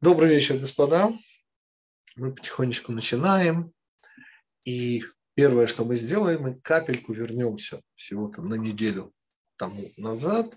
Добрый 0.00 0.30
вечер, 0.30 0.56
господа. 0.58 1.12
Мы 2.14 2.32
потихонечку 2.32 2.92
начинаем. 2.92 3.72
И 4.64 5.02
первое, 5.34 5.66
что 5.66 5.84
мы 5.84 5.96
сделаем, 5.96 6.42
мы 6.42 6.54
капельку 6.54 7.12
вернемся 7.12 7.82
всего-то 7.96 8.40
на 8.42 8.54
неделю 8.54 9.12
тому 9.56 9.90
назад. 9.96 10.56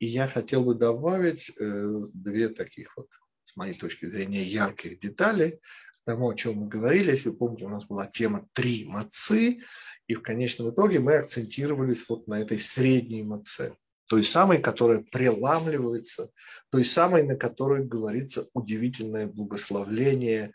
И 0.00 0.06
я 0.06 0.26
хотел 0.26 0.64
бы 0.64 0.74
добавить 0.74 1.52
э, 1.56 1.90
две 2.12 2.48
таких 2.48 2.96
вот, 2.96 3.06
с 3.44 3.54
моей 3.54 3.74
точки 3.74 4.06
зрения, 4.06 4.42
ярких 4.42 4.98
детали 4.98 5.60
к 6.00 6.04
тому, 6.04 6.30
о 6.30 6.34
чем 6.34 6.54
мы 6.54 6.66
говорили. 6.66 7.12
Если 7.12 7.30
помните, 7.30 7.66
у 7.66 7.68
нас 7.68 7.84
была 7.84 8.08
тема 8.08 8.48
«Три 8.52 8.84
мацы», 8.84 9.60
и 10.08 10.14
в 10.14 10.22
конечном 10.22 10.70
итоге 10.70 10.98
мы 10.98 11.14
акцентировались 11.14 12.04
вот 12.08 12.26
на 12.26 12.40
этой 12.40 12.58
средней 12.58 13.22
маце 13.22 13.76
той 14.08 14.24
самой, 14.24 14.58
которая 14.58 15.00
преламливается, 15.00 16.30
той 16.70 16.84
самой, 16.84 17.24
на 17.24 17.36
которой 17.36 17.84
говорится 17.84 18.48
удивительное 18.52 19.26
благословление, 19.26 20.52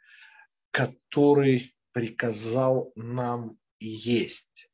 который 0.71 1.75
приказал 1.91 2.91
нам 2.95 3.57
есть. 3.79 4.71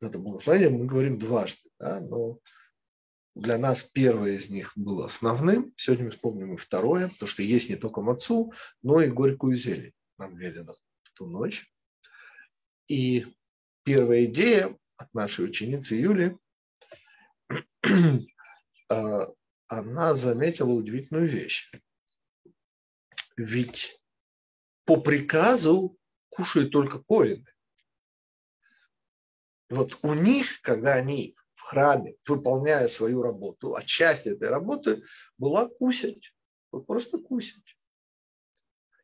Это 0.00 0.18
благословение 0.18 0.70
мы 0.70 0.86
говорим 0.86 1.18
дважды, 1.18 1.68
да, 1.78 2.00
но 2.00 2.38
для 3.34 3.58
нас 3.58 3.82
первое 3.82 4.32
из 4.32 4.50
них 4.50 4.72
было 4.76 5.06
основным. 5.06 5.74
Сегодня 5.76 6.06
мы 6.06 6.10
вспомним 6.10 6.54
и 6.54 6.56
второе, 6.56 7.08
потому 7.08 7.28
что 7.28 7.42
есть 7.42 7.70
не 7.70 7.76
только 7.76 8.00
мацу, 8.00 8.52
но 8.82 9.00
и 9.00 9.10
горькую 9.10 9.56
зелень. 9.56 9.92
Нам 10.18 10.36
велено 10.36 10.74
в 11.02 11.12
ту 11.12 11.26
ночь. 11.26 11.70
И 12.88 13.26
первая 13.84 14.24
идея 14.24 14.76
от 14.96 15.12
нашей 15.12 15.44
ученицы 15.44 15.96
Юли 15.96 16.36
она 19.68 20.14
заметила 20.14 20.70
удивительную 20.70 21.28
вещь. 21.28 21.70
Ведь 23.36 24.00
по 24.84 25.00
приказу 25.00 25.98
кушают 26.28 26.70
только 26.70 27.00
коины. 27.00 27.46
Вот 29.68 29.98
у 30.02 30.14
них, 30.14 30.60
когда 30.62 30.94
они 30.94 31.36
в 31.54 31.62
храме, 31.62 32.16
выполняя 32.26 32.86
свою 32.86 33.22
работу, 33.22 33.74
а 33.74 33.82
часть 33.82 34.26
этой 34.26 34.48
работы 34.48 35.02
была 35.38 35.68
кусать. 35.68 36.32
Вот 36.70 36.86
просто 36.86 37.18
кусать. 37.18 37.76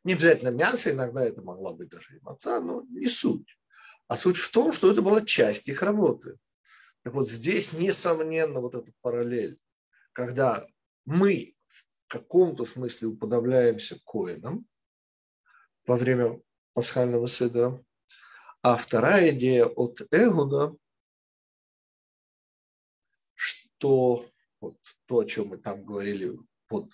Не 0.03 0.13
обязательно 0.13 0.49
мясо, 0.49 0.91
иногда 0.91 1.23
это 1.23 1.41
могла 1.41 1.73
быть 1.73 1.89
даже 1.89 2.17
и 2.17 2.19
маца, 2.21 2.59
но 2.61 2.81
не 2.89 3.07
суть. 3.07 3.57
А 4.07 4.17
суть 4.17 4.37
в 4.37 4.51
том, 4.51 4.73
что 4.73 4.91
это 4.91 5.01
была 5.01 5.21
часть 5.21 5.67
их 5.67 5.81
работы. 5.81 6.37
Так 7.03 7.13
вот 7.13 7.29
здесь, 7.29 7.73
несомненно, 7.73 8.61
вот 8.61 8.75
эта 8.75 8.91
параллель, 9.01 9.59
когда 10.13 10.65
мы 11.05 11.55
в 11.67 11.85
каком-то 12.07 12.65
смысле 12.65 13.09
уподобляемся 13.09 13.99
коинам 14.05 14.65
во 15.85 15.97
время 15.97 16.41
пасхального 16.73 17.27
седера, 17.27 17.83
а 18.61 18.77
вторая 18.77 19.31
идея 19.31 19.65
от 19.65 20.01
Эгуда, 20.11 20.73
что 23.33 24.25
вот 24.61 24.77
то, 25.05 25.19
о 25.19 25.25
чем 25.25 25.49
мы 25.49 25.57
там 25.57 25.83
говорили 25.83 26.39
под 26.67 26.89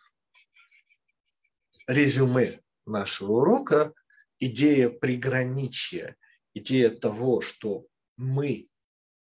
резюме 1.86 2.64
нашего 2.88 3.34
урока, 3.34 3.94
идея 4.40 4.90
приграничия, 4.90 6.18
идея 6.56 6.90
того, 6.90 7.42
что 7.42 7.86
мы 8.18 8.69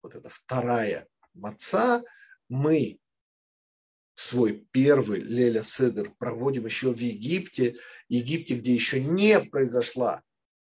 вот 0.04 0.14
эта 0.14 0.28
вторая 0.28 1.08
маца, 1.32 2.04
мы 2.48 3.00
свой 4.14 4.66
первый 4.70 5.22
Леля 5.22 5.62
Седер 5.62 6.14
проводим 6.18 6.66
еще 6.66 6.92
в 6.92 6.98
Египте, 6.98 7.76
Египте, 8.08 8.56
где 8.56 8.72
еще 8.72 9.00
не 9.00 9.40
произошла, 9.40 10.22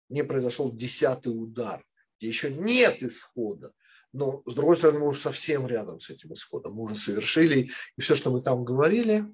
не 0.09 0.23
произошел 0.23 0.71
десятый 0.71 1.31
удар, 1.31 1.85
где 2.19 2.29
еще 2.29 2.53
нет 2.53 3.03
исхода. 3.03 3.73
Но, 4.13 4.43
с 4.45 4.55
другой 4.55 4.77
стороны, 4.77 5.01
мы 5.01 5.09
уже 5.09 5.21
совсем 5.21 5.67
рядом 5.67 6.01
с 6.01 6.11
этим 6.11 6.33
исходом. 6.33 6.75
Мы 6.75 6.83
уже 6.83 6.97
совершили, 6.97 7.71
и 7.97 8.01
все, 8.01 8.15
что 8.15 8.31
мы 8.31 8.43
там 8.43 8.65
говорили. 8.65 9.25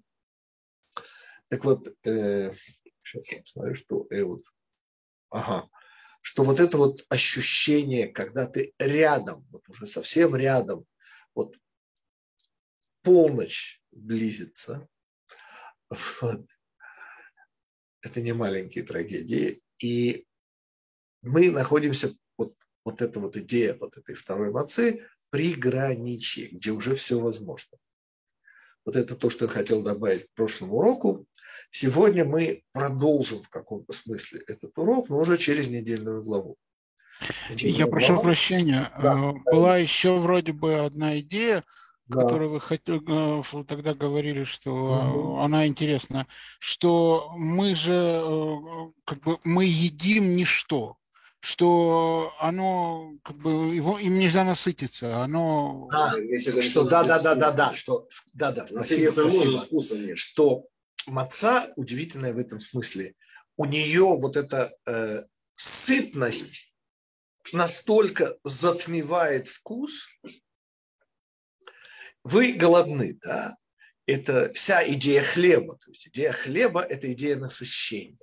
Так 1.48 1.64
вот, 1.64 1.88
э, 2.04 2.52
сейчас 3.02 3.32
я 3.32 3.40
посмотрю, 3.40 3.74
что 3.74 4.06
э, 4.10 4.22
вот, 4.22 4.42
ага, 5.30 5.68
что 6.26 6.42
вот 6.42 6.58
это 6.58 6.76
вот 6.76 7.06
ощущение, 7.08 8.08
когда 8.08 8.48
ты 8.48 8.74
рядом, 8.80 9.46
вот 9.48 9.68
уже 9.68 9.86
совсем 9.86 10.34
рядом, 10.34 10.84
вот 11.36 11.56
полночь 13.02 13.80
близится, 13.92 14.88
вот, 16.20 16.48
это 18.00 18.20
не 18.20 18.32
маленькие 18.32 18.82
трагедии, 18.82 19.62
и 19.78 20.26
мы 21.22 21.52
находимся, 21.52 22.12
вот, 22.36 22.56
вот 22.84 23.02
эта 23.02 23.20
вот 23.20 23.36
идея 23.36 23.76
вот 23.76 23.96
этой 23.96 24.16
второй 24.16 24.50
мацы, 24.50 25.06
при 25.30 25.54
граниче, 25.54 26.48
где 26.48 26.72
уже 26.72 26.96
все 26.96 27.20
возможно. 27.20 27.78
Вот 28.84 28.96
это 28.96 29.14
то, 29.14 29.30
что 29.30 29.44
я 29.44 29.48
хотел 29.48 29.80
добавить 29.80 30.26
к 30.26 30.34
прошлому 30.34 30.78
уроку. 30.78 31.28
Сегодня 31.70 32.24
мы 32.24 32.62
продолжим 32.72 33.42
в 33.42 33.48
каком-то 33.48 33.92
смысле 33.92 34.42
этот 34.46 34.76
урок, 34.78 35.08
но 35.08 35.18
уже 35.18 35.36
через 35.38 35.68
недельную 35.68 36.22
главу. 36.22 36.56
Недельную 37.50 37.78
Я 37.78 37.86
прошу 37.86 38.16
прощения. 38.18 38.92
Да. 39.00 39.14
Э, 39.14 39.32
была 39.50 39.78
еще 39.78 40.16
вроде 40.18 40.52
бы 40.52 40.76
одна 40.76 41.18
идея, 41.20 41.64
да. 42.06 42.22
которую 42.22 42.50
вы 42.50 42.60
хотели, 42.60 43.00
э, 43.06 43.64
тогда 43.64 43.94
говорили, 43.94 44.44
что 44.44 44.72
угу. 44.72 45.38
она 45.38 45.66
интересна, 45.66 46.26
что 46.58 47.32
мы 47.36 47.74
же 47.74 48.22
как 49.04 49.20
бы 49.20 49.38
мы 49.44 49.64
едим 49.64 50.36
ничто, 50.36 50.96
что 51.40 52.32
оно 52.40 53.12
как 53.22 53.36
бы 53.36 53.74
его 53.74 53.98
им 53.98 54.18
нельзя 54.18 54.44
насытиться, 54.44 55.22
оно 55.22 55.88
а, 55.92 56.12
что 56.60 56.84
да 56.84 57.04
да 57.04 57.22
да 57.22 57.34
да 57.34 57.52
да 57.52 57.74
что 57.74 58.08
да 58.34 58.52
да 58.52 58.66
спасибо, 58.66 59.10
спасибо, 59.10 60.16
что 60.16 60.66
маца 61.06 61.72
удивительная 61.76 62.32
в 62.32 62.38
этом 62.38 62.60
смысле. 62.60 63.14
У 63.56 63.64
нее 63.64 64.04
вот 64.04 64.36
эта 64.36 64.74
э, 64.86 65.24
сытность 65.54 66.72
настолько 67.52 68.36
затмевает 68.44 69.48
вкус. 69.48 70.08
Вы 72.24 72.52
голодны, 72.52 73.18
да? 73.22 73.56
Это 74.06 74.52
вся 74.52 74.86
идея 74.88 75.22
хлеба. 75.22 75.78
То 75.78 75.90
есть 75.90 76.08
идея 76.08 76.32
хлеба– 76.32 76.82
это 76.88 77.12
идея 77.12 77.36
насыщения. 77.36 78.18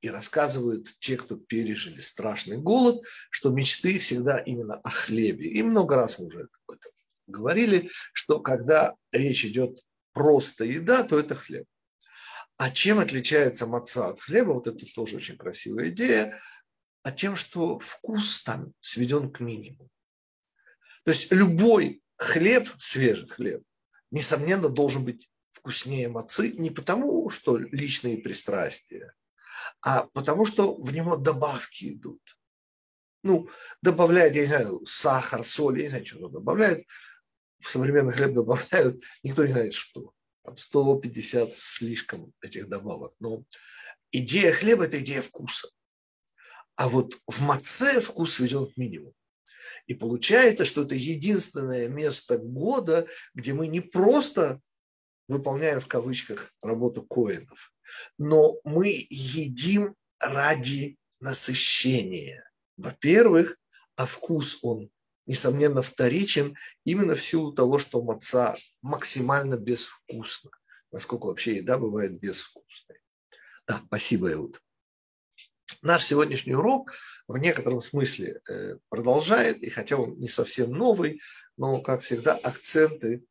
И 0.00 0.08
рассказывают 0.08 0.86
те, 0.98 1.16
кто 1.16 1.36
пережили 1.36 2.00
страшный 2.00 2.56
голод, 2.56 3.04
что 3.30 3.50
мечты 3.50 3.98
всегда 3.98 4.38
именно 4.38 4.76
о 4.76 4.88
хлебе. 4.88 5.48
И 5.48 5.62
много 5.62 5.96
раз 5.96 6.18
мы 6.18 6.26
уже 6.26 6.48
об 6.66 6.70
этом 6.74 6.92
говорили, 7.26 7.90
что 8.12 8.40
когда 8.40 8.94
речь 9.12 9.44
идет 9.44 9.78
просто 10.12 10.64
еда, 10.64 11.02
то 11.04 11.18
это 11.18 11.34
хлеб. 11.34 11.66
А 12.60 12.70
чем 12.70 12.98
отличается 12.98 13.66
маца 13.66 14.08
от 14.08 14.20
хлеба? 14.20 14.52
Вот 14.52 14.66
это 14.66 14.84
тоже 14.94 15.16
очень 15.16 15.38
красивая 15.38 15.88
идея. 15.88 16.38
А 17.02 17.10
тем, 17.10 17.34
что 17.34 17.78
вкус 17.78 18.42
там 18.42 18.74
сведен 18.80 19.32
к 19.32 19.40
минимуму. 19.40 19.88
То 21.02 21.10
есть 21.10 21.32
любой 21.32 22.02
хлеб, 22.18 22.68
свежий 22.76 23.26
хлеб, 23.30 23.62
несомненно, 24.10 24.68
должен 24.68 25.06
быть 25.06 25.30
вкуснее 25.52 26.10
мацы 26.10 26.52
не 26.52 26.68
потому, 26.68 27.30
что 27.30 27.56
личные 27.56 28.18
пристрастия, 28.18 29.14
а 29.80 30.02
потому 30.12 30.44
что 30.44 30.74
в 30.74 30.92
него 30.92 31.16
добавки 31.16 31.94
идут. 31.94 32.20
Ну, 33.22 33.48
добавляют, 33.80 34.34
я 34.34 34.42
не 34.42 34.48
знаю, 34.48 34.84
сахар, 34.84 35.44
соль, 35.44 35.78
я 35.78 35.84
не 35.84 35.88
знаю, 35.88 36.04
что 36.04 36.28
добавляют. 36.28 36.86
В 37.58 37.70
современный 37.70 38.12
хлеб 38.12 38.34
добавляют, 38.34 39.02
никто 39.22 39.46
не 39.46 39.52
знает, 39.52 39.72
что 39.72 40.12
там 40.50 40.56
150 40.56 41.54
слишком 41.54 42.32
этих 42.42 42.68
добавок. 42.68 43.14
Но 43.20 43.44
идея 44.12 44.52
хлеба– 44.52 44.84
это 44.86 45.00
идея 45.00 45.22
вкуса. 45.22 45.68
А 46.76 46.88
вот 46.88 47.18
в 47.26 47.40
маце 47.42 48.00
вкус 48.00 48.38
веден 48.38 48.66
к 48.66 48.76
минимуму. 48.76 49.14
И 49.86 49.94
получается, 49.94 50.64
что 50.64 50.82
это 50.82 50.94
единственное 50.94 51.88
место 51.88 52.38
года, 52.38 53.06
где 53.34 53.52
мы 53.52 53.66
не 53.68 53.80
просто 53.80 54.60
выполняем 55.28 55.78
в 55.78 55.86
кавычках 55.86 56.52
работу 56.62 57.02
коинов, 57.02 57.72
но 58.18 58.56
мы 58.64 59.06
едим 59.10 59.94
ради 60.18 60.96
насыщения. 61.20 62.50
Во-первых, 62.76 63.56
а 63.96 64.06
вкус 64.06 64.58
он 64.62 64.90
несомненно, 65.30 65.80
вторичен 65.80 66.56
именно 66.84 67.14
в 67.14 67.22
силу 67.22 67.52
того, 67.52 67.78
что 67.78 68.02
маца 68.02 68.56
максимально 68.82 69.54
безвкусна. 69.54 70.50
Насколько 70.90 71.26
вообще 71.26 71.58
еда 71.58 71.78
бывает 71.78 72.18
безвкусной. 72.18 72.98
Да, 73.64 73.80
спасибо, 73.86 74.32
Иуд. 74.32 74.60
Наш 75.82 76.04
сегодняшний 76.04 76.54
урок 76.54 76.94
в 77.28 77.38
некотором 77.38 77.80
смысле 77.80 78.40
э, 78.48 78.78
продолжает, 78.88 79.62
и 79.62 79.70
хотя 79.70 79.98
он 79.98 80.18
не 80.18 80.26
совсем 80.26 80.72
новый, 80.72 81.20
но, 81.56 81.80
как 81.80 82.00
всегда, 82.00 82.34
акценты, 82.34 83.22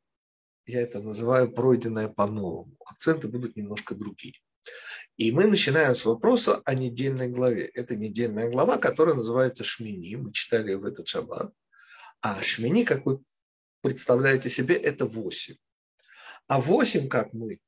я 0.65 0.81
это 0.81 1.01
называю 1.01 1.51
пройденное 1.51 2.07
по-новому. 2.07 2.77
Акценты 2.85 3.27
будут 3.27 3.57
немножко 3.57 3.93
другие. 3.93 4.35
И 5.17 5.33
мы 5.33 5.47
начинаем 5.47 5.93
с 5.95 6.05
вопроса 6.05 6.61
о 6.63 6.75
недельной 6.75 7.27
главе. 7.27 7.65
Это 7.73 7.97
недельная 7.97 8.49
глава, 8.49 8.77
которая 8.77 9.15
называется 9.15 9.65
Шмини. 9.65 10.15
Мы 10.15 10.31
читали 10.31 10.75
в 10.75 10.85
этот 10.85 11.09
шаббат. 11.09 11.53
А 12.21 12.42
Шмини, 12.42 12.83
как 12.83 13.06
вы 13.06 13.24
представляете 13.81 14.50
себе, 14.50 14.75
это 14.75 15.06
8. 15.06 15.56
А 16.48 16.60
8, 16.60 17.07
как 17.07 17.33
мы, 17.33 17.60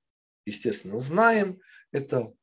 естественно, 0.46 1.00
знаем, 1.00 1.62
это 1.92 2.34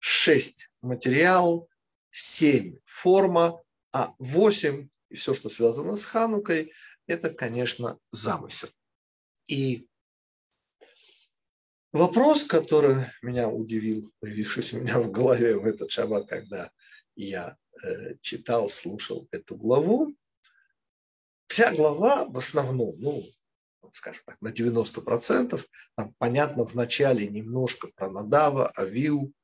6 0.00 0.70
материал, 0.82 1.68
7 2.10 2.76
форма, 2.84 3.62
а 3.92 4.14
8 4.18 4.88
и 5.10 5.16
все, 5.16 5.34
что 5.34 5.48
связано 5.48 5.94
с 5.94 6.04
Ханукой, 6.04 6.72
это, 7.06 7.30
конечно, 7.30 7.98
замысел. 8.10 8.68
И 9.46 9.86
вопрос, 11.92 12.44
который 12.44 13.06
меня 13.20 13.48
удивил, 13.48 14.10
появившись 14.20 14.72
у 14.72 14.80
меня 14.80 14.98
в 14.98 15.10
голове 15.10 15.56
в 15.56 15.66
этот 15.66 15.90
шаббат, 15.90 16.28
когда 16.28 16.70
я 17.14 17.56
э, 17.82 18.16
читал, 18.20 18.68
слушал 18.68 19.28
эту 19.30 19.56
главу, 19.56 20.14
вся 21.52 21.70
глава 21.74 22.24
в 22.24 22.38
основном, 22.38 22.94
ну, 22.98 23.22
скажем 23.92 24.22
так, 24.24 24.40
на 24.40 24.48
90%, 24.48 25.62
там 25.96 26.14
понятно 26.16 26.64
в 26.64 26.74
начале 26.74 27.28
немножко 27.28 27.88
про 27.94 28.10
Надава, 28.10 28.72
Авиу, 28.74 29.34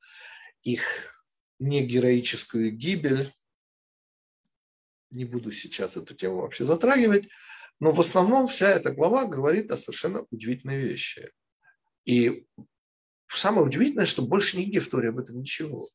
их 0.63 1.23
негероическую 1.59 2.71
гибель, 2.71 3.31
не 5.11 5.23
буду 5.23 5.51
сейчас 5.51 5.97
эту 5.97 6.15
тему 6.15 6.37
вообще 6.41 6.65
затрагивать, 6.65 7.29
но 7.79 7.91
в 7.91 7.99
основном 7.99 8.47
вся 8.47 8.69
эта 8.69 8.91
глава 8.91 9.25
говорит 9.25 9.69
о 9.71 9.77
совершенно 9.77 10.25
удивительной 10.31 10.79
вещи. 10.79 11.31
И 12.05 12.47
самое 13.27 13.67
удивительное, 13.67 14.07
что 14.07 14.23
больше 14.23 14.57
нигде 14.57 14.79
в 14.79 14.89
Торе 14.89 15.09
об 15.09 15.19
этом 15.19 15.41
ничего. 15.41 15.87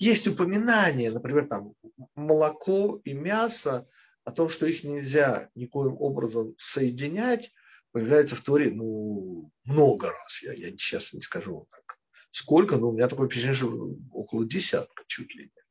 Есть 0.00 0.26
упоминания, 0.26 1.12
например, 1.12 1.46
там 1.46 1.74
молоко 2.16 3.00
и 3.04 3.12
мясо, 3.12 3.86
о 4.24 4.32
том, 4.32 4.48
что 4.48 4.66
их 4.66 4.84
нельзя 4.84 5.50
никоим 5.54 5.96
образом 6.00 6.54
соединять, 6.58 7.52
появляется 7.92 8.36
в 8.36 8.42
Торе 8.42 8.70
ну, 8.70 9.52
много 9.64 10.08
раз. 10.08 10.42
Я, 10.42 10.52
я 10.54 10.70
сейчас 10.70 11.12
не 11.12 11.20
скажу 11.20 11.68
так, 11.70 11.98
сколько, 12.30 12.76
но 12.76 12.88
у 12.88 12.92
меня 12.92 13.08
такое 13.08 13.28
впечатление, 13.28 13.54
что 13.54 13.94
около 14.12 14.44
десятка 14.44 15.04
чуть 15.06 15.34
ли 15.34 15.44
не. 15.44 15.62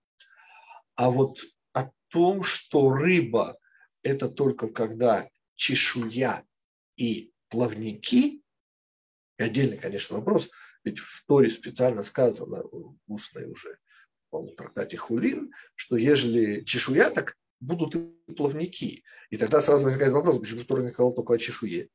А 0.96 1.10
вот 1.10 1.40
о 1.74 1.90
том, 2.10 2.44
что 2.44 2.92
рыба– 2.92 3.58
это 4.04 4.30
только 4.30 4.70
когда 4.70 5.28
чешуя 5.56 6.46
и 6.96 7.34
плавники, 7.50 8.44
и 9.38 9.44
отдельный, 9.44 9.78
конечно, 9.78 10.16
вопрос, 10.16 10.50
ведь 10.84 11.00
в 11.00 11.26
Торе 11.26 11.50
специально 11.50 12.04
сказано, 12.04 12.64
устной 13.08 13.50
уже, 13.50 13.80
по 14.30 14.46
трактате 14.56 14.98
Хулин, 14.98 15.52
что 15.76 15.96
ежели 15.96 16.64
чешуя, 16.64 17.10
так 17.10 17.36
будут 17.64 17.96
и 17.96 18.34
плавники. 18.34 19.04
И 19.30 19.38
тогда 19.38 19.62
сразу 19.62 19.86
возникает 19.86 20.14
вопрос, 20.14 20.40
почему 20.40 20.82
не 20.82 20.90
сказал 20.90 21.14
только 21.14 21.34
о 21.34 21.38
чешуе. 21.38 21.90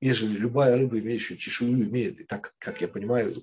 Ежели 0.00 0.36
любая 0.36 0.78
рыба, 0.78 0.98
имеющая 0.98 1.36
чешую, 1.36 1.88
имеет, 1.88 2.20
и 2.20 2.24
так, 2.24 2.54
как 2.58 2.80
я 2.80 2.88
понимаю, 2.88 3.34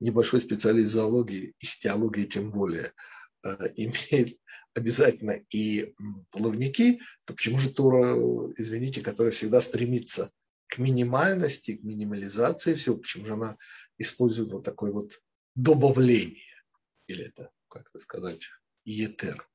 небольшой 0.00 0.40
специалист 0.40 0.92
зоологии, 0.92 1.54
их 1.58 1.78
теологии 1.78 2.24
тем 2.24 2.50
более– 2.50 2.92
Э, 3.42 3.72
имеет 3.76 4.38
обязательно 4.74 5.40
и 5.50 5.94
плавники, 6.30 7.00
то 7.24 7.34
почему 7.34 7.58
же 7.58 7.72
Тора, 7.72 8.14
извините, 8.56 9.00
которая 9.00 9.32
всегда 9.32 9.60
стремится 9.60 10.30
к 10.68 10.78
минимальности, 10.78 11.76
к 11.76 11.82
минимализации 11.82 12.74
всего, 12.74 12.96
почему 12.96 13.26
же 13.26 13.32
она 13.34 13.56
использует 13.96 14.52
вот 14.52 14.64
такое 14.64 14.92
вот 14.92 15.20
добавление, 15.54 16.62
или 17.06 17.24
это, 17.24 17.50
как 17.68 17.88
это 17.88 17.98
сказать, 17.98 18.48
етер, 18.84 19.48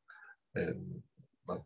э, 0.56 0.74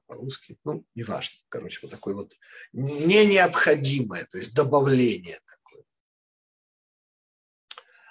по-русски, 0.05 0.57
ну, 0.63 0.85
неважно, 0.95 1.37
короче, 1.49 1.79
вот 1.81 1.91
такое 1.91 2.15
вот 2.15 2.33
не 2.73 3.25
необходимое, 3.25 4.25
то 4.25 4.37
есть 4.37 4.53
добавление 4.53 5.39
такое. 5.45 5.83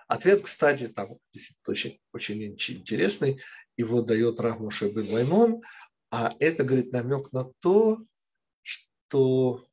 Ответ, 0.09 0.43
кстати, 0.43 0.89
там 0.89 1.19
очень, 1.67 2.01
очень 2.13 2.45
интересный 2.45 3.43
его 3.77 4.03
дает 4.03 4.41
Рахмуша 4.41 4.91
бен 4.91 5.11
Маймон, 5.11 5.63
а 6.11 6.35
это, 6.39 6.65
говорит, 6.65 6.93
намек 6.93 7.33
на 7.33 7.45
то, 7.61 7.99
что 8.63 9.67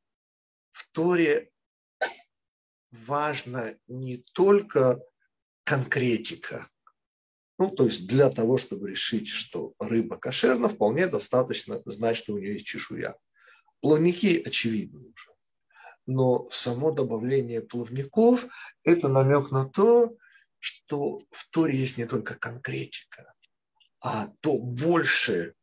в 0.72 0.88
Торе 0.92 1.52
важно 2.92 3.78
не 3.88 4.18
только 4.18 5.00
конкретика, 5.64 6.70
ну, 7.64 7.70
то 7.70 7.86
есть 7.86 8.08
для 8.08 8.30
того, 8.30 8.58
чтобы 8.58 8.92
решить, 8.92 9.30
что 9.30 9.74
рыба 9.80 10.18
кошерна, 10.18 10.68
вполне 10.68 11.08
достаточно 11.08 11.82
знать, 11.86 12.18
что 12.18 12.34
у 12.34 12.38
нее 12.38 12.56
есть 12.56 12.66
чешуя. 12.66 13.16
Плавники 13.80 14.44
очевидны 14.46 15.00
уже. 15.00 15.32
Но 16.06 16.50
само 16.52 16.92
добавление 16.92 17.62
плавников– 17.62 18.48
это 18.84 19.08
намек 19.08 19.52
на 19.52 19.64
то, 19.64 20.14
что 20.60 21.22
в 21.32 21.50
Торе 21.52 21.78
есть 21.78 21.98
не 21.98 22.06
только 22.06 22.36
конкретика, 22.36 23.34
а 24.02 24.28
то 24.42 24.58
больше, 24.58 25.56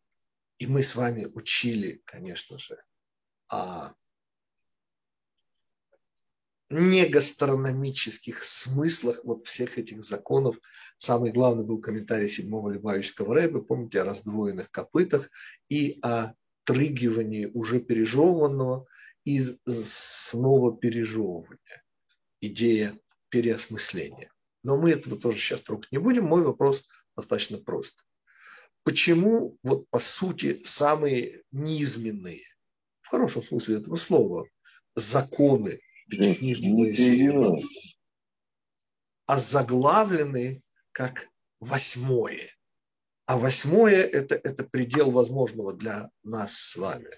и 0.57 0.67
мы 0.67 0.83
с 0.83 0.97
вами 0.97 1.27
учили, 1.27 2.01
конечно 2.07 2.59
же, 2.59 2.83
о 3.49 3.93
негастрономических 6.71 8.43
смыслах 8.43 9.21
вот 9.25 9.45
всех 9.45 9.79
этих 9.79 10.05
законов. 10.05 10.57
Самый 10.97 11.33
главный 11.33 11.65
был 11.65 11.81
комментарий 11.81 12.29
седьмого 12.29 12.71
Любавического 12.71 13.35
рэба, 13.35 13.61
помните, 13.61 14.01
о 14.01 14.05
раздвоенных 14.05 14.71
копытах 14.71 15.31
и 15.69 15.99
о 16.03 16.33
трыгивании 16.65 17.47
уже 17.47 17.81
пережеванного 17.81 18.87
и 19.25 19.41
снова 19.67 20.77
пережевывания. 20.77 21.83
Идея 22.41 22.99
переосмысления. 23.29 24.31
Но 24.63 24.77
мы 24.77 24.93
этого 24.93 25.17
тоже 25.17 25.39
сейчас 25.39 25.63
трогать 25.63 25.91
не 25.91 25.99
будем. 25.99 26.25
Мой 26.25 26.43
вопрос 26.43 26.85
достаточно 27.17 27.59
прост 27.59 28.05
почему 28.83 29.57
вот 29.63 29.89
по 29.91 30.01
сути 30.01 30.61
самые 30.65 31.43
низменные, 31.53 32.43
в 33.03 33.09
хорошем 33.09 33.43
смысле 33.43 33.77
этого 33.77 33.97
слова, 33.97 34.47
законы 34.95 35.81
Моисея 36.13 37.33
озаглавлены 39.27 40.63
как 40.93 41.29
восьмое. 41.61 42.51
А 43.27 43.39
восьмое 43.39 44.03
это,– 44.03 44.35
это 44.43 44.65
предел 44.65 45.13
возможного 45.13 45.73
для 45.73 46.11
нас 46.25 46.55
с 46.55 46.75
вами. 46.75 47.11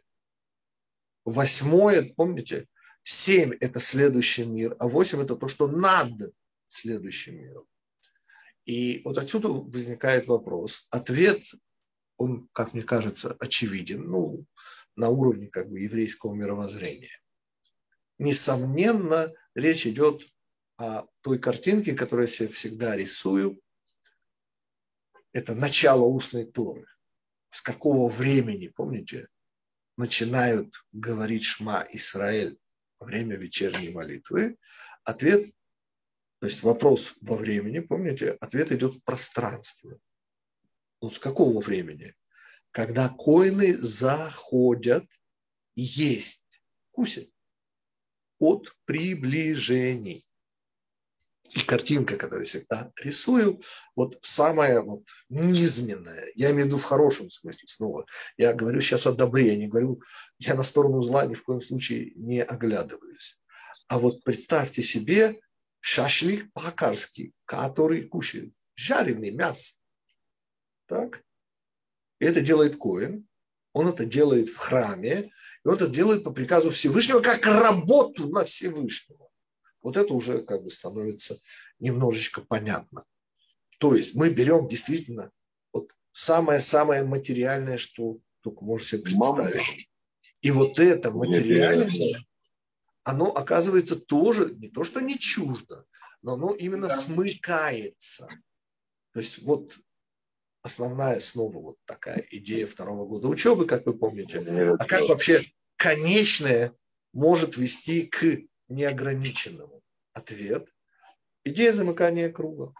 Восьмое, 1.24 2.12
помните, 2.14 2.66
семь– 3.02 3.54
это 3.60 3.80
следующий 3.80 4.44
мир, 4.44 4.76
а 4.78 4.88
восемь– 4.88 5.20
это 5.22 5.36
то, 5.36 5.48
что 5.48 5.68
над 5.68 6.12
следующим 6.68 7.40
миром. 7.40 7.64
И 8.66 9.00
вот 9.04 9.16
отсюда 9.16 9.48
возникает 9.48 10.26
вопрос. 10.26 10.86
Ответ, 10.90 11.42
он, 12.18 12.48
как 12.52 12.74
мне 12.74 12.82
кажется, 12.82 13.34
очевиден, 13.40 14.04
ну, 14.04 14.44
на 14.96 15.08
уровне 15.08 15.48
как 15.48 15.70
бы 15.70 15.80
еврейского 15.80 16.34
мировоззрения. 16.34 17.21
Несомненно, 18.18 19.32
речь 19.54 19.86
идет 19.86 20.26
о 20.76 21.06
той 21.20 21.38
картинке, 21.38 21.94
которую 21.94 22.26
я 22.26 22.32
себе 22.32 22.48
всегда 22.48 22.96
рисую. 22.96 23.60
Это 25.32 25.54
начало 25.54 26.04
устной 26.04 26.44
Торы. 26.44 26.86
С 27.50 27.62
какого 27.62 28.08
времени, 28.08 28.68
помните, 28.68 29.28
начинают 29.96 30.84
говорить 30.92 31.44
Шма 31.44 31.86
Израиль 31.90 32.58
во 32.98 33.06
время 33.06 33.36
вечерней 33.36 33.90
молитвы? 33.90 34.56
Ответ 35.04 35.52
то 36.42 36.46
есть 36.46 36.64
вопрос 36.64 37.14
во 37.20 37.36
времени, 37.36 37.78
помните, 37.78 38.32
ответ 38.40 38.72
идет 38.72 38.96
в 38.96 39.02
пространстве. 39.04 40.00
Вот 41.00 41.14
с 41.14 41.20
какого 41.20 41.60
времени? 41.60 42.16
Когда 42.72 43.08
коины 43.10 43.74
заходят 43.74 45.06
есть, 45.76 46.60
кусят 46.90 47.28
от 48.42 48.74
приближений. 48.86 50.26
И 51.54 51.60
картинка, 51.60 52.16
которую 52.16 52.44
я 52.44 52.48
всегда 52.48 52.92
рисую, 52.96 53.62
вот 53.94 54.18
самая 54.22 54.80
вот 54.80 55.04
низменная, 55.28 56.32
я 56.34 56.50
имею 56.50 56.64
в 56.64 56.68
виду 56.68 56.78
в 56.78 56.84
хорошем 56.84 57.30
смысле 57.30 57.68
снова. 57.68 58.06
Я 58.36 58.52
говорю 58.52 58.80
сейчас 58.80 59.06
о 59.06 59.12
добре, 59.12 59.48
я 59.48 59.56
не 59.56 59.68
говорю, 59.68 60.02
я 60.38 60.56
на 60.56 60.64
сторону 60.64 61.02
зла 61.02 61.24
ни 61.26 61.34
в 61.34 61.44
коем 61.44 61.62
случае 61.62 62.14
не 62.16 62.42
оглядываюсь. 62.42 63.40
А 63.86 64.00
вот 64.00 64.24
представьте 64.24 64.82
себе, 64.82 65.40
шашлик 65.78 66.52
по-акарски, 66.52 67.32
который 67.44 68.08
кушает 68.08 68.52
жареное 68.74 69.30
мясо. 69.30 69.76
Так? 70.86 71.22
И 72.18 72.24
это 72.24 72.40
делает 72.40 72.76
Коин, 72.76 73.28
он 73.72 73.86
это 73.86 74.04
делает 74.04 74.48
в 74.48 74.56
храме, 74.56 75.30
и 75.64 75.68
он 75.68 75.76
это 75.76 75.88
делает 75.88 76.24
по 76.24 76.30
приказу 76.30 76.70
Всевышнего, 76.70 77.20
как 77.20 77.46
работу 77.46 78.28
на 78.28 78.44
Всевышнего. 78.44 79.28
Вот 79.80 79.96
это 79.96 80.14
уже 80.14 80.42
как 80.42 80.62
бы 80.62 80.70
становится 80.70 81.38
немножечко 81.78 82.40
понятно. 82.40 83.04
То 83.78 83.94
есть 83.94 84.14
мы 84.14 84.30
берем 84.30 84.68
действительно 84.68 85.30
вот 85.72 85.92
самое-самое 86.12 87.04
материальное, 87.04 87.78
что 87.78 88.18
только 88.42 88.64
можно 88.64 88.86
себе 88.86 89.02
представить. 89.02 89.88
И 90.40 90.50
вот 90.50 90.78
это 90.78 91.10
материальное, 91.10 92.24
оно 93.04 93.26
оказывается 93.26 93.96
тоже 93.96 94.54
не 94.54 94.68
то, 94.68 94.84
что 94.84 95.00
не 95.00 95.18
чуждо, 95.18 95.84
но 96.22 96.34
оно 96.34 96.54
именно 96.54 96.88
смыкается. 96.88 98.28
То 99.12 99.20
есть 99.20 99.42
вот 99.42 99.78
основная 100.62 101.20
снова 101.20 101.58
вот 101.58 101.78
такая 101.84 102.26
идея 102.30 102.66
второго 102.66 103.06
года 103.06 103.28
учебы, 103.28 103.66
как 103.66 103.86
вы 103.86 103.94
помните. 103.94 104.40
А 104.78 104.84
как 104.84 105.08
вообще 105.08 105.42
конечное 105.76 106.74
может 107.12 107.56
вести 107.56 108.02
к 108.06 108.38
неограниченному? 108.68 109.82
Ответ– 110.12 110.68
идея 111.44 111.72
замыкания 111.72 112.30
круга. 112.30 112.74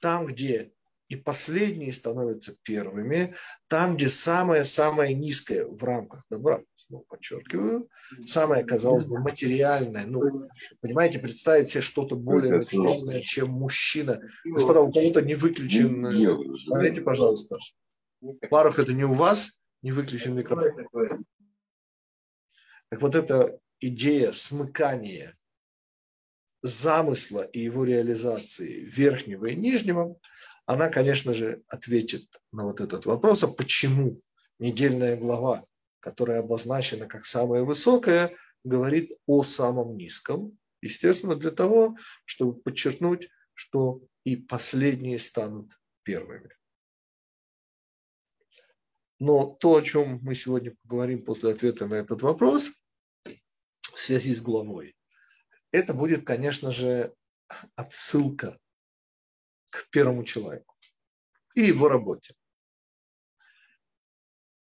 Там, 0.00 0.26
где 0.26 0.73
и 1.14 1.16
последние 1.16 1.92
становятся 1.92 2.56
первыми, 2.62 3.34
там, 3.68 3.96
где 3.96 4.08
самое-самое 4.08 5.14
низкое 5.14 5.64
в 5.64 5.82
рамках 5.84 6.24
добра, 6.28 6.62
снова 6.74 7.04
подчеркиваю, 7.04 7.88
самое, 8.26 8.64
казалось 8.64 9.06
бы, 9.06 9.20
материальное, 9.20 10.04
ну, 10.06 10.48
понимаете, 10.80 11.20
представить 11.20 11.68
себе 11.68 11.82
что-то 11.82 12.16
более 12.16 12.56
материальное, 12.56 13.20
чем 13.20 13.50
мужчина. 13.50 14.20
Господа, 14.44 14.80
у 14.80 14.90
кого-то 14.90 15.22
не 15.22 15.34
выключен, 15.34 16.58
смотрите, 16.58 17.00
пожалуйста, 17.00 17.58
Паров, 18.50 18.78
это 18.78 18.92
не 18.92 19.04
у 19.04 19.14
вас, 19.14 19.62
не 19.82 19.92
выключен 19.92 20.34
микрофон. 20.34 21.24
Так 22.90 23.02
вот 23.02 23.14
эта 23.14 23.58
идея 23.80 24.32
смыкания 24.32 25.36
замысла 26.62 27.42
и 27.42 27.60
его 27.60 27.84
реализации 27.84 28.80
верхнего 28.80 29.46
и 29.46 29.54
нижнего– 29.54 30.16
она, 30.66 30.88
конечно 30.88 31.34
же, 31.34 31.62
ответит 31.68 32.26
на 32.52 32.64
вот 32.64 32.80
этот 32.80 33.06
вопрос, 33.06 33.44
а 33.44 33.48
почему 33.48 34.18
недельная 34.58 35.16
глава, 35.16 35.64
которая 36.00 36.40
обозначена 36.40 37.06
как 37.06 37.26
самая 37.26 37.62
высокая, 37.62 38.34
говорит 38.64 39.12
о 39.26 39.42
самом 39.44 39.96
низком. 39.96 40.58
Естественно, 40.80 41.34
для 41.34 41.50
того, 41.50 41.96
чтобы 42.24 42.60
подчеркнуть, 42.60 43.28
что 43.52 44.02
и 44.24 44.36
последние 44.36 45.18
станут 45.18 45.78
первыми. 46.02 46.50
Но 49.18 49.46
то, 49.46 49.76
о 49.76 49.82
чем 49.82 50.18
мы 50.22 50.34
сегодня 50.34 50.74
поговорим 50.82 51.24
после 51.24 51.50
ответа 51.50 51.86
на 51.86 51.94
этот 51.94 52.22
вопрос, 52.22 52.70
в 53.24 53.98
связи 53.98 54.34
с 54.34 54.42
главой, 54.42 54.96
это 55.70 55.94
будет, 55.94 56.24
конечно 56.26 56.72
же, 56.72 57.14
отсылка 57.76 58.58
к 59.74 59.90
первому 59.90 60.24
человеку 60.24 60.74
и 61.54 61.62
его 61.62 61.88
работе. 61.88 62.34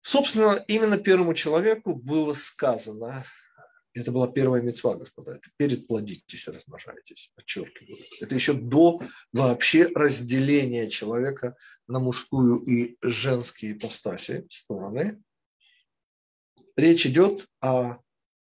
Собственно, 0.02 0.64
именно 0.68 0.98
первому 0.98 1.34
человеку 1.34 1.94
было 1.96 2.34
сказано, 2.34 3.26
это 3.94 4.12
была 4.12 4.28
первая 4.28 4.62
мецва, 4.62 4.96
господа, 4.96 5.34
это 5.34 5.50
перед 5.58 5.88
размножайтесь, 6.52 7.32
подчеркиваю. 7.36 7.98
Это 8.22 8.36
еще 8.36 8.54
до 8.54 9.00
вообще 9.34 9.88
разделения 9.88 10.90
человека 10.90 11.58
на 11.88 12.00
мужскую 12.00 12.64
и 12.64 12.98
женские 13.02 13.74
ипостаси, 13.74 14.46
стороны. 14.50 15.22
Речь 16.76 17.08
идет 17.08 17.48
о 17.60 17.98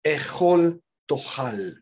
эхоль 0.02 0.80
тохаль, 1.06 1.80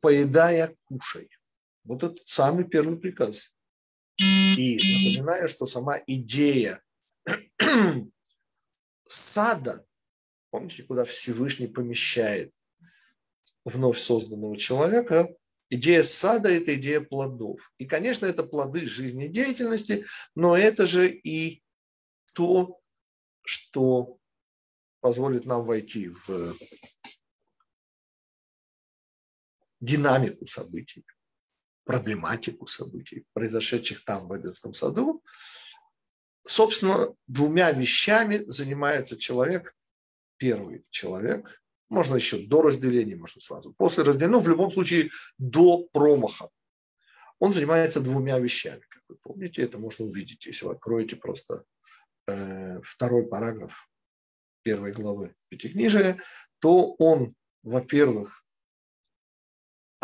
поедая, 0.00 0.74
кушай. 0.86 1.28
Вот 1.84 2.02
этот 2.02 2.26
самый 2.26 2.64
первый 2.64 2.98
приказ. 2.98 3.54
И 4.18 4.76
напоминаю, 4.76 5.48
что 5.48 5.66
сама 5.66 6.00
идея 6.06 6.82
сада, 9.08 9.86
помните, 10.50 10.82
куда 10.82 11.04
Всевышний 11.04 11.66
помещает 11.66 12.52
вновь 13.64 13.98
созданного 13.98 14.56
человека, 14.56 15.34
идея 15.68 16.02
сада– 16.02 16.48
это 16.50 16.74
идея 16.74 17.00
плодов. 17.00 17.72
И, 17.78 17.86
конечно, 17.86 18.26
это 18.26 18.44
плоды 18.44 18.86
жизнедеятельности, 18.86 20.06
но 20.34 20.56
это 20.56 20.86
же 20.86 21.10
и 21.10 21.62
то, 22.34 22.80
что 23.42 24.18
позволит 25.00 25.44
нам 25.44 25.64
войти 25.64 26.08
в 26.08 26.56
динамику 29.80 30.46
событий 30.46 31.04
проблематику 31.84 32.66
событий, 32.66 33.24
произошедших 33.32 34.04
там, 34.04 34.26
в 34.26 34.36
Эденском 34.36 34.74
саду, 34.74 35.22
собственно, 36.46 37.14
двумя 37.26 37.72
вещами 37.72 38.42
занимается 38.46 39.16
человек, 39.16 39.74
первый 40.36 40.84
человек, 40.90 41.62
можно 41.88 42.16
еще 42.16 42.46
до 42.46 42.62
разделения, 42.62 43.16
можно 43.16 43.40
сразу, 43.40 43.72
после 43.72 44.02
разделения, 44.04 44.32
но 44.32 44.40
в 44.40 44.48
любом 44.48 44.72
случае 44.72 45.10
до 45.38 45.84
промаха. 45.92 46.48
Он 47.38 47.50
занимается 47.50 48.00
двумя 48.00 48.38
вещами, 48.38 48.82
как 48.88 49.02
вы 49.08 49.16
помните, 49.16 49.62
это 49.62 49.78
можно 49.78 50.04
увидеть, 50.04 50.46
если 50.46 50.66
вы 50.66 50.72
откроете 50.72 51.16
просто 51.16 51.64
э, 52.26 52.80
второй 52.82 53.26
параграф 53.26 53.88
первой 54.62 54.92
главы 54.92 55.34
Пятикнижия, 55.50 56.18
то 56.58 56.94
он, 56.94 57.34
во-первых, 57.62 58.43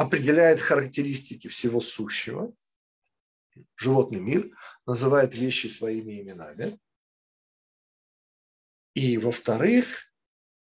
определяет 0.01 0.61
характеристики 0.61 1.49
всего 1.49 1.83
сущего, 1.83 2.57
животный 3.77 4.19
мир, 4.19 4.51
называет 4.87 5.35
вещи 5.35 5.67
своими 5.67 6.23
именами. 6.23 6.81
И 8.95 9.19
во-вторых, 9.19 10.11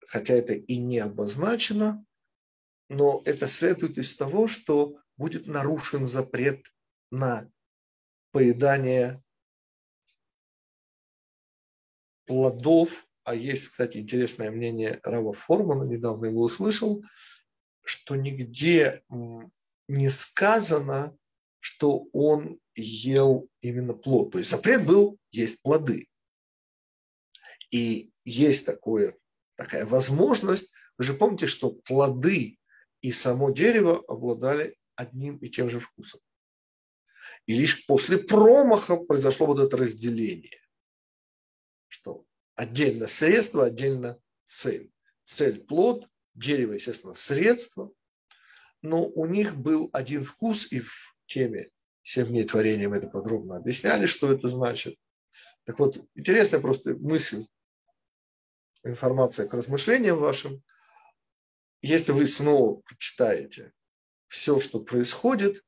хотя 0.07 0.33
это 0.33 0.53
и 0.53 0.77
не 0.77 0.97
обозначено, 0.97 2.03
но 2.89 3.21
это 3.23 3.47
следует 3.47 3.99
из 3.99 4.15
того, 4.17 4.47
что 4.47 4.97
будет 5.17 5.45
нарушен 5.45 6.07
запрет 6.07 6.65
на 7.11 7.47
поедание 8.31 9.23
плодов, 12.25 13.07
а 13.23 13.35
есть, 13.35 13.67
кстати, 13.67 13.99
интересное 13.99 14.49
мнение 14.49 14.99
Рава 15.03 15.33
Формана, 15.33 15.83
недавно 15.83 16.25
его 16.25 16.41
услышал, 16.41 17.03
что 17.83 18.15
нигде 18.15 19.03
не 19.88 20.09
сказано, 20.09 21.17
что 21.59 22.07
он 22.13 22.59
ел 22.75 23.50
именно 23.61 23.93
плод. 23.93 24.31
То 24.31 24.38
есть 24.39 24.50
запрет 24.50 24.85
был 24.85 25.17
есть 25.31 25.61
плоды. 25.61 26.07
И 27.69 28.11
есть 28.25 28.65
такое, 28.65 29.15
такая 29.55 29.85
возможность. 29.85 30.73
Вы 30.97 31.03
же 31.05 31.13
помните, 31.13 31.47
что 31.47 31.71
плоды 31.71 32.59
и 33.01 33.11
само 33.11 33.51
дерево 33.51 34.03
обладали 34.07 34.75
одним 34.95 35.38
и 35.38 35.50
тем 35.50 35.69
же 35.69 35.79
вкусом. 35.79 36.21
И 37.45 37.53
лишь 37.53 37.85
после 37.85 38.17
промаха 38.17 38.97
произошло 38.97 39.47
вот 39.47 39.59
это 39.59 39.77
разделение, 39.77 40.61
что 41.88 42.25
отдельно 42.55 43.07
средство, 43.07 43.65
отдельно 43.65 44.19
цель. 44.43 44.91
Цель– 45.23 45.63
плод, 45.65 46.07
дерево, 46.33 46.73
естественно, 46.73 47.13
средство, 47.13 47.91
но 48.81 49.05
у 49.05 49.25
них 49.25 49.55
был 49.57 49.89
один 49.93 50.23
вкус, 50.23 50.71
и 50.71 50.79
в 50.79 51.15
теме 51.27 51.69
«Семь 52.01 52.27
дней 52.27 52.45
творения» 52.45 52.89
мы 52.89 52.97
это 52.97 53.07
подробно 53.07 53.57
объясняли, 53.57 54.05
что 54.05 54.31
это 54.31 54.47
значит. 54.47 54.97
Так 55.65 55.77
вот, 55.79 56.03
интересная 56.15 56.59
просто 56.59 56.95
мысль, 56.95 57.45
информация 58.83 59.47
к 59.47 59.53
размышлениям 59.53 60.17
вашим. 60.17 60.63
Если 61.81 62.11
вы 62.11 62.25
снова 62.25 62.81
прочитаете 62.81 63.73
все, 64.27 64.59
что 64.59 64.79
происходит, 64.79 65.63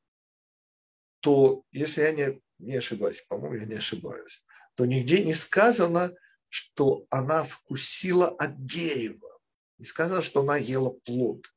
то, 1.20 1.64
если 1.72 2.02
я 2.02 2.12
не, 2.12 2.42
не 2.58 2.78
ошибаюсь, 2.78 3.22
по-моему, 3.22 3.56
я 3.56 3.66
не 3.66 3.76
ошибаюсь, 3.76 4.46
то 4.76 4.86
нигде 4.86 5.24
не 5.24 5.34
сказано, 5.34 6.14
что 6.50 7.06
она 7.10 7.44
вкусила 7.44 8.28
от 8.28 8.66
дерева. 8.66 9.33
Не 9.78 9.86
сказано, 9.86 10.22
что 10.22 10.42
она 10.42 10.58
ела 10.58 10.90
плод. 10.90 11.54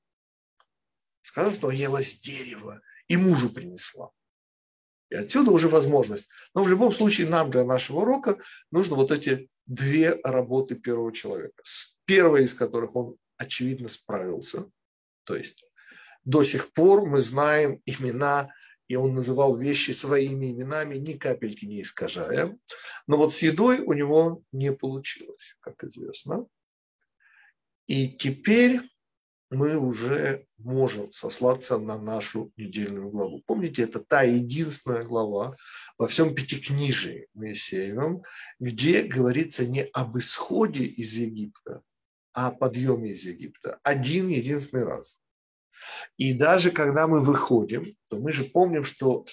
Сказано, 1.23 1.57
что 1.57 1.69
она 1.69 1.77
ела 1.77 2.03
с 2.03 2.19
дерева 2.19 2.81
и 3.09 3.17
мужу 3.17 3.51
принесла. 3.51 4.11
И 5.11 5.15
отсюда 5.15 5.51
уже 5.51 5.69
возможность. 5.69 6.29
Но 6.55 6.65
в 6.65 6.69
любом 6.69 6.93
случае 6.93 7.29
нам 7.29 7.51
для 7.51 7.65
нашего 7.65 8.01
урока 8.01 8.39
нужно 8.71 8.97
вот 8.97 9.13
эти 9.13 9.49
две 9.67 10.19
работы 10.25 10.75
первого 10.75 11.13
человека. 11.13 11.63
Первая 12.05 12.43
из 12.43 12.55
которых 12.55 12.97
он, 12.97 13.17
очевидно, 13.37 13.89
справился. 13.89 14.71
То 15.25 15.37
есть 15.37 15.65
до 16.25 16.43
сих 16.43 16.73
пор 16.73 17.07
мы 17.07 17.21
знаем 17.21 17.81
имена, 17.87 18.53
и 18.89 18.97
он 18.97 19.15
называл 19.15 19.57
вещи 19.57 19.93
своими 19.93 20.53
именами, 20.53 20.97
ни 20.97 21.15
капельки 21.15 21.65
не 21.65 21.83
искажая. 21.83 22.57
Но 23.07 23.17
вот 23.17 23.33
с 23.33 23.43
едой 23.43 23.81
у 23.81 23.93
него 23.93 24.43
не 24.53 24.73
получилось, 24.73 25.57
как 25.61 25.83
известно. 25.85 26.47
И 27.87 28.09
теперь 28.09 28.81
мы 29.51 29.77
уже 29.77 30.47
можем 30.59 31.13
сослаться 31.13 31.79
на 31.79 31.99
нашу 31.99 32.53
недельную 32.57 33.11
главу. 33.11 33.43
Помните, 33.47 33.83
это 33.83 34.01
та 34.01 34.23
единственная 34.23 35.05
глава 35.05 35.57
во 35.99 36.07
всем 36.07 36.35
Пятикнижии 36.35 37.29
Моисеевом, 37.35 38.25
где 38.59 39.03
говорится 39.03 39.67
не 39.67 39.85
об 39.93 40.19
исходе 40.19 40.85
из 40.85 41.15
Египта, 41.15 41.83
а 42.33 42.49
о 42.49 42.51
подъеме 42.51 43.13
из 43.13 43.25
Египта. 43.25 43.79
Один 43.83 44.29
единственный 44.29 44.85
раз. 44.85 45.21
И 46.17 46.33
даже 46.33 46.71
когда 46.71 47.07
мы 47.07 47.23
выходим, 47.23 47.95
то 48.09 48.19
мы 48.19 48.33
же 48.33 48.45
помним, 48.45 48.83
что 48.83 49.27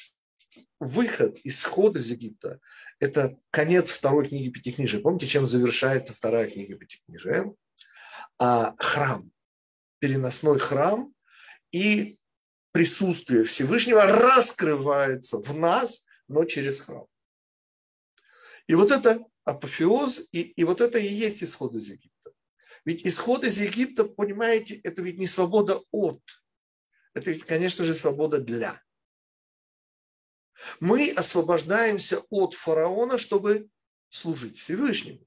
выход, 0.80 1.40
исход 1.44 1.96
из 1.96 2.12
Египта– 2.12 2.60
это 3.00 3.38
конец 3.50 3.90
второй 3.90 4.28
книги 4.28 4.50
Пятикнижия. 4.50 5.02
Помните, 5.02 5.26
чем 5.28 5.48
завершается 5.48 6.14
вторая 6.14 6.50
книга 6.50 6.76
Пятикнижия? 6.76 7.54
А 8.46 8.76
храм 8.78 9.32
переносной 10.00 10.60
храм, 10.60 11.16
и 11.72 12.18
присутствие 12.74 13.46
Всевышнего 13.46 14.06
раскрывается 14.06 15.38
в 15.38 15.56
нас, 15.58 16.06
но 16.28 16.44
через 16.44 16.82
храм. 16.82 17.08
И 18.68 18.76
вот 18.76 18.92
это 18.92 19.26
апофеоз, 19.46 20.28
и, 20.34 20.42
и 20.42 20.66
вот 20.66 20.82
это 20.82 20.98
и 20.98 21.08
есть 21.08 21.42
исход 21.42 21.74
из 21.76 21.88
Египта. 21.88 22.34
Ведь 22.84 23.08
исход 23.08 23.46
из 23.46 23.62
Египта, 23.62 24.04
понимаете, 24.04 24.76
это 24.76 25.02
ведь 25.02 25.20
не 25.20 25.28
свобода 25.28 25.82
от, 25.92 26.22
это 27.14 27.32
ведь, 27.32 27.46
конечно 27.46 27.86
же, 27.86 27.94
свобода 27.94 28.40
для. 28.40 28.78
Мы 30.82 31.12
освобождаемся 31.12 32.20
от 32.30 32.56
фараона, 32.56 33.18
чтобы 33.18 33.70
служить 34.10 34.58
Всевышнему. 34.58 35.26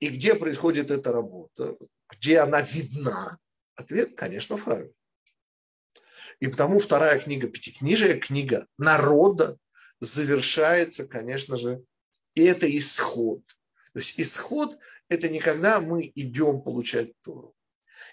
И 0.00 0.08
где 0.08 0.34
происходит 0.34 0.90
эта 0.90 1.12
работа? 1.12 1.76
Где 2.10 2.38
она 2.38 2.62
видна? 2.62 3.38
Ответ, 3.76 4.16
конечно, 4.16 4.56
в 4.56 4.64
храме. 4.64 4.90
И 6.40 6.46
потому 6.48 6.80
вторая 6.80 7.20
книга 7.20 7.48
Пятикнижия, 7.48 8.18
книга 8.18 8.66
народа, 8.78 9.58
завершается, 10.00 11.06
конечно 11.06 11.58
же, 11.58 11.84
и 12.34 12.42
это 12.44 12.66
исход. 12.78 13.42
То 13.92 13.98
есть 13.98 14.18
исход– 14.18 14.78
это 15.08 15.28
не 15.28 15.40
когда 15.40 15.80
мы 15.80 16.10
идем 16.14 16.62
получать 16.62 17.12
Тору. 17.20 17.54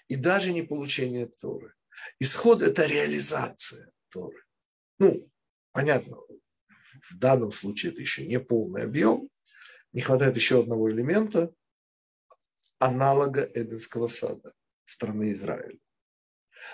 И 0.08 0.16
даже 0.16 0.52
не 0.52 0.62
получение 0.62 1.26
Торы. 1.26 1.72
Исход– 2.20 2.62
это 2.62 2.86
реализация 2.86 3.90
Торы. 4.10 4.44
Ну, 4.98 5.30
понятно, 5.72 6.18
в 7.00 7.16
данном 7.16 7.52
случае 7.52 7.92
это 7.92 8.02
еще 8.02 8.26
не 8.26 8.40
полный 8.40 8.82
объем. 8.82 9.30
Не 9.92 10.02
хватает 10.02 10.36
еще 10.36 10.60
одного 10.60 10.90
элемента 10.90 11.50
аналога 12.78 13.50
Эденского 13.54 14.06
сада 14.06 14.54
страны 14.84 15.32
Израиля. 15.32 15.78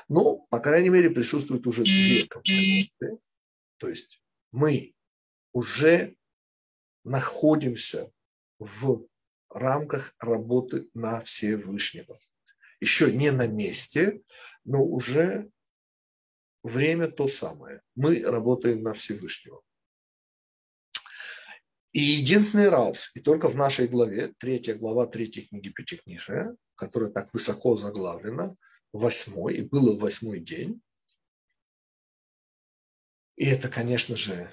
Но, 0.09 0.39
по 0.51 0.61
крайней 0.61 0.91
мере, 0.91 1.11
присутствуют 1.11 1.67
уже 1.67 1.85
две 1.85 2.27
компоненты. 2.27 3.19
То 3.79 3.89
есть 3.89 4.23
мы 4.51 4.95
уже 5.53 6.17
находимся 7.05 8.11
в 8.59 9.07
рамках 9.51 10.15
работы 10.19 10.89
на 10.95 11.21
Всевышнего. 11.21 12.19
Еще 12.81 13.13
не 13.13 13.31
на 13.31 13.47
месте, 13.47 14.23
но 14.65 14.85
уже 14.85 15.51
время 16.63 17.09
то 17.09 17.29
самое. 17.29 17.83
Мы 17.95 18.23
работаем 18.23 18.83
на 18.83 18.95
Всевышнего. 18.95 19.63
И 21.95 22.01
единственный 22.01 22.71
раз, 22.71 23.15
и 23.15 23.21
только 23.21 23.49
в 23.49 23.55
нашей 23.55 23.87
главе, 23.87 24.35
третья 24.39 24.75
глава 24.75 25.07
третьей 25.07 25.47
книги 25.47 25.69
Пятикнижия, 25.69 26.57
которая 26.75 27.09
так 27.09 27.33
высоко 27.33 27.77
заглавлена, 27.77 28.57
восьмой, 28.93 29.59
и 29.59 29.63
было 29.63 29.97
восьмой 29.97 30.41
день. 30.41 30.83
И 33.37 33.47
это, 33.47 33.69
конечно 33.69 34.17
же, 34.17 34.53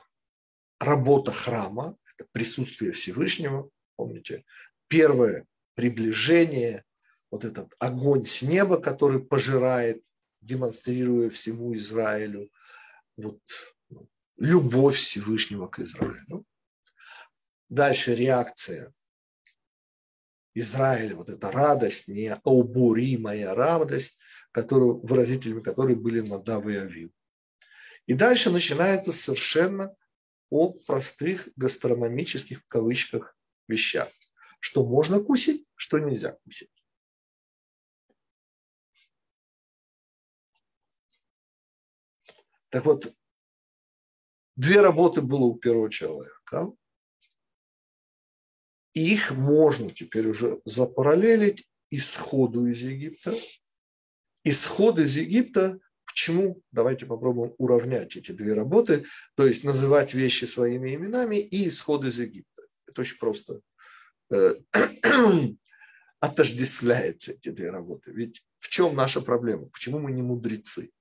работа 0.79 1.31
храма, 1.31 1.97
это 2.13 2.29
присутствие 2.31 2.91
Всевышнего. 2.91 3.71
Помните, 3.95 4.45
первое 4.87 5.47
приближение, 5.73 6.85
вот 7.31 7.43
этот 7.43 7.73
огонь 7.79 8.23
с 8.23 8.43
неба, 8.43 8.79
который 8.79 9.19
пожирает, 9.19 10.05
демонстрируя 10.41 11.31
всему 11.31 11.75
Израилю 11.75 12.51
вот, 13.17 13.41
ну, 13.89 14.07
любовь 14.37 14.97
Всевышнего 14.97 15.65
к 15.65 15.79
Израилю. 15.79 16.45
Дальше 17.71 18.15
реакция 18.15 18.93
Израиля, 20.53 21.15
вот 21.15 21.29
эта 21.29 21.49
радость, 21.51 22.09
необоримая 22.09 23.55
радость, 23.55 24.19
которую, 24.51 24.99
выразителями 25.05 25.61
которой 25.61 25.95
были 25.95 26.19
Надав 26.19 26.67
и 26.67 26.75
Авил. 26.75 27.13
И 28.07 28.13
дальше 28.13 28.49
начинается 28.49 29.13
совершенно 29.13 29.95
о 30.49 30.73
простых 30.85 31.47
гастрономических 31.55 32.59
в 32.61 32.67
кавычках 32.67 33.37
вещах. 33.69 34.09
Что 34.59 34.85
можно 34.85 35.23
кусить, 35.23 35.65
что 35.75 35.97
нельзя 35.97 36.33
кусить. 36.43 36.83
Так 42.67 42.83
вот, 42.83 43.13
две 44.57 44.81
работы 44.81 45.21
было 45.21 45.45
у 45.45 45.55
первого 45.55 45.89
человека 45.89 46.73
их 48.93 49.31
можно 49.31 49.89
теперь 49.89 50.27
уже 50.27 50.59
запараллелить 50.65 51.67
исходу 51.89 52.67
из 52.67 52.81
Египта. 52.81 53.33
Исход 54.43 54.99
из 54.99 55.15
Египта, 55.17 55.79
почему? 56.05 56.61
Давайте 56.71 57.05
попробуем 57.05 57.53
уравнять 57.57 58.15
эти 58.15 58.31
две 58.31 58.53
работы, 58.53 59.05
то 59.35 59.45
есть 59.45 59.63
называть 59.63 60.13
вещи 60.13 60.45
своими 60.45 60.95
именами 60.95 61.37
и 61.37 61.67
исход 61.67 62.05
из 62.05 62.19
Египта. 62.19 62.63
Это 62.87 63.01
очень 63.01 63.17
просто 63.17 63.61
э, 64.31 64.55
отождествляется 66.19 67.33
эти 67.33 67.49
две 67.49 67.69
работы. 67.69 68.11
Ведь 68.11 68.43
в 68.59 68.69
чем 68.69 68.95
наша 68.95 69.21
проблема? 69.21 69.67
Почему 69.67 69.99
мы 69.99 70.11
не 70.11 70.21
мудрецы? 70.21 70.91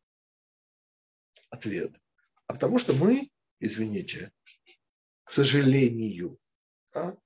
Ответ. 1.50 1.92
А 2.46 2.54
потому 2.54 2.78
что 2.78 2.92
мы, 2.92 3.30
извините, 3.58 4.32
к 5.24 5.32
сожалению, 5.32 6.38
да, 6.92 7.16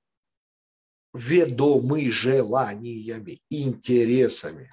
ведомы 1.14 2.10
желаниями, 2.10 3.40
интересами, 3.48 4.70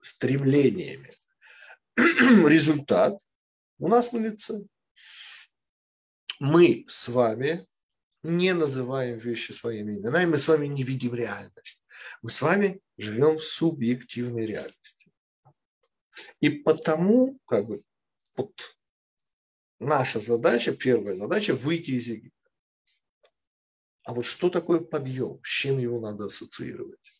стремлениями. 0.00 1.12
Результат 1.96 3.18
у 3.78 3.88
нас 3.88 4.12
на 4.12 4.18
лице. 4.18 4.66
Мы 6.40 6.84
с 6.88 7.08
вами 7.08 7.66
не 8.22 8.52
называем 8.52 9.18
вещи 9.18 9.52
своими 9.52 9.94
именами, 9.94 10.26
мы 10.26 10.38
с 10.38 10.48
вами 10.48 10.66
не 10.66 10.82
видим 10.82 11.14
реальность. 11.14 11.86
Мы 12.20 12.28
с 12.28 12.42
вами 12.42 12.80
живем 12.98 13.38
в 13.38 13.44
субъективной 13.44 14.44
реальности. 14.44 15.10
И 16.40 16.50
потому, 16.50 17.38
как 17.46 17.66
бы, 17.66 17.82
вот 18.36 18.76
наша 19.78 20.18
задача, 20.18 20.72
первая 20.72 21.16
задача, 21.16 21.54
выйти 21.54 21.92
из 21.92 22.08
Египта. 22.08 22.35
А 24.06 24.14
вот 24.14 24.24
что 24.24 24.50
такое 24.50 24.78
подъем? 24.78 25.40
С 25.42 25.48
чем 25.48 25.80
его 25.80 26.00
надо 26.00 26.26
ассоциировать? 26.26 27.10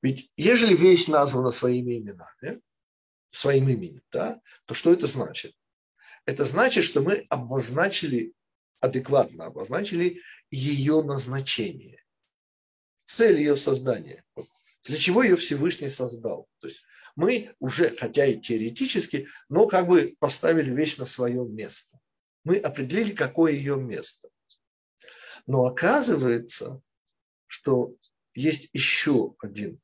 Ведь 0.00 0.30
ежели 0.38 0.74
вещь 0.74 1.06
названа 1.06 1.50
своими 1.50 1.98
именами, 1.98 2.62
своим 3.30 3.68
именем, 3.68 4.00
да, 4.10 4.40
то 4.64 4.72
что 4.72 4.92
это 4.94 5.06
значит? 5.06 5.54
Это 6.24 6.46
значит, 6.46 6.84
что 6.84 7.02
мы 7.02 7.26
обозначили, 7.28 8.32
адекватно 8.80 9.44
обозначили 9.44 10.22
ее 10.50 11.02
назначение, 11.02 12.02
цель 13.04 13.36
ее 13.36 13.58
создания. 13.58 14.24
Для 14.84 14.96
чего 14.96 15.22
ее 15.22 15.36
Всевышний 15.36 15.90
создал? 15.90 16.48
То 16.60 16.68
есть 16.68 16.80
мы 17.14 17.54
уже, 17.58 17.90
хотя 17.90 18.24
и 18.24 18.40
теоретически, 18.40 19.28
но 19.50 19.66
как 19.66 19.86
бы 19.86 20.16
поставили 20.18 20.72
вещь 20.72 20.96
на 20.96 21.04
свое 21.04 21.44
место. 21.44 22.00
Мы 22.42 22.56
определили, 22.56 23.12
какое 23.14 23.52
ее 23.52 23.76
место. 23.76 24.31
Но 25.46 25.64
оказывается, 25.64 26.80
что 27.46 27.94
есть 28.34 28.70
еще 28.72 29.34
один, 29.40 29.80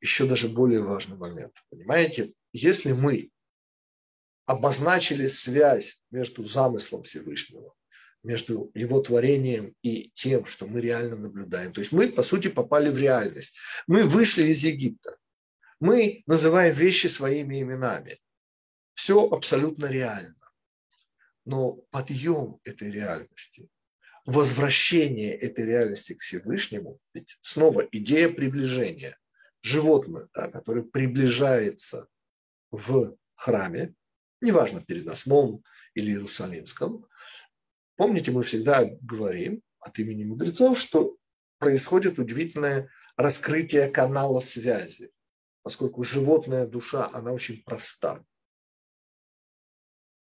еще 0.00 0.26
даже 0.26 0.48
более 0.48 0.82
важный 0.82 1.16
момент. 1.16 1.64
Понимаете, 1.70 2.32
если 2.52 2.92
мы 2.92 3.30
обозначили 4.46 5.26
связь 5.26 6.02
между 6.10 6.44
замыслом 6.44 7.02
Всевышнего, 7.02 7.74
между 8.22 8.70
его 8.74 9.00
творением 9.00 9.74
и 9.82 10.10
тем, 10.10 10.46
что 10.46 10.66
мы 10.66 10.80
реально 10.80 11.16
наблюдаем. 11.16 11.72
То 11.72 11.80
есть 11.80 11.92
мы, 11.92 12.08
по 12.08 12.22
сути, 12.22 12.48
попали 12.48 12.88
в 12.88 12.98
реальность. 12.98 13.56
Мы 13.86 14.04
вышли 14.04 14.44
из 14.44 14.64
Египта. 14.64 15.16
Мы 15.78 16.22
называем 16.26 16.74
вещи 16.74 17.06
своими 17.06 17.60
именами. 17.60 18.18
Все 18.94 19.28
абсолютно 19.28 19.86
реально. 19.86 20.34
Но 21.44 21.72
подъем 21.90 22.58
этой 22.64 22.90
реальности 22.90 23.68
возвращение 24.26 25.34
этой 25.34 25.64
реальности 25.64 26.14
к 26.14 26.20
Всевышнему, 26.20 26.98
ведь 27.14 27.38
снова 27.40 27.86
идея 27.92 28.28
приближения. 28.28 29.16
животное, 29.62 30.28
да, 30.34 30.48
которое 30.48 30.82
приближается 30.82 32.08
в 32.70 33.16
храме, 33.34 33.94
неважно, 34.40 34.80
переносном 34.80 35.64
или 35.94 36.12
иерусалимском, 36.12 37.06
помните, 37.96 38.30
мы 38.30 38.42
всегда 38.42 38.84
говорим 39.00 39.62
от 39.80 39.98
имени 39.98 40.24
мудрецов, 40.24 40.78
что 40.78 41.16
происходит 41.58 42.18
удивительное 42.18 42.90
раскрытие 43.16 43.88
канала 43.90 44.40
связи, 44.40 45.10
поскольку 45.62 46.04
животная 46.04 46.66
душа, 46.66 47.10
она 47.12 47.32
очень 47.32 47.62
проста, 47.64 48.24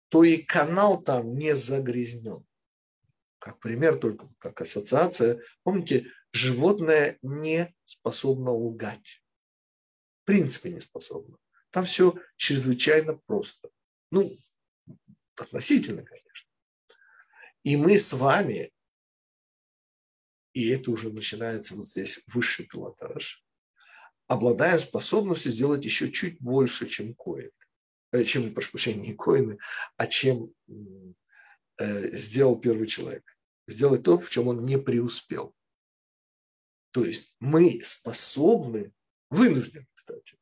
то 0.09 0.23
и 0.23 0.37
канал 0.37 1.01
там 1.01 1.31
не 1.31 1.55
загрязнен. 1.55 2.45
Как 3.39 3.59
пример, 3.59 3.97
только 3.97 4.29
как 4.37 4.61
ассоциация. 4.61 5.41
Помните, 5.63 6.11
животное 6.33 7.17
не 7.21 7.73
способно 7.85 8.51
лгать. 8.51 9.23
В 10.21 10.25
принципе 10.25 10.71
не 10.71 10.81
способно. 10.81 11.37
Там 11.71 11.85
все 11.85 12.15
чрезвычайно 12.35 13.15
просто. 13.25 13.69
Ну, 14.11 14.37
относительно, 15.35 16.03
конечно. 16.03 16.49
И 17.63 17.77
мы 17.77 17.97
с 17.97 18.13
вами, 18.13 18.71
и 20.53 20.69
это 20.69 20.91
уже 20.91 21.11
начинается 21.11 21.75
вот 21.75 21.87
здесь 21.87 22.23
высший 22.27 22.65
пилотаж, 22.65 23.43
обладаем 24.27 24.79
способностью 24.79 25.51
сделать 25.51 25.85
еще 25.85 26.11
чуть 26.11 26.39
больше, 26.39 26.87
чем 26.87 27.13
коины. 27.13 27.51
Э, 28.11 28.23
чем, 28.23 28.53
прошу 28.53 28.71
прощения, 28.71 29.09
не 29.09 29.13
коины, 29.13 29.57
а 29.97 30.07
чем 30.07 30.51
сделал 31.79 32.59
первый 32.59 32.87
человек. 32.87 33.23
Сделать 33.67 34.03
то, 34.03 34.19
в 34.19 34.29
чем 34.29 34.47
он 34.47 34.63
не 34.63 34.77
преуспел. 34.77 35.55
То 36.91 37.05
есть 37.05 37.35
мы 37.39 37.81
способны, 37.83 38.91
вынуждены, 39.29 39.87
кстати, 39.93 40.37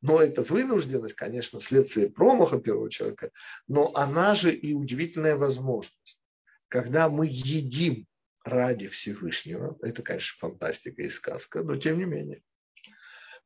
но 0.00 0.20
эта 0.20 0.42
вынужденность, 0.42 1.14
конечно, 1.14 1.60
следствие 1.60 2.10
промаха 2.10 2.58
первого 2.58 2.90
человека, 2.90 3.30
но 3.68 3.94
она 3.94 4.34
же 4.34 4.52
и 4.52 4.74
удивительная 4.74 5.36
возможность. 5.36 6.24
Когда 6.68 7.08
мы 7.08 7.26
едим 7.26 8.06
ради 8.44 8.88
Всевышнего, 8.88 9.78
это, 9.80 10.02
конечно, 10.02 10.38
фантастика 10.38 11.02
и 11.02 11.08
сказка, 11.08 11.62
но 11.62 11.76
тем 11.76 11.98
не 11.98 12.04
менее, 12.04 12.42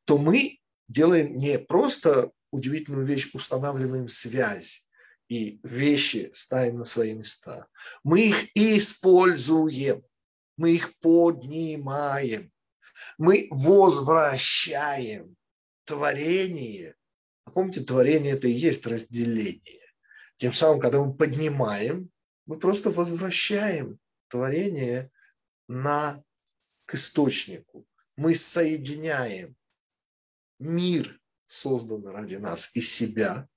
то 0.05 0.17
мы 0.17 0.59
делаем 0.87 1.35
не 1.35 1.59
просто 1.59 2.31
удивительную 2.51 3.05
вещь, 3.05 3.29
устанавливаем 3.33 4.07
связь, 4.07 4.86
и 5.27 5.59
вещи 5.63 6.31
ставим 6.33 6.79
на 6.79 6.85
свои 6.85 7.13
места. 7.13 7.67
Мы 8.03 8.29
их 8.29 8.55
используем, 8.55 10.03
мы 10.55 10.71
их 10.71 10.97
поднимаем, 10.99 12.51
мы 13.17 13.47
возвращаем 13.51 15.35
творение. 15.85 16.95
А 17.45 17.51
помните, 17.51 17.81
творение 17.81 18.33
это 18.33 18.47
и 18.47 18.51
есть 18.51 18.85
разделение. 18.85 19.61
Тем 20.37 20.53
самым, 20.53 20.79
когда 20.79 21.03
мы 21.03 21.13
поднимаем, 21.13 22.09
мы 22.45 22.57
просто 22.59 22.91
возвращаем 22.91 23.99
творение 24.29 25.11
на, 25.67 26.23
к 26.85 26.95
источнику. 26.95 27.85
Мы 28.15 28.35
соединяем 28.35 29.55
мир, 30.59 31.19
созданный 31.45 32.11
ради 32.11 32.35
нас, 32.35 32.75
из 32.75 32.91
себя, 32.91 33.47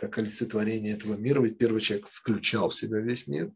как 0.00 0.16
олицетворение 0.16 0.94
этого 0.94 1.14
мира, 1.16 1.42
ведь 1.42 1.58
первый 1.58 1.82
человек 1.82 2.08
включал 2.08 2.70
в 2.70 2.74
себя 2.74 3.00
весь 3.00 3.26
мир. 3.26 3.52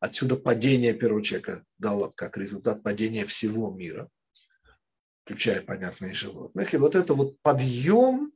Отсюда 0.00 0.34
падение 0.34 0.92
первого 0.92 1.22
человека 1.22 1.64
дало 1.78 2.10
как 2.16 2.36
результат 2.36 2.82
падения 2.82 3.24
всего 3.24 3.70
мира, 3.70 4.10
включая, 5.22 5.62
понятные 5.62 6.14
животных. 6.14 6.74
И 6.74 6.78
вот 6.78 6.96
это 6.96 7.14
вот 7.14 7.40
подъем, 7.42 8.32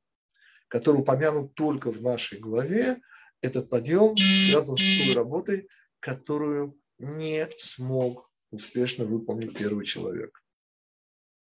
который 0.69 0.99
упомянут 1.01 1.57
только 1.57 1.91
в 1.91 2.01
нашей 2.01 2.39
главе, 2.39 3.01
этот 3.41 3.69
подъем 3.69 4.17
связан 4.17 4.77
с 4.77 5.07
той 5.07 5.15
работой, 5.17 5.69
которую 5.99 6.79
не 6.99 7.49
смог 7.57 8.31
успешно 8.53 9.05
выполнить 9.05 9.59
первый 9.59 9.85
человек. 9.85 10.45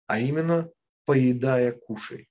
А 0.09 0.21
именно, 0.21 0.71
поедая 1.07 1.73
кушай. 1.73 2.29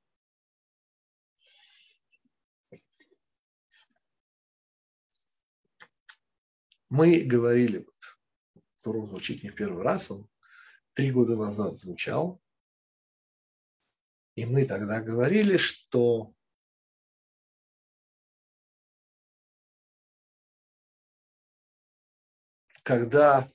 Мы 6.98 7.24
говорили, 7.24 7.80
вот, 7.80 8.18
урок 8.86 9.10
звучит 9.10 9.44
не 9.44 9.50
в 9.50 9.56
первый 9.56 9.84
раз, 9.84 10.10
он 10.12 10.30
три 10.94 11.12
года 11.12 11.36
назад 11.36 11.78
звучал, 11.78 12.42
и 14.36 14.46
мы 14.46 14.64
тогда 14.64 15.02
говорили, 15.02 15.58
что 15.58 16.34
когда 22.84 23.52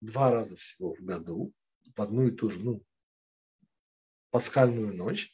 два 0.00 0.32
раза 0.32 0.56
всего 0.56 0.96
в 0.96 1.00
году, 1.02 1.54
в 1.94 2.02
одну 2.02 2.26
и 2.26 2.32
ту 2.32 2.50
же, 2.50 2.58
ну, 2.58 2.84
пасхальную 4.30 4.92
ночь, 4.92 5.32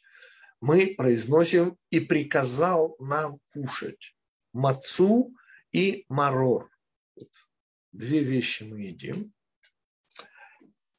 мы 0.61 0.93
произносим 0.95 1.79
«и 1.89 1.99
приказал 1.99 2.95
нам 2.99 3.39
кушать 3.53 4.15
мацу 4.51 5.35
и 5.71 6.05
марор». 6.09 6.72
Две 7.91 8.23
вещи 8.23 8.63
мы 8.63 8.81
едим. 8.81 9.33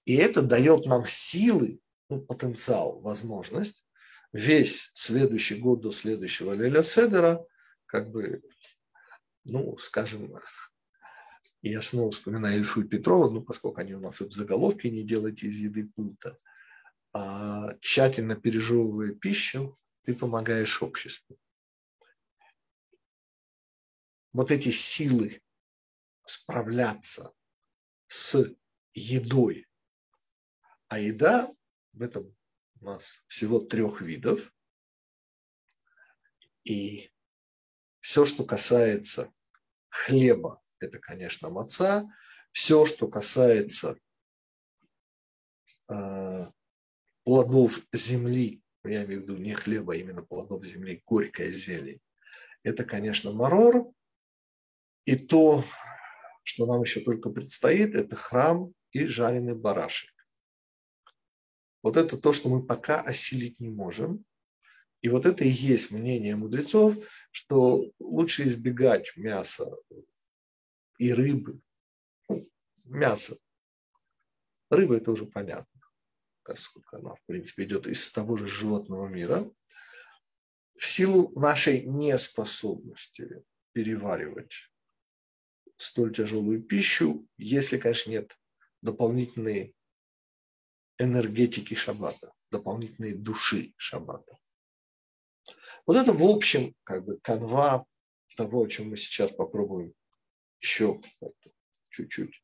И 0.05 0.15
это 0.17 0.43
дает 0.43 0.87
нам 0.87 1.05
силы, 1.07 1.81
ну, 2.09 2.21
потенциал, 2.21 3.01
возможность 3.01 3.85
весь 4.35 4.91
следующий 4.95 5.55
год 5.55 5.81
до 5.81 5.93
следующего 5.93 6.53
Леля 6.53 6.83
Седера, 6.83 7.47
как 7.87 8.11
бы, 8.11 8.43
ну, 9.45 9.79
скажем, 9.79 10.37
я 11.63 11.81
снова 11.81 12.11
вспоминаю 12.11 12.59
Ильфу 12.59 12.83
и 12.83 12.89
Петрова, 12.89 13.31
ну, 13.31 13.43
поскольку 13.43 13.81
они 13.81 13.95
у 13.95 14.01
нас 14.01 14.21
в 14.21 14.31
заголовке 14.33 14.91
не 14.91 15.05
делайте 15.05 15.47
из 15.47 15.57
еды 15.59 15.89
культа, 15.89 16.37
а 17.13 17.77
тщательно 17.81 18.35
пережевывая 18.35 19.15
пищу, 19.15 19.79
ты 20.03 20.15
помогаешь 20.15 20.83
обществу. 20.83 21.39
Вот 24.33 24.51
эти 24.51 24.71
силы 24.71 25.41
справляться 26.25 27.33
с 28.09 28.55
едой. 28.93 29.67
А 30.89 30.99
еда 30.99 31.53
в 31.93 32.03
этом 32.03 32.35
у 32.81 32.85
нас 32.85 33.25
всего 33.29 33.59
трех 33.59 34.01
видов. 34.01 34.53
И 36.65 37.11
все, 38.01 38.27
что 38.27 38.45
касается 38.45 39.33
хлеба, 39.89 40.63
это, 40.79 40.99
конечно, 40.99 41.51
маца. 41.51 42.07
Все, 42.53 42.87
что 42.87 43.09
касается 43.09 43.99
э, 45.89 46.51
плодов 47.25 47.81
земли, 47.93 48.63
я 48.85 49.05
имею 49.05 49.21
в 49.21 49.23
виду 49.23 49.37
не 49.37 49.55
хлеба, 49.55 49.95
а 49.95 49.97
именно 49.97 50.23
плодов 50.23 50.65
земли, 50.65 51.03
горькая 51.05 51.51
зелень, 51.51 52.01
это, 52.63 52.85
конечно, 52.85 53.33
марор. 53.33 53.93
И 55.05 55.17
то, 55.17 55.65
что 56.45 56.67
нам 56.67 56.83
еще 56.83 57.01
только 57.01 57.31
предстоит, 57.31 57.95
это 57.95 58.15
храм 58.15 58.73
и 58.93 59.07
жареный 59.07 59.55
барашек. 59.55 60.11
Вот 61.83 61.97
это 61.97 62.17
то, 62.17 62.33
что 62.33 62.49
мы 62.49 62.65
пока 62.65 63.01
осилить 63.01 63.61
не 63.61 63.71
можем. 63.71 64.25
И 65.01 65.09
вот 65.09 65.27
это 65.27 65.45
и 65.45 65.49
есть 65.49 65.91
мнение 65.91 66.37
мудрецов, 66.37 66.97
что 67.31 67.91
лучше 67.99 68.45
избегать 68.45 69.15
мяса 69.17 69.71
и 70.99 71.13
рыбы. 71.13 71.61
Ну, 72.29 72.49
мясо. 72.87 73.37
Рыба– 74.71 74.97
это 74.97 75.13
уже 75.13 75.27
понятно, 75.27 75.81
поскольку 76.43 76.97
она, 76.97 77.15
в 77.15 77.23
принципе, 77.27 77.65
идет 77.65 77.87
из 77.87 78.11
того 78.13 78.37
же 78.37 78.47
животного 78.47 79.07
мира. 79.09 79.51
В 80.77 80.87
силу 80.87 81.39
нашей 81.39 81.85
неспособности 81.85 83.45
переваривать 83.73 84.71
столь 85.77 86.15
тяжелую 86.15 86.63
пищу, 86.63 87.27
если, 87.37 87.79
конечно, 87.79 88.11
нет 88.11 88.39
дополнительной 88.83 89.75
энергетики 90.99 91.75
шаббата, 91.75 92.33
дополнительной 92.51 93.15
души 93.15 93.75
шаббата. 93.77 94.39
Вот 95.87 95.97
это, 95.97 96.13
в 96.13 96.25
общем, 96.25 96.75
как 96.85 97.05
бы 97.05 97.19
канва 97.21 97.87
того, 98.37 98.63
о 98.63 98.69
чем 98.69 98.91
мы 98.91 98.97
сейчас 98.97 99.33
попробуем 99.33 99.95
еще 100.61 101.01
чуть-чуть 101.91 102.43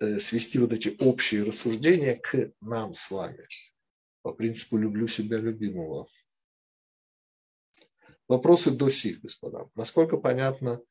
э, 0.00 0.18
свести 0.18 0.58
вот 0.58 0.72
эти 0.72 0.96
общие 1.00 1.44
рассуждения 1.44 2.16
к 2.16 2.52
нам 2.60 2.94
с 2.94 3.10
вами. 3.10 3.46
По 4.22 4.32
принципу 4.32 4.76
«люблю 4.76 5.06
себя 5.06 5.38
любимого». 5.38 6.08
Вопросы 8.26 8.70
до 8.70 8.90
сих, 8.90 9.20
господа. 9.20 9.70
Насколько 9.74 10.18
понятно 10.18 10.82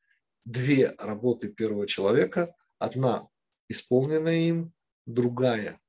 две 0.44 0.94
работы 0.98 1.48
первого 1.48 1.86
человека. 1.86 2.48
Одна 2.78 3.28
исполненная 3.68 4.48
им, 4.48 4.72
другая 5.06 5.80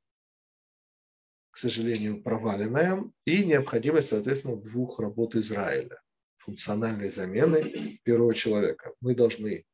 сожалению, 1.60 2.24
проваленная, 2.24 3.04
и 3.26 3.46
необходимость, 3.46 4.10
соответственно, 4.10 4.56
двух 4.56 5.00
работ 5.00 5.36
Израиля. 5.36 6.02
Функциональной 6.38 7.10
замены 7.10 8.00
первого 8.04 8.34
человека. 8.34 8.94
Мы 9.02 9.14
должны 9.14 9.66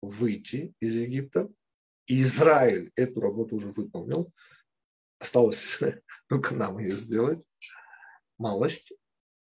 выйти 0.00 0.72
из 0.80 0.94
Египта, 0.94 1.48
и 2.06 2.22
Израиль 2.22 2.92
эту 2.96 3.20
работу 3.20 3.56
уже 3.56 3.72
выполнил. 3.72 4.32
Осталось 5.18 5.80
только 6.28 6.54
нам 6.54 6.78
ее 6.78 6.96
сделать. 6.96 7.44
Малость, 8.38 8.92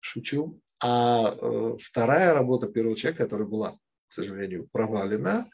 шучу. 0.01 0.61
А 0.83 1.37
э, 1.39 1.77
вторая 1.83 2.33
работа 2.33 2.67
первого 2.69 2.97
человека, 2.97 3.25
которая 3.25 3.47
была, 3.47 3.79
к 4.11 4.13
сожалению, 4.13 4.69
провалена, 4.73 5.49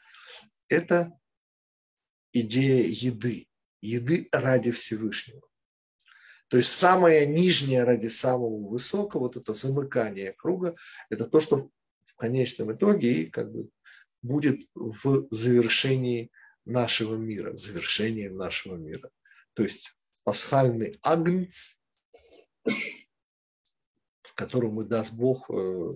это 0.67 1.13
идея 2.33 2.83
еды. 2.87 3.47
Еды 3.81 4.27
ради 4.31 4.71
Всевышнего. 4.71 5.41
То 6.47 6.57
есть 6.57 6.71
самое 6.71 7.27
нижнее 7.27 7.83
ради 7.83 8.07
самого 8.07 8.67
высокого, 8.67 9.21
вот 9.21 9.37
это 9.37 9.53
замыкание 9.53 10.33
круга, 10.33 10.75
это 11.09 11.25
то, 11.25 11.39
что 11.39 11.69
в 12.05 12.15
конечном 12.15 12.73
итоге 12.73 13.13
и 13.13 13.25
как 13.27 13.51
бы 13.51 13.69
будет 14.23 14.61
в 14.73 15.27
завершении 15.29 16.31
нашего 16.65 17.15
мира, 17.15 17.55
завершение 17.55 18.31
нашего 18.31 18.75
мира. 18.75 19.11
То 19.53 19.63
есть 19.63 19.95
пасхальный 20.23 20.97
агнец, 21.03 21.79
которому 24.37 24.83
даст 24.83 25.13
Бог 25.13 25.49
э, 25.49 25.91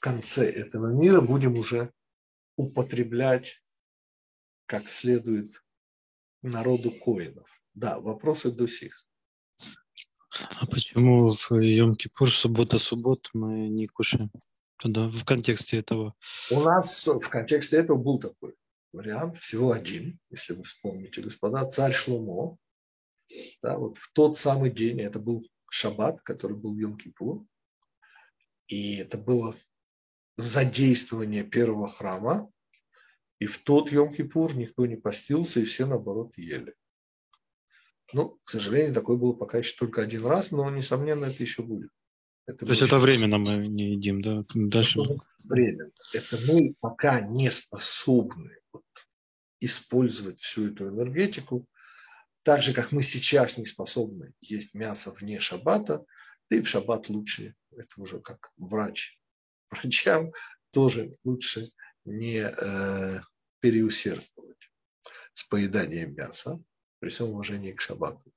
в 0.00 0.02
конце 0.02 0.50
этого 0.50 0.86
мира, 0.86 1.20
будем 1.20 1.58
уже 1.58 1.92
употреблять 2.56 3.62
как 4.64 4.88
следует 4.88 5.62
народу 6.40 6.90
коинов. 6.90 7.62
Да, 7.74 8.00
вопросы 8.00 8.50
до 8.50 8.66
сих. 8.66 9.04
А 10.58 10.64
почему 10.64 11.32
в 11.32 11.50
Йом-Кипур, 11.52 12.30
суббота-суббот 12.30 13.28
мы 13.34 13.68
не 13.68 13.88
кушаем? 13.88 14.30
Тогда 14.78 15.08
в 15.08 15.22
контексте 15.26 15.76
этого. 15.76 16.14
У 16.50 16.60
нас 16.60 17.06
в 17.06 17.28
контексте 17.28 17.76
этого 17.76 17.98
был 17.98 18.18
такой 18.18 18.54
вариант, 18.92 19.36
всего 19.36 19.72
один, 19.72 20.18
если 20.30 20.54
вы 20.54 20.62
вспомните, 20.62 21.20
господа, 21.20 21.66
царь 21.66 21.92
Шломо, 21.92 22.56
да, 23.62 23.76
вот 23.76 23.98
в 23.98 24.10
тот 24.14 24.38
самый 24.38 24.70
день, 24.70 25.02
это 25.02 25.18
был 25.18 25.46
шаббат, 25.68 26.22
который 26.22 26.56
был 26.56 26.74
Йом-Кипур, 26.74 27.44
и 28.66 28.96
это 28.96 29.18
было 29.18 29.54
задействование 30.36 31.44
первого 31.44 31.88
храма, 31.88 32.50
и 33.38 33.46
в 33.46 33.58
тот 33.62 33.90
Йом-Кипур 33.90 34.54
никто 34.54 34.86
не 34.86 34.96
постился, 34.96 35.60
и 35.60 35.64
все, 35.64 35.86
наоборот, 35.86 36.36
ели. 36.36 36.74
Ну, 38.12 38.38
к 38.44 38.50
сожалению, 38.50 38.94
такое 38.94 39.16
было 39.16 39.32
пока 39.32 39.58
еще 39.58 39.76
только 39.76 40.02
один 40.02 40.26
раз, 40.26 40.50
но, 40.50 40.68
несомненно, 40.70 41.26
это 41.26 41.42
еще 41.42 41.62
будет. 41.62 41.90
Это 42.46 42.66
То 42.66 42.72
есть 42.72 42.82
это 42.82 42.98
временно 42.98 43.38
мы 43.38 43.68
не 43.68 43.92
едим, 43.92 44.22
да? 44.22 44.44
Дальше... 44.54 45.00
Это 45.00 45.14
время. 45.44 45.90
Это 46.12 46.38
мы 46.38 46.74
пока 46.80 47.20
не 47.20 47.50
способны 47.50 48.58
вот, 48.72 48.84
использовать 49.60 50.40
всю 50.40 50.68
эту 50.68 50.88
энергетику, 50.88 51.66
так 52.42 52.62
же, 52.62 52.72
как 52.72 52.92
мы 52.92 53.02
сейчас 53.02 53.58
не 53.58 53.64
способны 53.64 54.32
есть 54.40 54.74
мясо 54.74 55.12
вне 55.12 55.40
шаббата, 55.40 56.04
да 56.48 56.56
и 56.56 56.62
в 56.62 56.68
шаббат 56.68 57.08
лучше, 57.08 57.54
это 57.70 58.00
уже 58.00 58.20
как 58.20 58.50
врач. 58.56 59.19
Врачам 59.70 60.32
тоже 60.70 61.12
лучше 61.24 61.68
не 62.04 62.38
э, 62.40 63.20
переусердствовать 63.60 64.70
с 65.34 65.44
поеданием 65.44 66.14
мяса 66.14 66.62
при 66.98 67.08
всем 67.08 67.30
уважении 67.30 67.72
к 67.72 67.80
шаббату. 67.80 68.32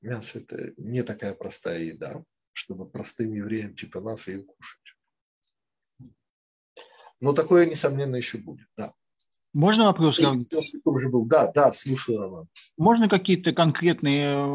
Мясо– 0.00 0.38
это 0.40 0.72
не 0.76 1.02
такая 1.02 1.34
простая 1.34 1.80
еда, 1.80 2.24
чтобы 2.52 2.88
простым 2.88 3.32
евреям 3.32 3.74
типа 3.74 4.00
нас 4.00 4.28
ее 4.28 4.42
кушать. 4.42 4.80
Но 7.20 7.34
такое, 7.34 7.66
несомненно, 7.66 8.16
еще 8.16 8.38
будет, 8.38 8.68
да. 8.76 8.94
Можно 9.52 9.86
вопрос? 9.86 10.18
Уже 10.84 11.08
был. 11.08 11.24
Да, 11.26 11.50
да, 11.52 11.72
слушаю, 11.72 12.18
Роман. 12.18 12.46
Можно 12.76 13.08
какие-то 13.08 13.52
конкретные 13.52 14.46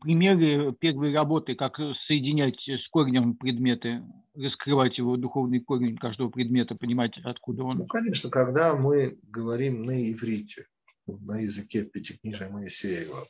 примеры 0.00 0.60
первой 0.80 1.14
работы, 1.14 1.54
как 1.54 1.76
соединять 2.06 2.54
с 2.54 2.88
корнем 2.90 3.36
предметы, 3.36 4.02
раскрывать 4.34 4.96
его 4.96 5.16
духовный 5.16 5.60
корень 5.60 5.98
каждого 5.98 6.30
предмета, 6.30 6.74
понимать, 6.80 7.12
откуда 7.24 7.64
он? 7.64 7.78
Ну, 7.78 7.86
конечно, 7.86 8.30
когда 8.30 8.74
мы 8.74 9.18
говорим 9.24 9.82
на 9.82 10.10
иврите, 10.10 10.66
на 11.06 11.40
языке 11.40 11.84
Пятикнижия 11.84 12.48
Моисеева, 12.48 13.26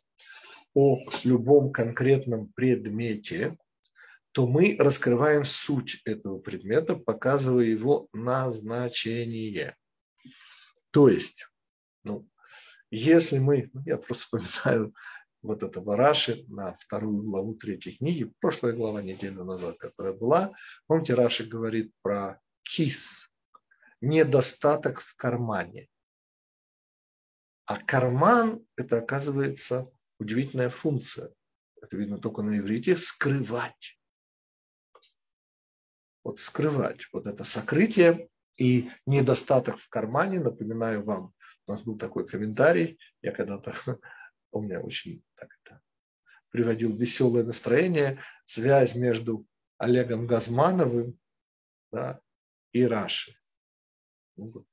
о 0.74 0.98
любом 1.24 1.72
конкретном 1.72 2.48
предмете, 2.54 3.56
то 4.30 4.46
мы 4.46 4.76
раскрываем 4.78 5.44
суть 5.44 6.00
этого 6.04 6.38
предмета, 6.38 6.94
показывая 6.96 7.66
его 7.66 8.08
назначение. 8.12 9.76
То 10.92 11.08
есть, 11.08 11.48
ну, 12.04 12.28
если 12.90 13.38
мы, 13.38 13.70
ну, 13.72 13.82
я 13.86 13.96
просто 13.96 14.38
вспоминаю 14.38 14.94
вот 15.40 15.62
этого 15.62 15.96
Раши 15.96 16.44
на 16.48 16.74
вторую 16.74 17.22
главу 17.22 17.54
третьей 17.54 17.96
книги, 17.96 18.32
прошлая 18.40 18.74
глава 18.74 19.02
неделю 19.02 19.44
назад, 19.44 19.78
которая 19.78 20.12
была, 20.12 20.54
помните, 20.86 21.14
Раши 21.14 21.44
говорит 21.44 21.92
про 22.02 22.40
кис, 22.62 23.30
недостаток 24.00 25.00
в 25.00 25.16
кармане. 25.16 25.88
А 27.64 27.78
карман– 27.78 28.64
это, 28.76 28.98
оказывается, 28.98 29.90
удивительная 30.18 30.68
функция. 30.68 31.32
Это 31.80 31.96
видно 31.96 32.18
только 32.18 32.42
на 32.42 32.58
иврите– 32.58 32.96
скрывать. 32.98 33.98
Вот 36.22 36.38
скрывать. 36.38 37.08
Вот 37.12 37.26
это 37.26 37.44
сокрытие 37.44 38.28
и 38.56 38.90
недостаток 39.06 39.78
в 39.78 39.88
кармане, 39.88 40.40
напоминаю 40.40 41.02
вам, 41.04 41.34
у 41.66 41.72
нас 41.72 41.82
был 41.82 41.96
такой 41.96 42.26
комментарий, 42.26 42.98
я 43.20 43.32
когда-то, 43.32 43.74
у 44.52 44.60
меня 44.60 44.80
очень 44.80 45.24
так 45.34 45.50
это, 45.64 45.80
приводил 46.50 46.96
веселое 46.96 47.44
настроение, 47.44 48.20
связь 48.44 48.94
между 48.94 49.46
Олегом 49.78 50.26
Газмановым 50.26 51.18
да, 51.90 52.20
и 52.72 52.84
Раши. 52.84 53.36
Ну, 54.36 54.50
вот. 54.50 54.66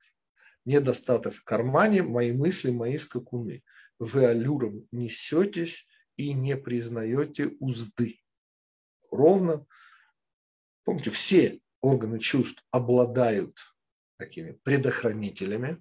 Недостаток 0.64 1.34
в 1.34 1.44
кармане, 1.44 2.02
мои 2.02 2.32
мысли, 2.32 2.70
мои 2.70 2.98
скакуны. 2.98 3.64
Вы 3.98 4.26
аллюром 4.26 4.86
несетесь 4.92 5.88
и 6.16 6.32
не 6.32 6.56
признаете 6.56 7.48
узды. 7.60 8.20
Ровно, 9.10 9.66
помните, 10.84 11.10
все 11.10 11.60
органы 11.80 12.18
чувств 12.18 12.64
обладают 12.70 13.58
такими 14.18 14.52
предохранителями. 14.62 15.80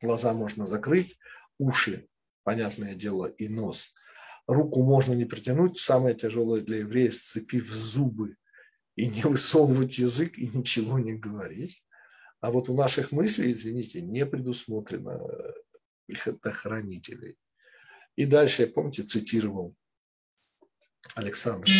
Глаза 0.00 0.32
можно 0.34 0.66
закрыть, 0.66 1.18
уши, 1.58 2.08
понятное 2.42 2.94
дело, 2.94 3.26
и 3.26 3.48
нос. 3.48 3.94
Руку 4.46 4.82
можно 4.82 5.12
не 5.12 5.24
притянуть, 5.24 5.78
самое 5.78 6.14
тяжелое 6.14 6.62
для 6.62 6.78
еврея– 6.78 7.10
сцепив 7.12 7.70
зубы 7.70 8.36
и 8.96 9.06
не 9.06 9.22
высовывать 9.22 9.98
язык 9.98 10.38
и 10.38 10.48
ничего 10.48 10.98
не 10.98 11.14
говорить. 11.14 11.84
А 12.40 12.50
вот 12.50 12.68
у 12.68 12.74
наших 12.74 13.12
мыслей, 13.12 13.52
извините, 13.52 14.00
не 14.00 14.24
предусмотрено 14.24 15.20
предохранителей. 16.06 17.36
И 18.16 18.24
дальше, 18.24 18.62
я 18.62 18.68
помните, 18.68 19.02
цитировал 19.02 19.76
Александра 21.14 21.70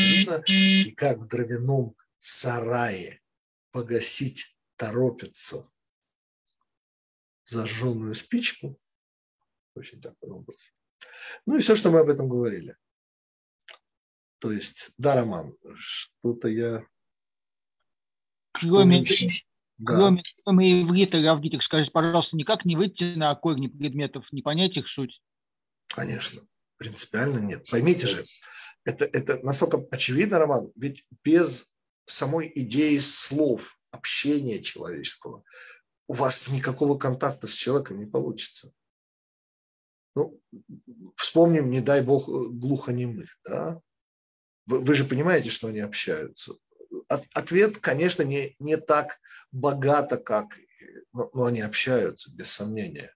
и 0.46 0.92
как 0.92 1.18
в 1.18 1.26
дровяном 1.26 1.96
сарае 2.18 3.20
погасить 3.70 4.57
торопится 4.76 5.70
зажженную 7.44 8.14
спичку. 8.14 8.78
Очень 9.74 10.00
такой 10.00 10.31
образ. 10.31 10.72
Ну 11.46 11.57
и 11.57 11.61
все, 11.61 11.76
что 11.76 11.90
мы 11.90 12.00
об 12.00 12.09
этом 12.09 12.28
говорили. 12.28 12.76
То 14.38 14.52
есть, 14.52 14.92
да, 14.98 15.16
Роман, 15.16 15.57
что-то 15.76 16.48
я... 16.48 16.87
Кроме, 18.52 19.04
да. 19.78 19.94
кроме, 19.94 20.22
кроме 20.44 20.83
иврита, 20.83 21.20
Равгитик, 21.20 21.62
скажите, 21.62 21.92
пожалуйста, 21.92 22.37
никак 22.37 22.64
не 22.64 22.76
выйти 22.76 23.14
на 23.14 23.35
корни 23.35 23.68
предметов, 23.68 24.24
не 24.33 24.42
понять 24.42 24.76
их 24.76 24.88
суть? 24.88 25.20
Конечно, 25.88 26.42
принципиально 26.76 27.38
нет. 27.38 27.68
Поймите 27.70 28.09
же, 28.09 28.26
это, 28.85 29.04
это 29.04 29.38
настолько 29.44 29.87
очевидно, 29.90 30.38
Роман, 30.38 30.72
ведь 30.74 31.04
без 31.22 31.76
самой 32.10 32.50
идеи 32.54 32.98
слов, 32.98 33.78
общения 33.90 34.62
человеческого, 34.62 35.44
у 36.06 36.14
вас 36.14 36.48
никакого 36.48 36.98
контакта 36.98 37.46
с 37.46 37.52
человеком 37.52 37.98
не 37.98 38.06
получится. 38.06 38.72
Ну, 40.14 40.40
вспомним, 41.16 41.70
не 41.70 41.80
дай 41.80 42.02
бог, 42.02 42.28
глухонемых, 42.28 43.38
да? 43.44 43.80
Вы, 44.66 44.80
вы 44.80 44.94
же 44.94 45.04
понимаете, 45.04 45.50
что 45.50 45.68
они 45.68 45.80
общаются. 45.80 46.54
От, 47.08 47.24
ответ, 47.34 47.78
конечно, 47.78 48.22
не, 48.22 48.56
не 48.58 48.76
так 48.76 49.20
богато, 49.52 50.16
как, 50.16 50.58
но, 51.12 51.30
но 51.34 51.44
они 51.44 51.60
общаются, 51.60 52.34
без 52.34 52.50
сомнения. 52.50 53.14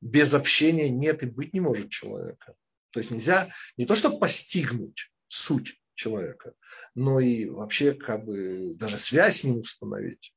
Без 0.00 0.34
общения 0.34 0.90
нет 0.90 1.22
и 1.22 1.26
быть 1.26 1.54
не 1.54 1.60
может 1.60 1.90
человека. 1.90 2.54
То 2.90 3.00
есть 3.00 3.12
нельзя 3.12 3.48
не 3.76 3.86
то, 3.86 3.94
чтобы 3.94 4.18
постигнуть 4.18 5.10
суть 5.28 5.81
человека, 6.02 6.54
но 6.94 7.20
и 7.20 7.48
вообще 7.48 7.94
как 7.94 8.24
бы 8.24 8.74
даже 8.74 8.98
связь 8.98 9.40
с 9.40 9.44
ним 9.44 9.60
установить. 9.60 10.34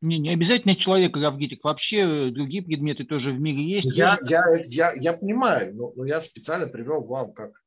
Не, 0.00 0.18
не 0.18 0.34
обязательно 0.34 0.76
человек 0.76 1.16
равгитик, 1.16 1.64
вообще 1.64 2.30
другие 2.30 2.62
предметы 2.62 3.04
тоже 3.04 3.32
в 3.32 3.40
мире 3.40 3.78
есть. 3.78 3.96
Я, 3.96 4.16
я, 4.28 4.42
я, 4.64 4.92
я 4.92 5.12
понимаю, 5.14 5.74
но, 5.74 5.92
но 5.96 6.04
я 6.04 6.20
специально 6.20 6.66
привел 6.66 7.04
вам 7.04 7.32
как, 7.32 7.62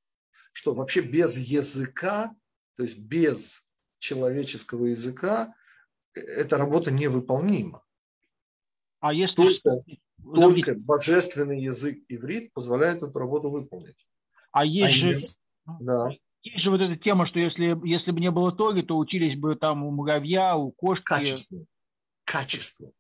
что 0.54 0.76
вообще 0.76 1.02
без 1.02 1.38
языка, 1.38 2.36
то 2.76 2.84
есть 2.84 3.00
без 3.00 3.68
человеческого 4.00 4.86
языка, 4.86 5.56
э, 6.14 6.20
эта 6.20 6.58
работа 6.58 6.92
невыполнима. 6.92 7.84
А 9.00 9.14
если 9.14 9.36
только, 9.36 9.80
только 10.36 10.76
божественный 10.86 11.62
язык 11.62 12.04
иврит 12.08 12.54
позволяет 12.54 13.02
эту 13.02 13.18
работу 13.18 13.50
выполнить. 13.50 14.08
А 14.52 14.64
есть 14.66 15.04
а 15.04 15.14
же, 15.14 15.18
да. 15.80 16.10
Есть 16.44 16.64
же 16.64 16.70
вот 16.70 16.82
эта 16.82 16.96
тема, 16.96 17.28
что 17.28 17.40
если, 17.40 17.78
если 17.88 18.12
бы 18.12 18.20
не 18.20 18.32
было 18.32 18.52
Тори, 18.52 18.82
то 18.82 18.98
учились 18.98 19.38
бы 19.38 19.56
там 19.56 19.84
у 19.84 19.92
муравья, 19.92 20.56
у 20.56 20.72
кошки. 20.72 21.04
Качество. 21.04 21.66
Качество. 22.24 22.92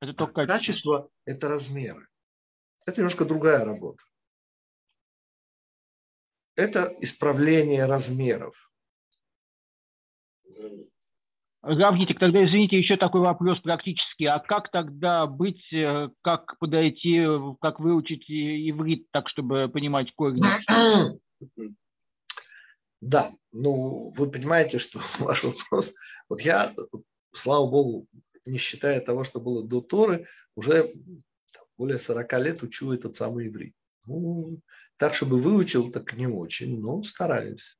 Это 0.00 0.14
только 0.14 0.42
а 0.42 0.46
качество. 0.46 0.98
качество– 0.98 1.10
это 1.26 1.48
размеры. 1.48 2.08
Это 2.86 3.00
немножко 3.00 3.24
другая 3.24 3.64
работа. 3.64 4.02
Это 6.56 6.94
исправление 7.00 7.86
размеров. 7.86 8.70
Равгитик, 11.62 12.18
тогда 12.18 12.44
извините, 12.44 12.78
еще 12.78 12.96
такой 12.96 13.20
вопрос 13.20 13.60
практически. 13.60 14.24
А 14.24 14.38
как 14.38 14.70
тогда 14.70 15.26
быть, 15.26 15.62
э, 15.72 16.08
как 16.22 16.58
подойти, 16.58 17.22
как 17.60 17.80
выучить 17.80 18.24
иврит 18.30 19.10
так, 19.10 19.28
чтобы 19.28 19.68
понимать 19.68 20.12
корень? 20.14 20.42
Да, 23.00 23.32
ну 23.52 24.10
вы 24.16 24.30
понимаете, 24.30 24.78
что 24.78 25.00
ваш 25.18 25.44
вопрос, 25.44 25.94
вот 26.28 26.40
я, 26.42 26.74
слава 27.32 27.66
богу, 27.66 28.06
не 28.44 28.58
считая 28.58 29.00
того, 29.00 29.24
что 29.24 29.40
было 29.40 29.66
до 29.66 29.80
Торы, 29.80 30.26
уже 30.54 30.92
более 31.76 31.98
40 31.98 32.32
лет 32.44 32.62
учу 32.62 32.92
этот 32.92 33.16
самый 33.16 33.48
иврит. 33.48 33.74
Ну, 34.06 34.60
так, 34.96 35.14
чтобы 35.14 35.40
выучил, 35.40 35.90
так 35.90 36.14
не 36.14 36.26
очень, 36.26 36.80
но 36.80 37.02
стараюсь. 37.02 37.78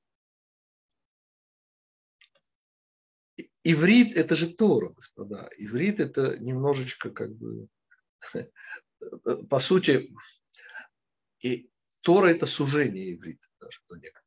Иврит– 3.62 4.16
это 4.16 4.36
же 4.36 4.54
Тора, 4.54 4.90
господа. 4.90 5.50
Иврит– 5.58 6.00
это 6.00 6.38
немножечко 6.38 7.10
как 7.10 7.34
бы, 7.34 7.68
по 9.50 9.58
сути, 9.58 10.14
и 11.40 11.70
Тора– 12.00 12.28
это 12.30 12.46
сужение 12.46 13.14
иврита 13.14 13.48
даже 13.60 13.80
до 13.88 13.96
некоторых. 13.96 14.19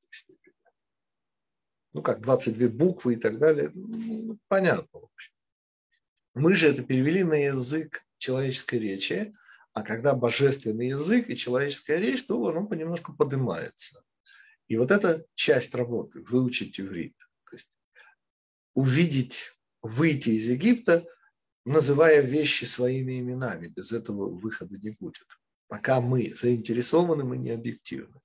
Ну, 1.93 2.01
как 2.01 2.21
22 2.21 2.69
буквы 2.69 3.13
и 3.13 3.17
так 3.17 3.37
далее. 3.37 3.71
Ну, 3.73 4.37
понятно. 4.47 5.01
Мы 6.33 6.55
же 6.55 6.67
это 6.67 6.83
перевели 6.83 7.23
на 7.23 7.35
язык 7.35 8.03
человеческой 8.17 8.79
речи, 8.79 9.31
а 9.73 9.83
когда 9.83 10.15
божественный 10.15 10.89
язык 10.89 11.29
и 11.29 11.37
человеческая 11.37 11.97
речь, 11.97 12.25
то 12.25 12.47
оно 12.47 12.65
понемножку 12.65 13.13
поднимается. 13.13 14.03
И 14.67 14.77
вот 14.77 14.91
эта 14.91 15.25
часть 15.35 15.75
работы– 15.75 16.21
выучить 16.27 16.79
иврит. 16.79 17.15
То 17.45 17.55
есть 17.55 17.71
увидеть, 18.73 19.51
выйти 19.81 20.29
из 20.29 20.47
Египта, 20.47 21.05
называя 21.65 22.21
вещи 22.21 22.65
своими 22.65 23.19
именами. 23.19 23.67
Без 23.67 23.91
этого 23.91 24.29
выхода 24.29 24.77
не 24.77 24.91
будет. 24.99 25.27
Пока 25.67 26.01
мы 26.01 26.31
заинтересованы, 26.31 27.23
мы 27.23 27.37
не 27.37 27.51
объективны. 27.51 28.19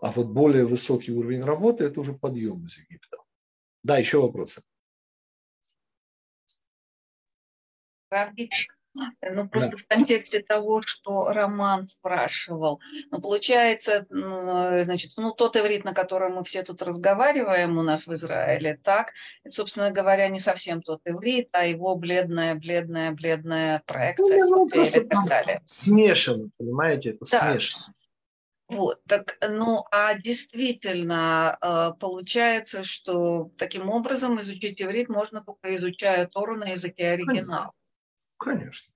А 0.00 0.12
вот 0.12 0.28
более 0.28 0.64
высокий 0.64 1.12
уровень 1.12 1.42
работы– 1.42 1.84
это 1.86 2.00
уже 2.00 2.14
подъем 2.14 2.64
из 2.64 2.78
Египта. 2.78 3.18
Да, 3.82 3.98
еще 3.98 4.20
вопросы. 4.20 4.62
Ну, 9.22 9.48
просто 9.48 9.70
да. 9.70 9.76
в 9.76 9.86
контексте 9.86 10.40
того, 10.42 10.82
что 10.82 11.28
Роман 11.32 11.86
спрашивал. 11.86 12.80
Ну, 13.12 13.20
получается, 13.20 14.04
значит, 14.10 15.12
ну, 15.16 15.32
тот 15.32 15.56
иврит, 15.56 15.84
на 15.84 15.94
котором 15.94 16.34
мы 16.34 16.44
все 16.44 16.64
тут 16.64 16.82
разговариваем 16.82 17.78
у 17.78 17.82
нас 17.82 18.08
в 18.08 18.14
Израиле, 18.14 18.80
так, 18.82 19.12
это, 19.44 19.54
собственно 19.54 19.92
говоря, 19.92 20.28
не 20.28 20.40
совсем 20.40 20.82
тот 20.82 21.02
иврит, 21.04 21.50
а 21.52 21.66
его 21.66 21.94
бледная, 21.94 22.56
бледная, 22.56 23.12
бледная 23.12 23.82
проекция 23.86 24.40
ну, 24.40 24.68
ну, 24.68 24.82
и 24.82 24.90
так 24.90 25.28
далее. 25.28 25.62
Смешано, 25.66 26.50
понимаете, 26.58 27.10
это 27.10 27.26
да. 27.30 27.52
смешано. 27.52 27.94
Вот, 28.70 29.02
так, 29.04 29.36
ну, 29.40 29.84
а 29.90 30.14
действительно 30.14 31.58
э, 31.60 31.98
получается, 31.98 32.84
что 32.84 33.50
таким 33.58 33.90
образом 33.90 34.40
изучить 34.40 34.80
иврит 34.80 35.08
можно 35.08 35.42
только 35.42 35.74
изучая 35.74 36.28
Тору 36.28 36.56
на 36.56 36.68
языке 36.68 37.08
оригинала. 37.08 37.72
Конечно. 38.38 38.94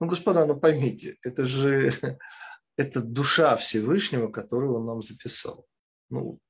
Ну, 0.00 0.06
господа, 0.06 0.46
ну 0.46 0.58
поймите, 0.58 1.18
это 1.22 1.44
же 1.44 2.18
это 2.78 3.02
душа 3.02 3.56
Всевышнего, 3.58 4.28
которую 4.28 4.76
он 4.76 4.86
нам 4.86 5.02
записал. 5.02 5.66
Ну, 6.08 6.40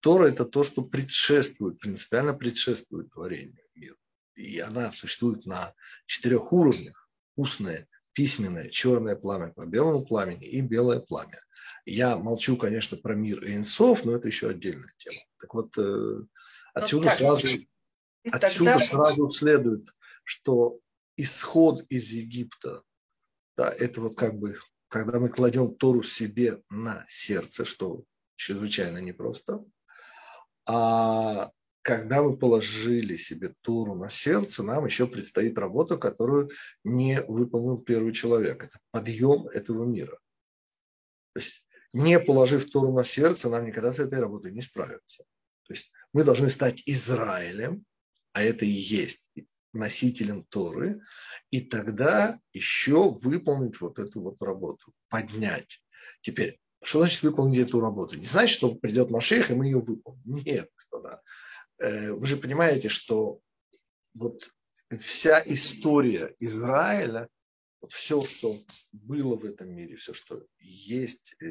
Тора– 0.00 0.28
это 0.28 0.46
то, 0.46 0.64
что 0.64 0.82
предшествует, 0.82 1.78
принципиально 1.78 2.32
предшествует 2.32 3.10
творению 3.10 3.64
мира. 3.74 3.96
И 4.36 4.58
она 4.58 4.90
существует 4.90 5.44
на 5.44 5.74
четырех 6.06 6.50
уровнях. 6.50 7.10
Устное, 7.36 7.88
письменное, 8.14 8.70
черное 8.70 9.16
пламя 9.16 9.52
по 9.52 9.66
белому 9.66 10.04
пламени 10.04 10.46
и 10.46 10.60
белое 10.60 11.00
пламя. 11.00 11.38
Я 11.84 12.16
молчу, 12.16 12.56
конечно, 12.56 12.96
про 12.96 13.14
мир 13.14 13.44
инсов, 13.44 14.04
но 14.04 14.16
это 14.16 14.28
еще 14.28 14.48
отдельная 14.48 14.92
тема. 14.98 15.20
Так 15.38 15.54
вот, 15.54 15.76
э, 15.76 16.22
отсюда, 16.72 17.08
вот 17.08 17.18
сразу, 17.18 17.46
отсюда 18.30 18.72
тогда... 18.72 18.84
сразу 18.84 19.28
следует, 19.28 19.88
что 20.22 20.78
исход 21.16 21.84
из 21.88 22.10
Египта, 22.12 22.82
да, 23.56 23.70
это 23.70 24.00
вот 24.00 24.16
как 24.16 24.38
бы, 24.38 24.58
когда 24.88 25.20
мы 25.20 25.28
кладем 25.28 25.74
Тору 25.74 26.02
себе 26.02 26.62
на 26.70 27.04
сердце, 27.08 27.64
что 27.64 28.04
чрезвычайно 28.36 28.98
непросто, 28.98 29.64
а 30.66 31.50
когда 31.84 32.22
мы 32.22 32.34
положили 32.34 33.16
себе 33.16 33.52
Тору 33.60 33.94
на 33.94 34.08
сердце, 34.08 34.62
нам 34.62 34.86
еще 34.86 35.06
предстоит 35.06 35.58
работа, 35.58 35.98
которую 35.98 36.50
не 36.82 37.20
выполнил 37.20 37.78
первый 37.78 38.14
человек. 38.14 38.64
Это 38.64 38.78
подъем 38.90 39.48
этого 39.48 39.84
мира. 39.84 40.18
То 41.34 41.40
есть 41.40 41.66
не 41.92 42.18
положив 42.18 42.70
Тору 42.70 42.94
на 42.94 43.04
сердце, 43.04 43.50
нам 43.50 43.66
никогда 43.66 43.92
с 43.92 43.98
этой 43.98 44.18
работой 44.18 44.50
не 44.50 44.62
справиться. 44.62 45.24
То 45.66 45.74
есть 45.74 45.92
мы 46.14 46.24
должны 46.24 46.48
стать 46.48 46.82
Израилем, 46.86 47.84
а 48.32 48.42
это 48.42 48.64
и 48.64 48.68
есть 48.68 49.28
носителем 49.74 50.44
Торы, 50.44 51.02
и 51.50 51.60
тогда 51.60 52.40
еще 52.54 53.10
выполнить 53.10 53.78
вот 53.82 53.98
эту 53.98 54.22
вот 54.22 54.40
работу, 54.40 54.94
поднять. 55.10 55.82
Теперь, 56.22 56.58
что 56.82 57.00
значит 57.00 57.22
выполнить 57.22 57.58
эту 57.58 57.80
работу? 57.80 58.18
Не 58.18 58.26
значит, 58.26 58.56
что 58.56 58.74
придет 58.74 59.10
Машех, 59.10 59.50
и 59.50 59.54
мы 59.54 59.66
ее 59.66 59.80
выполним. 59.80 60.22
Нет, 60.24 60.70
господа. 60.74 61.20
Э, 61.78 62.12
вы 62.12 62.26
же 62.26 62.36
понимаете, 62.36 62.88
что 62.88 63.40
вот 64.14 64.50
вся 64.96 65.42
история 65.46 66.34
Израиля, 66.38 67.28
вот 67.80 67.92
все, 67.92 68.20
что 68.22 68.54
было 68.92 69.36
в 69.36 69.44
этом 69.44 69.74
мире, 69.74 69.96
все, 69.96 70.14
что 70.14 70.44
есть 70.58 71.36
э, 71.42 71.46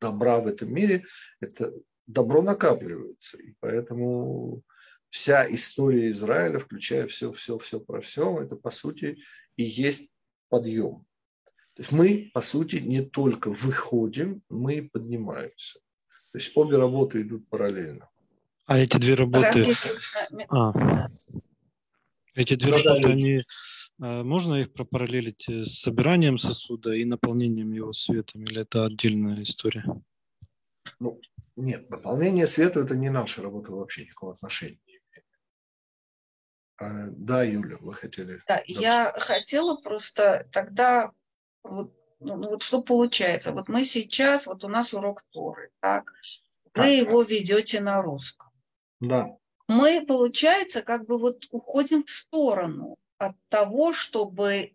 добра 0.00 0.40
в 0.40 0.46
этом 0.46 0.72
мире, 0.72 1.04
это 1.40 1.72
добро 2.06 2.42
накапливается. 2.42 3.38
И 3.38 3.54
поэтому 3.60 4.62
вся 5.10 5.52
история 5.52 6.10
Израиля, 6.10 6.58
включая 6.58 7.06
все, 7.06 7.32
все, 7.32 7.58
все 7.58 7.80
про 7.80 8.00
все, 8.00 8.42
это 8.42 8.56
по 8.56 8.70
сути 8.70 9.18
и 9.56 9.62
есть 9.62 10.10
подъем. 10.48 11.04
То 11.74 11.82
есть 11.82 11.92
мы, 11.92 12.30
по 12.34 12.42
сути, 12.42 12.76
не 12.76 13.02
только 13.02 13.50
выходим, 13.50 14.42
мы 14.48 14.90
поднимаемся. 14.92 15.80
То 16.32 16.38
есть 16.38 16.52
обе 16.54 16.76
работы 16.76 17.22
идут 17.22 17.48
параллельно. 17.48 18.10
А 18.72 18.78
эти 18.78 18.96
две 18.96 19.14
работы... 19.14 19.74
А. 20.48 21.08
Эти 22.34 22.54
две 22.54 22.70
работы, 22.70 23.06
они... 23.06 23.42
А, 24.00 24.24
можно 24.24 24.54
их 24.54 24.72
пропараллелить 24.72 25.44
с 25.46 25.82
собиранием 25.82 26.38
сосуда 26.38 26.94
и 26.94 27.04
наполнением 27.04 27.72
его 27.72 27.92
светом, 27.92 28.44
или 28.44 28.62
это 28.62 28.84
отдельная 28.84 29.42
история? 29.42 29.84
Ну, 31.00 31.20
нет, 31.54 31.90
наполнение 31.90 32.46
света– 32.46 32.80
это 32.84 32.96
не 32.96 33.10
наша 33.10 33.42
работа 33.42 33.72
вообще, 33.72 34.04
никакого 34.04 34.32
отношения. 34.32 34.78
А, 36.78 37.08
да, 37.10 37.42
Юля, 37.42 37.76
вы 37.78 37.92
хотели. 37.92 38.40
Да, 38.48 38.62
я 38.66 39.12
хотела 39.18 39.76
просто 39.76 40.48
тогда 40.50 41.12
вот, 41.62 41.92
ну, 42.20 42.36
ну, 42.36 42.48
вот 42.48 42.62
что 42.62 42.80
получается. 42.80 43.52
Вот 43.52 43.68
мы 43.68 43.84
сейчас, 43.84 44.46
вот 44.46 44.64
у 44.64 44.68
нас 44.68 44.94
урок 44.94 45.22
Торы, 45.30 45.68
так? 45.80 46.10
Вы 46.74 46.86
его 46.86 47.20
ведете 47.20 47.82
на 47.82 48.00
русском. 48.00 48.51
Да. 49.02 49.36
Мы, 49.66 50.06
получается, 50.06 50.82
как 50.82 51.06
бы 51.06 51.18
вот 51.18 51.46
уходим 51.50 52.04
в 52.04 52.10
сторону 52.10 52.96
от 53.18 53.34
того, 53.48 53.92
чтобы 53.92 54.74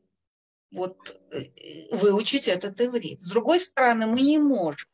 вот 0.72 0.98
э, 1.32 1.96
выучить 1.96 2.48
этот 2.48 2.80
иврит. 2.82 3.22
С 3.22 3.30
другой 3.30 3.60
стороны, 3.60 4.06
мы 4.06 4.22
не 4.22 4.38
можем. 4.38 4.90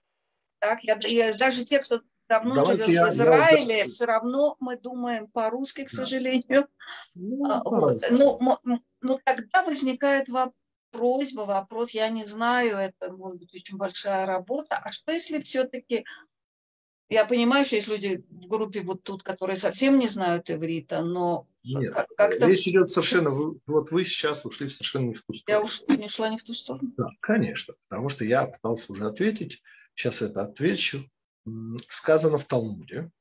Так? 0.60 0.84
Я, 0.84 0.98
я, 1.02 1.34
даже 1.34 1.66
те, 1.66 1.80
кто 1.80 2.02
давно 2.30 2.56
Давайте 2.56 2.84
живет 2.84 2.96
я, 2.96 3.06
в 3.06 3.10
Израиле, 3.10 3.78
я... 3.80 3.86
все 3.88 4.06
равно 4.06 4.56
мы 4.60 4.78
думаем 4.78 5.28
по-русски, 5.28 5.86
к 5.86 5.90
сожалению. 5.90 6.68
Ну, 7.16 7.52
а, 7.52 7.64
вот. 7.64 8.02
ну, 8.12 8.40
ну, 9.02 9.20
тогда 9.26 9.64
возникает 9.64 10.30
вопрос, 10.30 10.54
просьба, 10.92 11.42
вопрос, 11.42 11.92
я 11.92 12.08
не 12.10 12.26
знаю, 12.26 12.78
это 12.78 13.12
может 13.12 13.40
быть 13.40 13.54
очень 13.54 13.78
большая 13.78 14.26
работа. 14.26 14.78
А 14.78 14.92
что 14.92 15.12
если 15.12 15.42
все-таки 15.42 16.06
я 17.14 17.26
понимаю, 17.26 17.66
что 17.66 17.76
есть 17.76 17.88
люди 17.88 18.24
в 18.30 18.47
группе 18.47 18.82
вот 18.82 19.03
тут, 19.03 19.24
которые 19.24 19.57
совсем 19.57 19.99
не 19.99 20.07
знают 20.07 20.49
иврита, 20.49 21.03
но 21.03 21.47
Нет, 21.64 21.93
как-то... 22.18 22.47
речь 22.47 22.68
идет 22.68 22.89
совершенно... 22.89 23.30
Вот 23.30 23.91
вы 23.91 24.03
сейчас 24.03 24.45
ушли 24.45 24.70
совершенно 24.70 25.09
не 25.09 25.14
в 25.14 25.24
ту 25.24 25.34
сторону. 25.34 25.59
Я 25.59 25.64
уж 25.64 25.82
не 25.88 26.07
шла 26.07 26.30
не 26.30 26.38
в 26.38 26.43
ту 26.43 26.53
сторону? 26.53 26.91
Да, 26.97 27.07
конечно, 27.20 27.76
потому 27.88 28.09
что 28.09 28.26
я 28.26 28.47
пытался 28.47 28.91
уже 28.91 29.05
ответить, 29.05 29.61
сейчас 29.93 30.22
это 30.22 30.41
отвечу. 30.43 31.07
Сказано 31.88 32.38
в 32.39 32.45
Талмуде, 32.45 33.11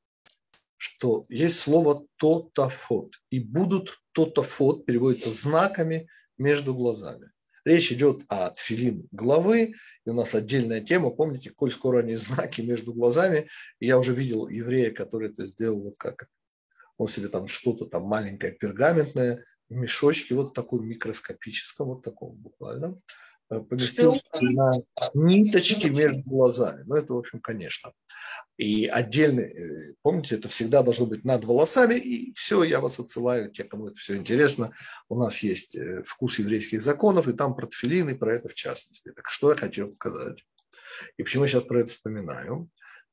что 0.77 1.27
есть 1.29 1.61
слово 1.61 2.07
тотафот, 2.17 3.17
и 3.31 3.41
будут 3.41 4.01
тотафот, 4.13 4.87
переводится 4.87 5.31
знаками 5.31 6.09
между 6.39 6.75
глазами. 6.75 7.31
Речь 7.65 7.93
идет 7.93 8.23
о 8.29 8.51
тфилин 8.51 9.07
главы, 9.13 9.75
и 10.05 10.11
у 10.11 10.15
нас 10.15 10.35
отдельная 10.35 10.81
тема, 10.81 11.11
помните, 11.11 11.51
коль 11.51 11.71
скоро 11.71 12.01
они 12.01 12.17
знаки 12.17 12.61
между 12.61 12.93
глазами, 12.93 13.49
и 13.79 13.87
я 13.87 13.99
уже 13.99 14.15
видел 14.15 14.49
еврея, 14.49 14.91
который 14.93 15.29
это 15.31 15.47
сделал, 15.47 15.81
вот 15.81 15.99
как 15.99 16.29
он 16.99 17.07
себе 17.07 17.29
там 17.29 17.49
что-то 17.49 17.87
там 17.87 18.05
маленькое 18.05 18.53
пергаментное, 18.53 19.45
в 19.69 19.75
мешочке 19.75 20.35
вот 20.35 20.55
таком 20.55 20.87
микроскопическом, 20.87 21.89
вот 21.89 22.03
таком 22.03 22.35
буквально, 22.35 23.01
Э, 23.53 23.61
поместил 23.61 24.19
на 24.41 24.73
ниточки 25.13 25.89
между 25.89 26.23
глазами. 26.23 26.85
Ну, 26.87 26.95
это, 26.95 27.13
в 27.13 27.19
общем, 27.19 27.41
конечно. 27.41 27.93
И 28.57 28.87
отдельно, 28.87 29.41
э, 29.41 29.95
помните, 30.01 30.37
это 30.37 30.49
всегда 30.49 30.83
должно 30.83 31.07
быть 31.07 31.25
над 31.25 31.45
волосами. 31.45 31.97
И 31.97 32.33
все, 32.35 32.63
я 32.65 32.81
вас 32.81 32.99
отсылаю, 32.99 33.51
те, 33.51 33.65
кому 33.65 33.89
это 33.89 33.97
все 33.97 34.17
интересно. 34.17 34.73
У 35.09 35.19
нас 35.19 35.41
есть 35.41 35.77
э, 35.77 36.03
вкус 36.07 36.39
еврейских 36.39 36.81
законов, 36.81 37.29
и 37.29 37.35
там 37.35 37.55
про 37.55 37.67
тфилин, 37.67 38.09
и 38.09 38.15
про 38.15 38.35
это 38.35 38.49
в 38.49 38.55
частности. 38.55 39.13
Так 39.13 39.29
что 39.29 39.51
я 39.51 39.57
хотел 39.57 39.93
сказать? 39.93 40.45
И 41.19 41.23
почему 41.23 41.45
я 41.45 41.51
сейчас 41.51 41.65
про 41.65 41.81
это 41.81 41.93
вспоминаю? 41.93 42.71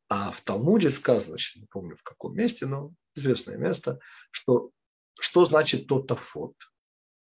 А 0.08 0.32
в 0.32 0.42
Талмуде 0.42 0.90
сказано, 0.90 1.38
не 1.56 1.68
помню 1.68 1.96
в 1.98 2.04
каком 2.04 2.36
месте, 2.36 2.66
но 2.66 2.94
известное 3.16 3.58
место, 3.58 4.00
что 4.32 4.72
что 5.20 5.46
значит 5.46 5.88
тотафот? 5.88 6.56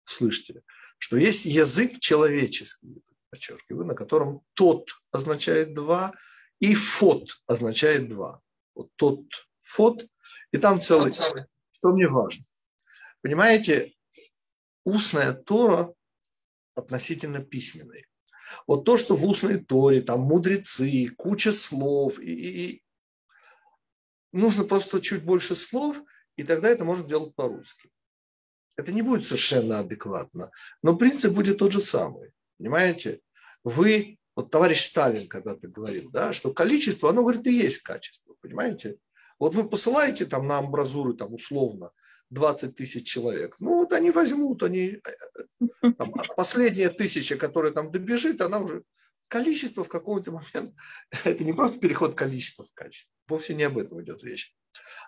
Слышите, 0.06 0.62
что 1.00 1.18
есть 1.18 1.46
язык 1.46 2.00
человеческий, 2.00 3.02
подчеркиваю, 3.32 3.86
на 3.86 3.96
котором 3.96 4.42
тот 4.54 4.90
означает 5.12 5.74
два, 5.74 6.14
и 6.60 6.76
фот 6.76 7.42
означает 7.48 8.10
два. 8.10 8.42
Вот 8.76 8.90
тот 8.96 9.24
фот, 9.62 10.06
и 10.52 10.58
там 10.58 10.80
целый, 10.82 11.12
что 11.12 11.90
мне 11.90 12.08
важно. 12.08 12.46
Понимаете, 13.22 13.94
устная 14.84 15.34
Тора 15.34 15.94
относительно 16.76 17.42
письменной. 17.42 18.06
Вот 18.68 18.84
то, 18.84 18.98
что 18.98 19.16
в 19.16 19.26
устной 19.26 19.64
Торе, 19.64 20.02
там 20.02 20.22
мудрецы, 20.22 21.10
куча 21.18 21.52
слов, 21.52 22.20
и, 22.20 22.34
и, 22.34 22.68
и 22.68 22.84
нужно 24.32 24.64
просто 24.64 25.00
чуть 25.02 25.24
больше 25.24 25.56
слов, 25.56 25.98
и 26.36 26.44
тогда 26.44 26.70
это 26.70 26.84
можно 26.84 27.08
делать 27.08 27.36
по-русски. 27.36 27.90
Это 28.80 28.94
не 28.94 29.02
будет 29.02 29.26
совершенно 29.26 29.80
адекватно. 29.80 30.52
Но 30.82 30.96
принцип 30.96 31.34
будет 31.34 31.58
тот 31.58 31.74
же 31.74 31.82
самый. 31.82 32.32
Понимаете? 32.58 33.20
Вы, 33.66 34.18
вот 34.38 34.52
товарищ 34.52 34.86
Сталин 34.86 35.28
когда-то 35.28 35.68
говорил, 35.68 36.10
да, 36.12 36.32
что 36.32 36.54
количество, 36.54 37.10
оно, 37.10 37.24
говорит, 37.24 37.46
и 37.46 37.52
есть 37.52 37.80
качество. 37.82 38.36
Понимаете? 38.40 38.96
Вот 39.38 39.54
вы 39.54 39.68
посылаете 39.68 40.26
там 40.26 40.48
на 40.48 40.60
амбразуры, 40.60 41.14
там 41.14 41.34
условно, 41.34 41.92
20 42.30 42.74
тысяч 42.74 43.06
человек. 43.06 43.58
Ну, 43.60 43.80
вот 43.80 43.92
они 43.92 44.12
возьмут, 44.12 44.64
они... 44.64 45.02
Э, 45.82 45.92
там, 45.98 46.14
а 46.16 46.34
последняя 46.34 46.90
тысяча, 46.90 47.36
которая 47.36 47.74
там 47.74 47.92
добежит, 47.92 48.40
она 48.40 48.60
уже... 48.60 48.84
Количество 49.28 49.84
в 49.84 49.90
какой-то 49.90 50.32
момент... 50.32 50.74
Это 51.26 51.44
не 51.44 51.52
просто 51.52 51.82
переход 51.82 52.16
количества 52.16 52.64
в 52.64 52.74
качество. 52.74 53.12
Вовсе 53.28 53.56
не 53.56 53.64
об 53.64 53.78
этом 53.78 54.02
идет 54.02 54.24
речь. 54.24 54.56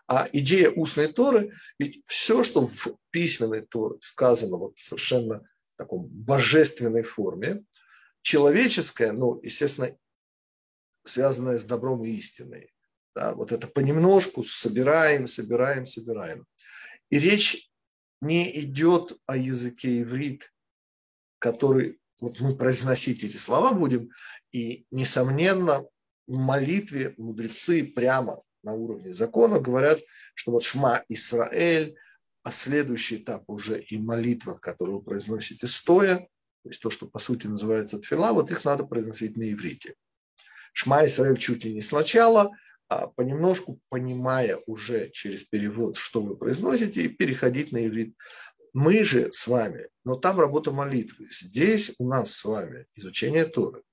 А 0.08 0.28
идея 0.34 0.72
устной 0.72 1.08
Торы, 1.08 1.54
ведь 1.80 2.02
все, 2.06 2.44
что 2.44 2.68
в 2.68 2.98
письменной 3.12 3.62
Торе 3.62 3.98
сказано 4.02 4.58
вот 4.58 4.78
совершенно 4.78 5.40
в 5.40 5.78
таком 5.78 6.08
божественной 6.08 7.04
форме, 7.04 7.64
человеческое, 8.22 9.12
ну, 9.14 9.40
естественно, 9.42 9.96
связанное 11.04 11.58
с 11.58 11.66
добром 11.66 12.04
и 12.06 12.12
истиной. 12.12 12.74
Да, 13.16 13.34
вот 13.36 13.52
это 13.52 13.68
понемножку 13.68 14.44
собираем, 14.44 15.28
собираем, 15.28 15.86
собираем. 15.86 16.46
И 17.10 17.20
речь 17.20 17.70
не 18.22 18.60
идет 18.60 19.18
о 19.26 19.36
языке 19.36 20.02
иврит, 20.02 20.54
который 21.40 22.00
вот 22.22 22.40
мы 22.40 22.56
произносить 22.56 23.24
эти 23.24 23.38
слова 23.38 23.74
будем, 23.74 24.12
и, 24.52 24.86
несомненно, 24.92 25.84
в 26.28 26.38
молитве 26.38 27.16
мудрецы 27.18 27.84
прямо 27.84 28.44
на 28.64 28.74
уровне 28.74 29.14
закона 29.14 29.60
говорят, 29.60 30.00
что 30.34 30.52
вот 30.52 30.64
Шма 30.64 31.04
Исраэль, 31.10 31.96
а 32.44 32.52
следующий 32.52 33.18
этап 33.18 33.44
уже 33.48 33.82
и 33.82 33.98
молитва, 33.98 34.56
которую 34.56 35.00
вы 35.00 35.04
произносите 35.04 35.68
стоя, 35.68 36.28
то 36.64 36.70
есть 36.70 36.82
то, 36.82 36.90
что 36.90 37.08
по 37.08 37.20
сути 37.20 37.48
называется 37.48 38.00
тфила, 38.00 38.34
вот 38.34 38.52
их 38.52 38.66
надо 38.66 38.84
произносить 38.84 39.38
на 39.38 39.52
иврите. 39.52 39.96
Шма 40.74 41.06
Исраэль 41.06 41.38
чуть 41.38 41.66
ли 41.66 41.74
не 41.74 41.82
сначала, 41.82 42.52
а 42.88 43.08
понемножку 43.08 43.80
понимая 43.90 44.60
уже 44.66 45.10
через 45.12 45.44
перевод, 45.44 45.98
что 45.98 46.22
вы 46.22 46.36
произносите, 46.36 47.04
и 47.04 47.08
переходить 47.08 47.72
на 47.72 47.86
иврит. 47.88 48.16
Мы 48.74 49.04
же 49.04 49.32
с 49.32 49.48
вами, 49.48 49.88
но 50.06 50.16
там 50.16 50.40
работа 50.40 50.72
молитвы. 50.72 51.28
Здесь 51.30 51.96
у 52.00 52.08
нас 52.08 52.32
с 52.32 52.46
вами 52.46 52.86
изучение 52.96 53.46
Торы. 53.46 53.84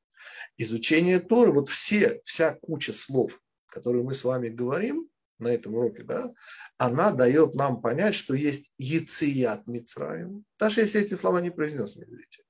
Изучение 0.57 1.21
Торы, 1.21 1.53
вот 1.53 1.69
все, 1.69 2.21
вся 2.25 2.55
куча 2.55 2.93
слов, 2.93 3.41
которую 3.69 4.05
мы 4.05 4.14
с 4.14 4.25
вами 4.25 4.49
говорим 4.49 5.09
на 5.39 5.49
этом 5.49 5.75
уроке, 5.75 6.03
да, 6.03 6.33
она 6.77 7.12
дает 7.12 7.55
нам 7.55 7.81
понять, 7.81 8.14
что 8.14 8.35
есть 8.35 8.73
яцият 8.79 9.66
Мицраем, 9.66 10.45
даже 10.59 10.81
если 10.81 11.01
эти 11.01 11.14
слова 11.14 11.41
не 11.41 11.51
произнес 11.51 11.97
иврите. 11.97 12.43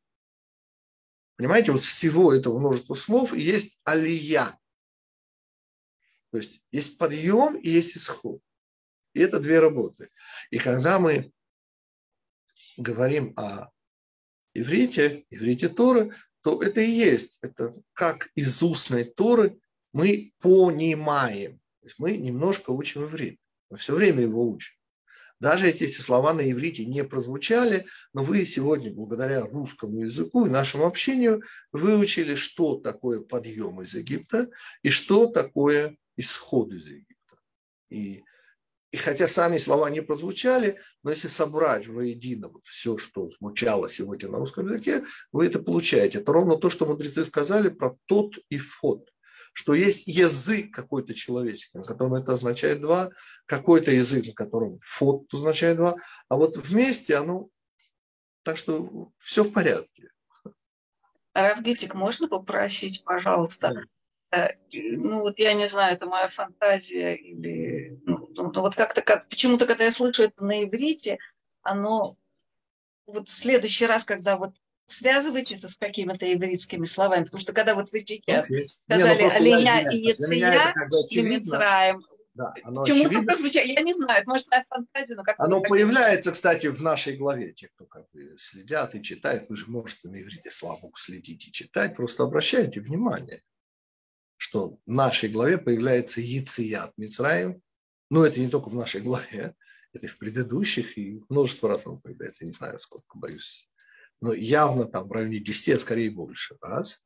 Понимаете, 1.36 1.72
вот 1.72 1.80
всего 1.80 2.34
этого 2.34 2.58
множества 2.58 2.94
слов 2.94 3.32
есть 3.32 3.80
алия. 3.84 4.58
То 6.30 6.38
есть 6.38 6.60
есть 6.72 6.98
подъем 6.98 7.56
и 7.56 7.70
есть 7.70 7.96
исход. 7.96 8.42
И 9.14 9.20
это 9.20 9.38
две 9.38 9.60
работы. 9.60 10.10
И 10.50 10.58
когда 10.58 10.98
мы 10.98 11.32
говорим 12.76 13.34
о 13.36 13.70
иврите, 14.54 15.26
иврите 15.30 15.68
Торы, 15.68 16.14
то 16.42 16.62
это 16.62 16.80
и 16.80 16.90
есть, 16.90 17.38
это 17.42 17.74
как 17.92 18.30
из 18.34 18.62
устной 18.62 19.04
Торы 19.04 19.60
мы 19.92 20.32
понимаем. 20.40 21.58
То 21.80 21.86
есть 21.86 21.98
мы 21.98 22.16
немножко 22.16 22.70
учим 22.70 23.04
иврит. 23.04 23.38
Мы 23.70 23.78
все 23.78 23.94
время 23.94 24.22
его 24.22 24.48
учим. 24.48 24.74
Даже 25.40 25.66
если 25.66 25.86
эти 25.86 26.00
слова 26.00 26.34
на 26.34 26.50
иврите 26.50 26.84
не 26.84 27.04
прозвучали, 27.04 27.86
но 28.12 28.24
вы 28.24 28.44
сегодня, 28.44 28.92
благодаря 28.92 29.46
русскому 29.46 30.00
языку 30.00 30.46
и 30.46 30.50
нашему 30.50 30.84
общению, 30.84 31.42
выучили, 31.70 32.34
что 32.34 32.74
такое 32.76 33.20
подъем 33.20 33.80
из 33.80 33.94
Египта 33.94 34.48
и 34.82 34.88
что 34.88 35.28
такое 35.28 35.96
исход 36.16 36.72
из 36.72 36.86
Египта. 36.86 37.36
И, 37.88 38.24
и 38.90 38.96
хотя 38.96 39.28
сами 39.28 39.58
слова 39.58 39.90
не 39.90 40.02
прозвучали, 40.02 40.80
но 41.04 41.10
если 41.10 41.28
собрать 41.28 41.86
воедино 41.86 42.48
вот 42.48 42.66
все, 42.66 42.98
что 42.98 43.30
звучало 43.30 43.88
сегодня 43.88 44.28
на 44.28 44.38
русском 44.38 44.66
языке, 44.66 45.04
вы 45.30 45.46
это 45.46 45.60
получаете. 45.60 46.18
Это 46.18 46.32
ровно 46.32 46.56
то, 46.56 46.68
что 46.68 46.84
мудрецы 46.84 47.24
сказали 47.24 47.68
про 47.68 47.96
тот 48.06 48.34
и 48.48 48.58
фот 48.58 49.08
что 49.58 49.74
есть 49.74 50.06
язык 50.06 50.72
какой-то 50.72 51.14
человеческий, 51.14 51.78
на 51.78 51.84
котором 51.84 52.14
это 52.14 52.32
означает 52.32 52.80
два, 52.80 53.10
какой-то 53.44 53.90
язык, 53.90 54.24
на 54.28 54.32
котором 54.32 54.78
фот 54.80 55.24
означает 55.34 55.78
два, 55.78 55.96
а 56.28 56.36
вот 56.36 56.56
вместе 56.56 57.16
оно... 57.16 57.48
Так 58.44 58.56
что 58.56 59.10
все 59.18 59.42
в 59.42 59.52
порядке. 59.52 60.10
Равгитик, 61.34 61.94
можно 61.94 62.28
попросить, 62.28 63.02
пожалуйста, 63.02 63.84
э, 64.30 64.50
ну 64.72 65.22
вот 65.22 65.40
я 65.40 65.54
не 65.54 65.68
знаю, 65.68 65.94
это 65.94 66.06
моя 66.06 66.28
фантазия 66.28 67.16
или 67.16 68.00
ну, 68.06 68.28
ну, 68.30 68.52
ну 68.52 68.60
вот 68.60 68.76
как-то 68.76 69.02
как 69.02 69.28
почему-то 69.28 69.66
когда 69.66 69.84
я 69.84 69.92
слышу 69.92 70.22
это 70.22 70.44
на 70.44 70.62
иврите, 70.62 71.18
оно 71.62 72.14
вот 73.06 73.28
в 73.28 73.36
следующий 73.36 73.86
раз, 73.86 74.04
когда 74.04 74.36
вот 74.36 74.54
связывайте 74.88 75.56
это 75.56 75.68
с 75.68 75.76
какими-то 75.76 76.32
ивритскими 76.32 76.86
словами, 76.86 77.24
потому 77.24 77.40
что 77.40 77.52
когда 77.52 77.74
вот 77.74 77.92
вы 77.92 78.00
сказали 78.00 79.22
ну, 79.22 79.30
оленя 79.30 79.90
и 79.90 79.98
яция 79.98 80.74
и 81.10 81.22
Мицраем, 81.22 82.02
Да, 82.34 82.52
Почему 82.62 82.82
очевидно. 82.82 83.34
звучит? 83.34 83.64
Я 83.64 83.82
не 83.82 83.92
знаю, 83.92 84.22
это 84.22 84.30
может, 84.30 84.48
моя 84.48 84.64
фантазия, 84.68 85.16
но 85.16 85.24
как 85.24 85.38
Оно 85.38 85.60
появляется, 85.60 86.32
кстати, 86.32 86.68
в 86.68 86.80
нашей 86.80 87.16
главе. 87.16 87.52
Те, 87.52 87.68
кто 87.68 87.84
как 87.84 88.08
бы 88.12 88.36
следят 88.38 88.94
и 88.94 89.02
читают, 89.02 89.48
вы 89.48 89.56
же 89.56 89.66
можете 89.66 90.08
на 90.08 90.22
иврите, 90.22 90.50
слава 90.50 90.78
богу, 90.78 90.96
следить 90.96 91.48
и 91.48 91.52
читать. 91.52 91.96
Просто 91.96 92.22
обращайте 92.22 92.80
внимание, 92.80 93.42
что 94.36 94.78
в 94.86 94.90
нашей 94.90 95.28
главе 95.28 95.58
появляется 95.58 96.20
Яцият 96.20 96.92
Мицраим. 96.96 97.60
Но 98.10 98.24
это 98.24 98.40
не 98.40 98.48
только 98.48 98.70
в 98.70 98.74
нашей 98.74 99.02
главе, 99.02 99.54
это 99.92 100.06
и 100.06 100.08
в 100.08 100.16
предыдущих, 100.16 100.96
и 100.96 101.20
множество 101.28 101.68
раз 101.68 101.86
оно 101.86 101.98
появляется, 101.98 102.44
я 102.44 102.48
не 102.48 102.54
знаю, 102.54 102.78
сколько, 102.78 103.18
боюсь. 103.18 103.68
Но 104.20 104.32
явно 104.32 104.84
там 104.84 105.08
в 105.08 105.12
районе 105.12 105.38
10, 105.38 105.74
а 105.74 105.78
скорее 105.78 106.10
больше 106.10 106.56
раз. 106.60 107.04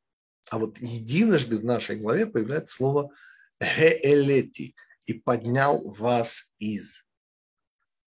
А 0.49 0.57
вот 0.57 0.77
единожды 0.79 1.57
в 1.57 1.65
нашей 1.65 1.97
главе 1.97 2.25
появляется 2.25 2.75
слово 2.75 3.11
«геэлети» 3.59 4.75
и 5.05 5.13
поднял 5.13 5.87
вас 5.89 6.53
из. 6.59 7.05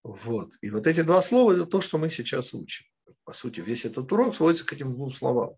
Вот. 0.03 0.53
И 0.61 0.71
вот 0.71 0.87
эти 0.87 1.03
два 1.03 1.23
слова– 1.23 1.53
это 1.55 1.67
то, 1.67 1.81
что 1.81 1.99
мы 1.99 2.11
сейчас 2.11 2.55
учим. 2.55 2.87
По 3.25 3.33
сути, 3.33 3.61
весь 3.61 3.85
этот 3.85 4.11
урок 4.13 4.35
сводится 4.35 4.67
к 4.67 4.73
этим 4.73 4.93
двум 4.93 5.13
словам. 5.13 5.57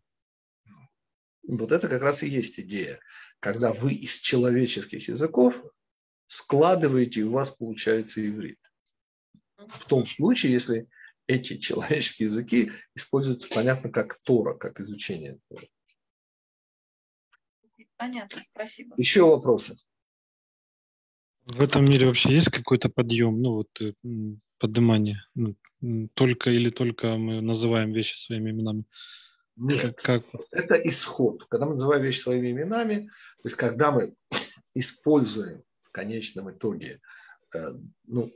Вот 1.47 1.73
это 1.73 1.89
как 1.89 2.03
раз 2.03 2.23
и 2.23 2.29
есть 2.29 2.61
идея. 2.61 3.01
Когда 3.41 3.73
вы 3.73 3.93
из 3.93 4.15
человеческих 4.17 5.09
языков 5.09 5.55
складываете, 6.27 7.21
и 7.21 7.25
у 7.25 7.33
вас 7.33 7.51
получается 7.51 8.27
иврит. 8.27 8.59
В 9.57 9.87
том 9.87 10.07
случае, 10.07 10.53
если 10.53 10.89
эти 11.29 11.57
человеческие 11.59 12.27
языки 12.27 12.73
используются, 12.97 13.49
понятно, 13.49 13.91
как 13.91 14.21
Тора, 14.25 14.55
как 14.55 14.81
изучение 14.81 15.39
Тора. 15.49 15.67
Понятно, 17.97 18.41
спасибо. 18.41 18.95
Еще 18.97 19.23
вопросы? 19.25 19.77
В 21.47 21.61
этом 21.61 21.85
мире 21.85 22.07
вообще 22.07 22.35
есть 22.35 22.51
какой-то 22.51 22.89
подъем, 22.89 23.41
ну 23.41 23.55
вот 23.55 23.81
э, 23.81 23.93
поднимание? 24.59 25.25
Ну, 25.35 25.57
только 26.15 26.51
или 26.51 26.71
только 26.71 27.17
мы 27.17 27.41
называем 27.41 27.93
вещи 27.93 28.17
своими 28.17 28.51
именами? 28.51 28.85
Нет, 29.57 30.01
как, 30.01 30.31
как? 30.31 30.41
это 30.53 30.77
исход. 30.77 31.45
Когда 31.49 31.67
мы 31.67 31.73
называем 31.73 32.03
вещи 32.03 32.21
своими 32.21 32.53
именами, 32.53 33.09
то 33.43 33.49
есть 33.49 33.57
когда 33.57 33.91
мы 33.91 34.15
используем 34.75 35.65
в 35.83 35.91
конечном 35.91 36.51
итоге, 36.53 37.01
э, 37.55 37.73
ну, 38.05 38.31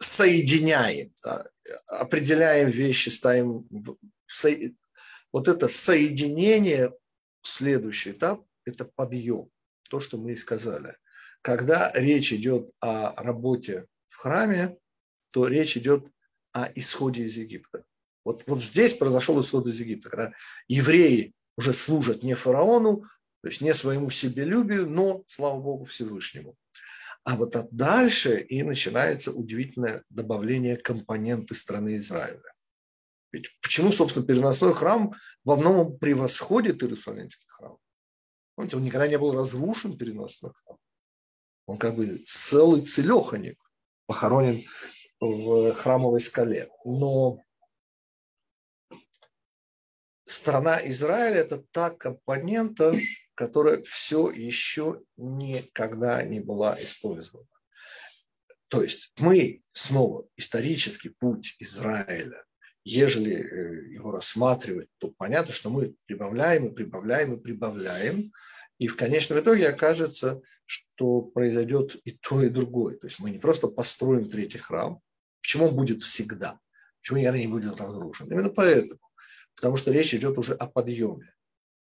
соединяем, 0.00 1.12
да, 1.24 1.48
определяем 1.86 2.70
вещи, 2.70 3.08
ставим... 3.08 3.66
Со... 4.26 4.50
Вот 5.32 5.48
это 5.48 5.68
соединение, 5.68 6.92
следующий 7.42 8.12
этап, 8.12 8.44
это 8.64 8.84
подъем. 8.84 9.50
То, 9.90 10.00
что 10.00 10.18
мы 10.18 10.32
и 10.32 10.36
сказали– 10.36 10.96
когда 11.42 11.92
речь 11.94 12.32
идет 12.32 12.70
о 12.80 13.14
работе 13.22 13.86
в 14.08 14.16
храме, 14.16 14.76
то 15.32 15.46
речь 15.46 15.76
идет 15.76 16.06
о 16.52 16.68
исходе 16.74 17.24
из 17.24 17.36
Египта. 17.36 17.84
Вот, 18.24 18.44
вот 18.46 18.62
здесь 18.62 18.94
произошел 18.94 19.40
исход 19.40 19.66
из 19.66 19.80
Египта, 19.80 20.10
когда 20.10 20.32
евреи 20.66 21.32
уже 21.56 21.72
служат 21.72 22.22
не 22.22 22.34
фараону, 22.34 23.04
то 23.42 23.48
есть 23.48 23.60
не 23.60 23.72
своему 23.72 24.10
себелюбию, 24.10 24.88
но, 24.88 25.24
слава 25.28 25.60
Богу, 25.60 25.84
Всевышнему. 25.84 26.56
А 27.28 27.36
вот 27.36 27.56
от 27.56 27.70
дальше 27.70 28.40
и 28.40 28.62
начинается 28.62 29.32
удивительное 29.32 30.02
добавление 30.08 30.78
компоненты 30.78 31.54
страны 31.54 31.98
Израиля. 31.98 32.54
Ведь 33.32 33.50
почему, 33.60 33.92
собственно, 33.92 34.24
переносной 34.24 34.72
храм 34.72 35.12
во 35.44 35.56
многом 35.56 35.98
превосходит 35.98 36.82
Иерусалимский 36.82 37.46
храм? 37.48 37.76
Помните, 38.54 38.78
он 38.78 38.84
никогда 38.84 39.06
не 39.06 39.18
был 39.18 39.32
разрушен, 39.32 39.98
переносной 39.98 40.52
храм. 40.54 40.78
Он 41.66 41.76
как 41.76 41.96
бы 41.96 42.24
целый 42.24 42.80
целеханик 42.80 43.60
похоронен 44.06 44.64
в 45.20 45.74
храмовой 45.74 46.20
скале. 46.20 46.70
Но 46.86 47.42
страна 50.24 50.80
Израиля– 50.88 51.36
это 51.40 51.58
та 51.72 51.90
компонента, 51.90 52.94
которая 53.38 53.84
все 53.84 54.32
еще 54.32 55.00
никогда 55.16 56.24
не 56.24 56.40
была 56.40 56.76
использована. 56.82 57.46
То 58.66 58.82
есть 58.82 59.12
мы 59.16 59.62
снова 59.70 60.26
исторический 60.36 61.10
путь 61.10 61.54
Израиля, 61.60 62.44
ежели 62.82 63.36
э, 63.36 63.92
его 63.94 64.10
рассматривать, 64.10 64.88
то 64.98 65.12
понятно, 65.16 65.54
что 65.54 65.70
мы 65.70 65.94
прибавляем 66.06 66.66
и 66.66 66.74
прибавляем 66.74 67.34
и 67.34 67.40
прибавляем, 67.40 68.32
и 68.78 68.88
в 68.88 68.96
конечном 68.96 69.38
итоге 69.38 69.68
окажется, 69.68 70.42
что 70.66 71.22
произойдет 71.22 71.94
и 72.02 72.10
то, 72.10 72.42
и 72.42 72.48
другое. 72.48 72.96
То 72.96 73.06
есть 73.06 73.20
мы 73.20 73.30
не 73.30 73.38
просто 73.38 73.68
построим 73.68 74.28
третий 74.28 74.58
храм, 74.58 75.00
почему 75.40 75.68
он 75.68 75.76
будет 75.76 76.02
всегда, 76.02 76.58
почему 77.00 77.20
никогда 77.20 77.38
не 77.38 77.46
будет 77.46 77.80
разрушен. 77.80 78.26
Именно 78.26 78.50
поэтому. 78.50 79.00
Потому 79.54 79.76
что 79.76 79.92
речь 79.92 80.12
идет 80.12 80.38
уже 80.38 80.54
о 80.54 80.66
подъеме. 80.66 81.32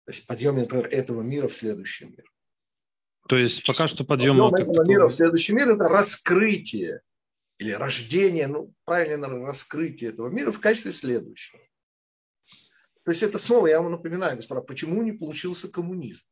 То 0.05 0.13
есть 0.13 0.27
подъеме, 0.27 0.63
например, 0.63 0.87
этого 0.87 1.23
мира 1.23 1.49
в 1.49 1.55
следующий 1.55 2.07
мир. 2.07 2.31
То 3.29 3.37
есть 3.37 3.67
пока 3.67 3.89
что 3.89 4.05
подъем... 4.05 4.37
Подъем 4.39 4.55
этого 4.55 4.75
такого... 4.75 4.89
мира 4.89 5.09
в 5.09 5.13
следующий 5.13 5.55
мир– 5.55 5.71
это 5.71 5.85
раскрытие 5.85 7.01
или 7.59 7.73
рождение, 7.73 8.47
ну, 8.47 8.75
правильно, 8.85 9.17
наверное, 9.17 9.47
раскрытие 9.47 10.11
этого 10.11 10.29
мира 10.29 10.53
в 10.53 10.61
качестве 10.61 10.93
следующего. 10.93 11.61
То 13.05 13.13
есть 13.13 13.23
это 13.23 13.39
снова, 13.39 13.67
я 13.67 13.81
вам 13.81 13.93
напоминаю, 13.93 14.37
господа, 14.37 14.61
почему 14.61 15.03
не 15.03 15.13
получился 15.13 15.69
коммунизм? 15.69 16.25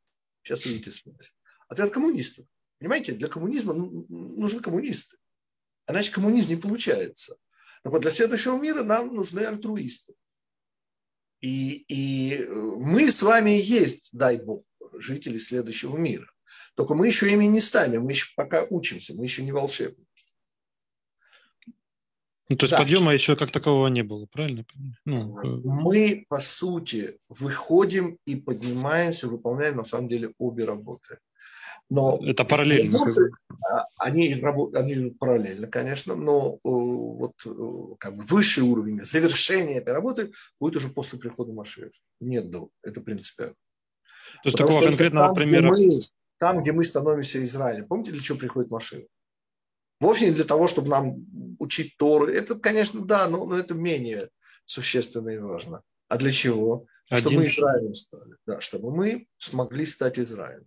Сейчас 0.42 0.64
увидите 0.66 0.90
смысл. 0.90 1.32
Ответ 1.68 1.90
коммунистов. 1.90 2.46
Понимаете, 2.78 3.12
для 3.12 3.28
коммунизма 3.28 3.72
нужны 3.74 4.60
коммунисты. 4.60 5.16
Иначе 5.88 6.10
коммунизм 6.12 6.50
не 6.50 6.56
получается. 6.56 7.36
Так 7.82 7.92
вот, 7.92 8.02
для 8.02 8.10
следующего 8.10 8.58
мира 8.58 8.82
нам 8.82 9.14
нужны 9.14 9.40
альтруисты. 9.40 10.14
И, 11.42 11.84
и 11.88 12.46
мы 12.48 13.10
с 13.10 13.22
вами 13.22 13.50
есть, 13.50 14.10
дай 14.12 14.38
бог, 14.38 14.64
жители 14.94 15.38
следующего 15.38 15.96
мира. 15.96 16.30
Только 16.74 16.94
мы 16.94 17.08
еще 17.08 17.30
ими 17.30 17.44
не 17.44 17.60
стали, 17.60 17.98
мы 17.98 18.12
еще 18.12 18.32
пока 18.36 18.64
учимся, 18.70 19.14
мы 19.14 19.24
еще 19.24 19.42
не 19.42 19.52
волшебники. 19.52 20.06
Ну, 22.48 22.56
то 22.56 22.64
есть 22.64 22.72
да. 22.72 22.78
подъема 22.78 23.12
еще 23.12 23.34
как 23.34 23.50
такового 23.50 23.88
не 23.88 24.02
было, 24.02 24.26
правильно? 24.26 24.64
Ну, 25.04 25.38
э, 25.38 25.60
мы, 25.64 26.26
по 26.28 26.38
сути, 26.38 27.18
выходим 27.28 28.18
и 28.26 28.36
поднимаемся, 28.36 29.26
выполняем 29.26 29.76
на 29.76 29.84
самом 29.84 30.08
деле 30.08 30.32
обе 30.38 30.64
работы. 30.64 31.18
Но 31.90 32.20
это 32.22 32.44
параллельно. 32.44 32.98
А, 33.70 33.86
они, 33.96 34.34
они 34.74 34.94
идут 34.94 35.18
параллельно, 35.18 35.66
конечно, 35.66 36.14
но 36.14 36.54
э, 36.54 36.58
вот 36.64 37.34
э, 37.44 37.94
как 37.98 38.16
бы 38.16 38.24
высший 38.24 38.64
уровень 38.64 39.00
завершения 39.00 39.76
этой 39.76 39.94
работы 39.94 40.32
будет 40.58 40.76
уже 40.76 40.88
после 40.88 41.18
прихода 41.18 41.52
Машеха. 41.52 41.92
Нет 42.20 42.50
до, 42.50 42.70
это 42.82 43.00
принципиально. 43.00 43.54
То 43.54 44.48
есть 44.48 44.56
Потому 44.56 44.70
такого 44.70 44.86
конкретного 44.86 45.26
там, 45.26 45.34
примера... 45.36 45.72
Где 45.72 45.86
мы, 45.86 45.92
там, 46.38 46.62
где 46.62 46.72
мы 46.72 46.84
становимся 46.84 47.42
Израилем, 47.44 47.86
помните, 47.86 48.10
для 48.10 48.20
чего 48.20 48.38
приходит 48.38 48.70
Машеха? 48.70 49.06
Вовсе 50.00 50.26
не 50.26 50.34
для 50.34 50.44
того, 50.44 50.66
чтобы 50.66 50.88
нам 50.88 51.24
учить 51.60 51.96
Торы. 51.96 52.34
Это, 52.34 52.56
конечно, 52.56 53.04
да, 53.04 53.28
но, 53.28 53.46
но 53.46 53.54
это 53.54 53.74
менее 53.74 54.30
существенно 54.64 55.28
и 55.28 55.38
важно. 55.38 55.82
А 56.08 56.16
для 56.16 56.32
чего? 56.32 56.86
Один... 57.08 57.20
Чтобы 57.20 57.36
мы 57.36 57.46
Израилем 57.46 57.94
стали. 57.94 58.34
Да, 58.46 58.60
чтобы 58.60 58.90
мы 58.94 59.26
смогли 59.38 59.86
стать 59.86 60.18
Израилем. 60.18 60.66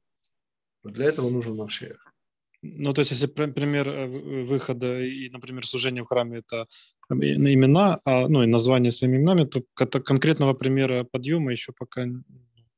Для 0.91 1.05
этого 1.05 1.29
нужен 1.29 1.55
Машех. 1.55 2.13
Ну, 2.61 2.93
то 2.93 3.01
есть, 3.01 3.11
если 3.11 3.27
пример 3.27 3.89
э, 3.89 4.07
выхода 4.45 5.01
и, 5.01 5.29
например, 5.29 5.67
служения 5.67 6.01
в 6.03 6.07
храме– 6.07 6.39
это 6.39 6.67
имена, 7.09 7.99
а, 8.05 8.27
ну, 8.27 8.43
и 8.43 8.47
название 8.47 8.91
своими 8.91 9.17
именами, 9.17 9.45
то 9.45 9.63
конкретного 9.75 10.53
примера 10.53 11.03
подъема 11.03 11.51
еще 11.51 11.73
пока 11.77 12.07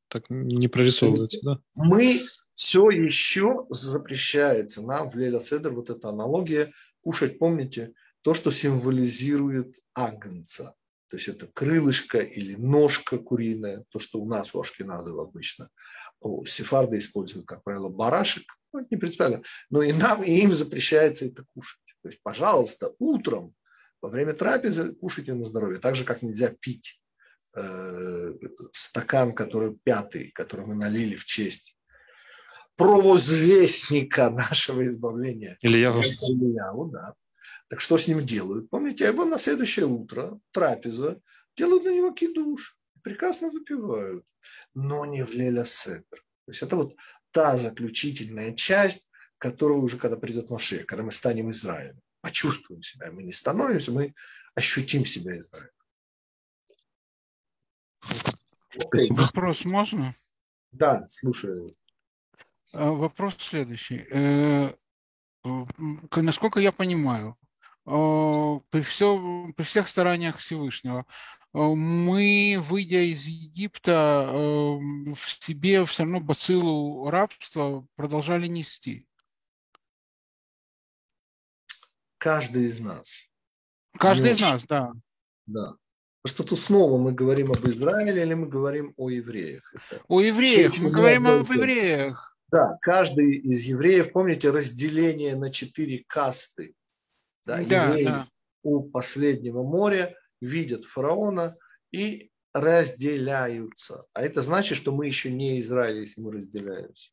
так 0.10 0.26
не 0.30 0.68
прорисовывается, 0.68 1.40
да? 1.42 1.60
Мы 1.76 2.22
все 2.54 2.90
еще 2.90 3.66
запрещается 3.70 4.82
нам 4.82 5.10
в 5.10 5.16
Леля 5.16 5.40
Седер, 5.40 5.74
вот 5.74 5.90
эта 5.90 6.10
аналогия, 6.10 6.72
кушать, 7.02 7.40
помните, 7.40 7.94
то, 8.22 8.34
что 8.34 8.52
символизирует 8.52 9.76
агнца. 9.94 10.76
То 11.10 11.16
есть 11.16 11.30
это 11.30 11.48
крылышко 11.48 12.20
или 12.20 12.56
ножка 12.56 13.18
куриная, 13.18 13.86
то, 13.90 14.00
что 14.00 14.20
у 14.20 14.28
нас 14.28 14.54
у 14.54 14.60
ашкеназов 14.60 15.18
обычно. 15.18 15.70
Сефарды 16.46 16.98
используют, 16.98 17.46
как 17.48 17.64
правило, 17.64 17.90
барашек, 17.90 18.44
ну, 18.74 18.80
это 18.80 18.88
не 18.92 18.98
принципиально, 18.98 19.44
но 19.70 19.82
и 19.82 19.94
нам, 19.94 20.24
и 20.24 20.32
им 20.32 20.54
запрещается 20.54 21.26
это 21.26 21.46
кушать. 21.54 21.80
То 22.02 22.10
есть, 22.10 22.22
пожалуйста, 22.22 22.94
утром 23.00 23.54
во 24.02 24.10
время 24.10 24.34
трапезы 24.34 24.94
кушайте 24.94 25.34
на 25.34 25.46
здоровье, 25.46 25.80
так 25.80 25.96
же, 25.96 26.04
как 26.04 26.22
нельзя 26.22 26.50
пить 26.60 27.02
э, 27.56 28.34
стакан, 28.72 29.34
который 29.34 29.78
пятый, 29.84 30.32
который 30.32 30.66
мы 30.66 30.76
налили 30.76 31.16
в 31.16 31.26
честь 31.26 31.78
провозвестника 32.78 34.30
нашего 34.30 34.86
избавления. 34.86 35.58
Ильяву. 35.62 36.00
Ильяву, 36.00 36.86
да. 36.86 37.16
Так 37.70 37.82
что 37.82 37.98
с 37.98 38.08
ним 38.08 38.26
делают? 38.26 38.70
Помните, 38.70 39.06
его 39.06 39.26
на 39.26 39.38
следующее 39.38 39.88
утро, 39.88 40.40
трапеза, 40.52 41.20
делают 41.58 41.84
на 41.84 41.94
него 41.94 42.12
кидуш, 42.12 42.77
прекрасно 43.08 43.50
выпивают, 43.50 44.26
но 44.74 45.06
не 45.06 45.24
в 45.24 45.32
Леля 45.32 45.64
Седр. 45.64 46.18
То 46.46 46.52
есть 46.52 46.62
это 46.62 46.76
вот 46.76 46.96
та 47.32 47.58
заключительная 47.58 48.54
часть, 48.54 49.12
которого 49.38 49.78
уже 49.78 49.98
когда 49.98 50.18
придет 50.18 50.50
Маше, 50.50 50.84
когда 50.84 51.04
мы 51.04 51.12
станем 51.12 51.50
Израилем. 51.52 52.02
Почувствуем 52.22 52.82
себя. 52.82 53.12
Мы 53.14 53.24
не 53.24 53.32
становимся, 53.32 53.94
мы 53.94 54.14
ощутим 54.56 55.06
себя 55.06 55.40
Израилем. 55.40 55.72
Okay. 58.76 59.08
Вопрос 59.10 59.64
можно? 59.64 60.14
Да, 60.72 61.08
слушаю. 61.08 61.74
А, 62.74 62.92
вопрос 62.92 63.36
следующий. 63.40 64.06
Э, 64.12 64.74
насколько 66.16 66.60
я 66.60 66.74
понимаю, 66.74 67.38
а, 67.86 68.60
при, 68.70 68.82
все, 68.82 69.48
при 69.56 69.64
всех 69.64 69.88
стараниях 69.88 70.38
Всевышнего, 70.38 71.06
мы, 71.58 72.58
выйдя 72.62 73.02
из 73.02 73.26
Египта, 73.26 74.30
в 74.32 75.18
себе 75.40 75.84
все 75.86 76.04
равно 76.04 76.20
бациллу 76.20 77.10
рабства 77.10 77.88
продолжали 77.96 78.48
нести. 78.48 79.08
Каждый 82.20 82.66
из 82.66 82.80
нас. 82.80 83.28
Каждый 83.98 84.34
из 84.34 84.42
нас, 84.42 84.66
да. 84.66 84.92
Да. 85.48 85.76
Просто 86.22 86.44
тут 86.44 86.60
снова 86.60 86.98
мы 86.98 87.12
говорим 87.12 87.52
об 87.52 87.68
Израиле 87.68 88.22
или 88.22 88.34
мы 88.34 88.48
говорим 88.48 88.94
о 88.98 89.10
евреях? 89.10 89.74
Это 89.74 90.04
о 90.08 90.22
евреях, 90.22 90.74
мы 90.78 90.92
говорим 90.92 91.28
об 91.28 91.42
евреях. 91.42 92.38
Да, 92.50 92.78
каждый 92.82 93.38
из 93.38 93.64
евреев, 93.64 94.12
помните, 94.12 94.50
разделение 94.50 95.36
на 95.36 95.52
четыре 95.52 96.04
касты. 96.08 96.76
Да, 97.46 97.64
да, 97.64 97.86
евреи 97.90 98.06
да. 98.06 98.26
у 98.64 98.84
последнего 98.84 99.64
моря 99.64 100.16
видят 100.42 100.86
фараона 100.86 101.58
и 101.92 102.32
разделяются. 102.54 104.06
А 104.14 104.22
это 104.22 104.42
значит, 104.42 104.78
что 104.78 104.92
мы 104.92 105.08
еще 105.08 105.32
не 105.32 105.60
Израиль, 105.60 106.00
если 106.00 106.22
мы 106.22 106.32
разделяемся. 106.32 107.12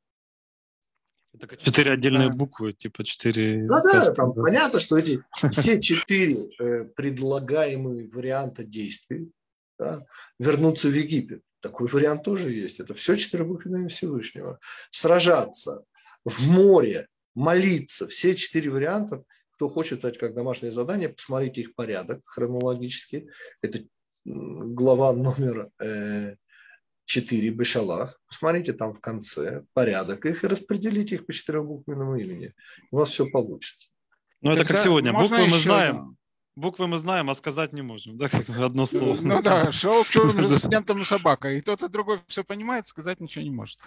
Это 1.33 1.57
четыре 1.57 1.93
отдельные 1.93 2.31
буквы, 2.31 2.73
типа 2.73 3.05
четыре... 3.05 3.67
Да, 3.67 3.83
да, 3.83 4.13
там 4.13 4.31
да. 4.33 4.43
понятно, 4.43 4.79
что 4.79 4.97
эти 4.99 5.23
все 5.51 5.81
четыре 5.81 6.33
э, 6.61 6.85
предлагаемые 6.85 8.09
варианта 8.09 8.63
действий 8.63 9.33
да, 9.79 10.07
вернуться 10.39 10.89
в 10.89 10.95
Египет. 10.95 11.43
Такой 11.61 11.89
вариант 11.89 12.23
тоже 12.23 12.53
есть. 12.53 12.79
Это 12.79 12.95
все 12.95 13.17
четыре 13.17 13.45
буквы 13.45 13.89
Всевышнего. 13.89 14.61
Сражаться 14.91 15.85
в 16.25 16.41
море, 16.47 17.09
молиться. 17.35 18.07
Все 18.07 18.35
четыре 18.35 18.71
варианта. 18.71 19.25
Кто 19.55 19.69
хочет 19.69 20.01
дать 20.01 20.19
как 20.19 20.35
домашнее 20.35 20.73
задание, 20.73 21.09
посмотрите 21.09 21.61
их 21.61 21.75
порядок 21.75 22.21
хронологически. 22.25 23.29
Это 23.63 23.81
глава 24.25 25.13
номер 25.13 25.71
э, 25.81 26.37
4 27.05 27.51
Бешалах, 27.51 28.21
посмотрите 28.27 28.73
там 28.73 28.93
в 28.93 29.01
конце 29.01 29.65
порядок 29.73 30.25
их 30.27 30.43
и 30.43 30.47
распределите 30.47 31.17
их 31.17 31.27
по 31.27 31.33
четырехбуквенному 31.33 32.17
имени. 32.17 32.53
У 32.91 32.97
вас 32.97 33.11
все 33.11 33.27
получится. 33.27 33.91
Ну, 34.41 34.53
это 34.53 34.65
как 34.65 34.79
сегодня. 34.79 35.13
Буквы 35.13 35.47
мы 35.47 35.59
знаем, 35.59 36.17
буквы 36.57 36.87
мы 36.87 36.99
знаем, 36.99 37.31
а 37.31 37.35
сказать 37.35 37.73
не 37.73 37.83
можем, 37.83 38.17
да, 38.17 38.29
как 38.29 38.49
одно 38.49 38.87
слово. 38.87 39.21
Ну 39.21 39.43
да, 39.43 39.71
шел 39.73 40.05
черным 40.05 40.39
резидентом 40.51 41.05
собака, 41.05 41.51
и 41.51 41.61
тот 41.61 41.83
и 41.83 41.89
другой 41.89 42.19
все 42.27 42.43
понимает, 42.43 42.87
сказать 42.87 43.21
ничего 43.21 43.45
не 43.45 43.51
может. 43.51 43.79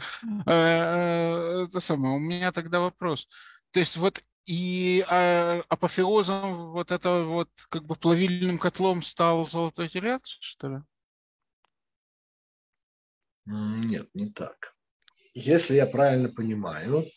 Э, 0.46 0.52
э, 0.52 1.64
это 1.68 1.80
самое, 1.80 2.16
у 2.16 2.20
меня 2.20 2.52
тогда 2.52 2.80
вопрос. 2.80 3.28
То 3.72 3.80
есть 3.80 3.98
вот 3.98 4.24
и 4.48 5.06
а, 5.10 5.62
апофеозом 5.68 6.72
вот 6.72 6.92
это 6.92 7.24
вот 7.24 7.50
как 7.70 7.84
бы 7.86 7.96
плавильным 7.96 8.58
котлом 8.58 9.04
стал 9.04 9.46
золотой 9.46 9.90
телец, 9.90 10.26
что 10.40 10.68
ли? 10.70 10.78
Нет, 13.46 14.10
не 14.14 14.32
так. 14.32 14.76
Если 15.34 15.76
я 15.76 15.86
правильно 15.86 16.30
понимаю, 16.30 17.12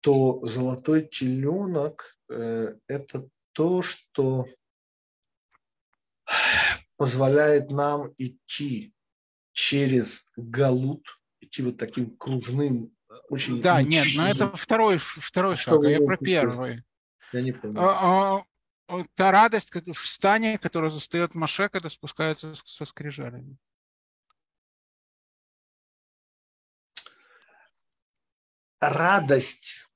то 0.00 0.44
золотой 0.46 1.06
теленок 1.06 2.16
э,– 2.28 2.74
это 2.86 3.28
то, 3.52 3.82
что 3.82 4.46
позволяет 6.96 7.70
нам 7.70 8.14
идти 8.18 8.94
через 9.52 10.30
галут, 10.36 11.06
идти 11.40 11.62
вот 11.62 11.78
таким 11.78 12.16
кружным, 12.16 12.94
очень... 13.28 13.60
Да, 13.60 13.82
нет, 13.82 14.06
но 14.16 14.28
это 14.28 14.56
второй, 14.56 14.98
второй 14.98 15.56
шаг, 15.56 15.82
а 15.84 15.88
я 15.88 16.00
про 16.00 16.16
первый. 16.16 16.84
Я 17.32 17.42
не 17.42 17.52
понял. 17.52 17.80
А, 17.80 18.44
а, 18.88 19.04
та 19.14 19.30
радость 19.30 19.70
в 19.72 20.06
стане, 20.06 20.58
которая 20.58 20.90
застает 20.90 21.34
Маше, 21.34 21.68
когда 21.68 21.90
спускается 21.90 22.54
со 22.64 22.84
скрижалями. 22.84 23.56
радость, 28.80 29.86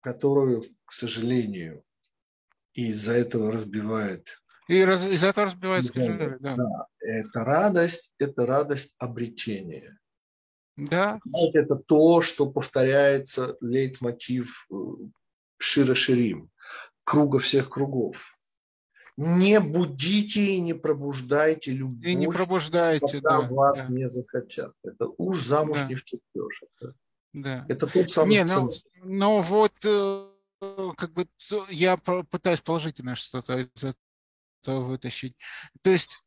которую, 0.00 0.64
к 0.84 0.92
сожалению, 0.92 1.82
из-за 2.74 3.14
этого 3.14 3.50
разбивает. 3.50 4.40
И 4.68 4.80
из-за 4.80 5.28
этого 5.28 5.46
разбивается 5.46 5.92
да, 5.92 6.36
да. 6.40 6.56
да. 6.56 6.86
Это 7.00 7.44
радость, 7.44 8.14
это 8.18 8.46
радость 8.46 8.94
обретения. 8.98 9.98
Да. 10.76 11.20
Знаете, 11.24 11.60
это 11.60 11.76
то, 11.76 12.20
что 12.20 12.50
повторяется 12.50 13.56
лейтмотив 13.60 14.66
э, 14.70 14.74
Шира 15.58 15.94
Ширим, 15.94 16.50
круга 17.04 17.38
всех 17.38 17.70
кругов. 17.70 18.36
Не 19.16 19.60
будите 19.60 20.40
и 20.40 20.60
не 20.60 20.74
пробуждайте 20.74 21.70
любовь, 21.70 22.04
и 22.04 22.14
не 22.16 22.26
пробуждайте, 22.26 23.20
пока 23.20 23.42
да, 23.42 23.48
вас 23.48 23.86
да. 23.86 23.92
не 23.92 24.08
захотят. 24.08 24.72
Это 24.82 25.06
уж 25.16 25.40
замуж 25.40 25.80
да. 25.80 25.86
не 25.86 25.94
втечешь. 25.94 26.62
Это 26.78 26.94
да. 27.34 27.66
Это 27.68 27.86
тот 27.88 28.10
самый 28.10 28.30
Не, 28.30 28.44
ну, 28.44 28.70
ну 29.02 29.40
вот 29.40 29.72
э, 29.84 30.28
как 30.96 31.12
бы 31.12 31.28
я 31.68 31.96
пытаюсь 31.96 32.60
положительно 32.60 33.16
что-то 33.16 33.58
из 33.58 33.84
этого 34.62 34.84
вытащить. 34.84 35.36
То 35.82 35.90
есть 35.90 36.23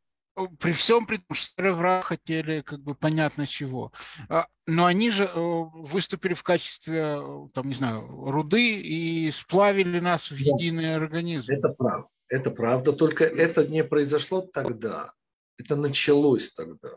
при 0.58 0.72
всем 0.72 1.06
при 1.06 1.16
том, 1.16 1.34
что 1.34 1.72
враг 1.72 2.04
хотели 2.04 2.62
как 2.62 2.80
бы 2.80 2.94
понятно 2.94 3.46
чего. 3.46 3.92
А, 4.28 4.46
но 4.66 4.86
они 4.86 5.10
же 5.10 5.24
э, 5.24 5.30
выступили 5.34 6.34
в 6.34 6.42
качестве, 6.42 7.20
там, 7.54 7.68
не 7.68 7.74
знаю, 7.74 8.06
руды 8.08 8.80
и 8.80 9.30
сплавили 9.32 10.00
нас 10.00 10.30
в 10.30 10.36
единый 10.36 10.94
организм. 10.94 11.50
Это 11.50 11.68
правда. 11.70 12.08
Это 12.28 12.50
правда, 12.50 12.92
только 12.92 13.24
это 13.24 13.66
не 13.66 13.82
произошло 13.82 14.42
тогда. 14.42 15.12
Это 15.58 15.76
началось 15.76 16.52
тогда. 16.52 16.90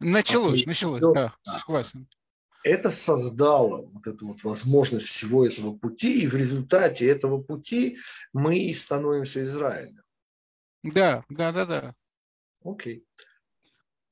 Началось, 0.00 0.66
а 0.66 0.68
началось, 0.68 1.00
да, 1.00 1.34
согласен 1.44 2.08
это 2.64 2.90
создало 2.90 3.88
вот 3.92 4.06
эту 4.06 4.28
вот 4.28 4.44
возможность 4.44 5.06
всего 5.06 5.46
этого 5.46 5.76
пути, 5.76 6.20
и 6.20 6.28
в 6.28 6.34
результате 6.34 7.08
этого 7.08 7.42
пути 7.42 7.98
мы 8.32 8.58
и 8.58 8.74
становимся 8.74 9.42
Израилем. 9.42 10.02
Да, 10.82 11.24
да, 11.28 11.52
да, 11.52 11.66
да. 11.66 11.94
Окей. 12.64 13.04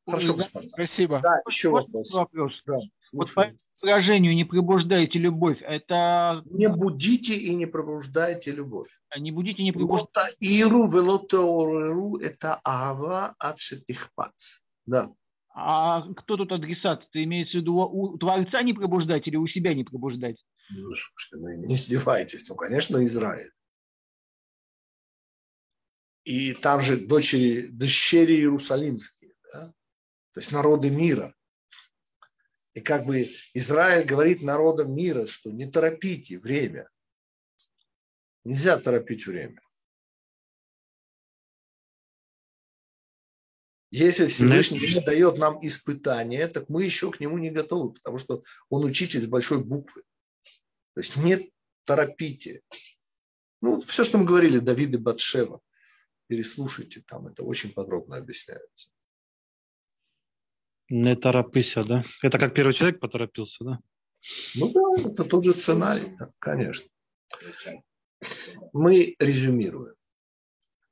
Хорошо, 0.06 0.34
господа. 0.34 0.66
Спасибо. 0.66 1.20
Да, 1.22 1.40
еще 1.48 1.70
вопрос. 1.70 2.12
вопрос. 2.12 2.52
Да, 2.66 2.76
вот 3.12 3.32
по 3.34 3.52
выражению 3.82 4.34
«не 4.34 4.44
пробуждайте 4.44 5.18
любовь» 5.18 5.58
это... 5.62 6.42
Не 6.46 6.68
будите 6.68 7.34
и 7.34 7.54
не 7.54 7.66
пробуждайте 7.66 8.50
любовь. 8.50 8.88
А 9.10 9.18
не 9.18 9.30
будите 9.30 9.62
и 9.62 9.64
не 9.64 9.72
пробуждайте. 9.72 10.36
Иру 10.40 10.88
велотеореру– 10.88 12.16
это 12.22 12.60
ава 12.64 13.34
от 13.38 13.58
Да. 14.86 15.12
А 15.52 16.02
кто 16.14 16.36
тут 16.36 16.52
адресат? 16.52 17.08
Ты 17.10 17.24
имеешь 17.24 17.50
в 17.50 17.54
виду 17.54 17.76
у 17.76 18.16
Творца 18.18 18.62
не 18.62 18.72
пробуждать 18.72 19.26
или 19.26 19.36
у 19.36 19.46
себя 19.48 19.74
не 19.74 19.84
пробуждать? 19.84 20.36
Ну, 20.70 20.94
слушайте, 20.94 21.36
ну, 21.36 21.66
не 21.66 21.74
издевайтесь. 21.74 22.48
Ну, 22.48 22.54
конечно, 22.54 23.04
Израиль. 23.04 23.50
И 26.24 26.52
там 26.52 26.82
же 26.82 26.96
дочери, 26.96 27.68
дощери 27.68 28.36
Иерусалимские, 28.36 29.34
да? 29.52 29.72
то 30.32 30.40
есть 30.40 30.52
народы 30.52 30.90
мира. 30.90 31.34
И 32.74 32.80
как 32.80 33.04
бы 33.04 33.28
Израиль 33.54 34.06
говорит 34.06 34.42
народам 34.42 34.94
мира, 34.94 35.26
что 35.26 35.50
не 35.50 35.66
торопите 35.66 36.38
время. 36.38 36.88
Нельзя 38.44 38.78
торопить 38.78 39.26
время. 39.26 39.60
Если 43.90 44.28
Всевышний 44.28 44.78
не 44.78 45.04
дает 45.04 45.36
нам 45.36 45.58
испытания, 45.66 46.46
так 46.46 46.68
мы 46.68 46.84
еще 46.84 47.10
к 47.10 47.18
нему 47.18 47.38
не 47.38 47.50
готовы, 47.50 47.94
потому 47.94 48.18
что 48.18 48.42
он 48.68 48.84
учитель 48.84 49.24
с 49.24 49.26
большой 49.26 49.64
буквы. 49.64 50.04
То 50.94 51.00
есть 51.00 51.16
не 51.16 51.52
торопите. 51.84 52.62
Ну, 53.60 53.80
все, 53.80 54.04
что 54.04 54.18
мы 54.18 54.24
говорили, 54.24 54.58
Давид 54.58 54.94
и 54.94 54.96
Батшева, 54.96 55.60
переслушайте, 56.30 57.00
там 57.00 57.26
это 57.26 57.42
очень 57.42 57.72
подробно 57.72 58.16
объясняется. 58.16 58.90
Не 60.88 61.16
торопыся, 61.16 61.82
да? 61.82 62.04
Это 62.22 62.38
как 62.38 62.54
первый 62.54 62.72
человек 62.72 63.00
поторопился, 63.00 63.64
да? 63.64 63.78
Ну 64.54 64.72
да, 64.72 65.10
это 65.10 65.24
тот 65.24 65.44
же 65.44 65.52
сценарий, 65.52 66.14
да, 66.18 66.30
конечно. 66.38 66.88
Мы 68.72 69.16
резюмируем. 69.18 69.96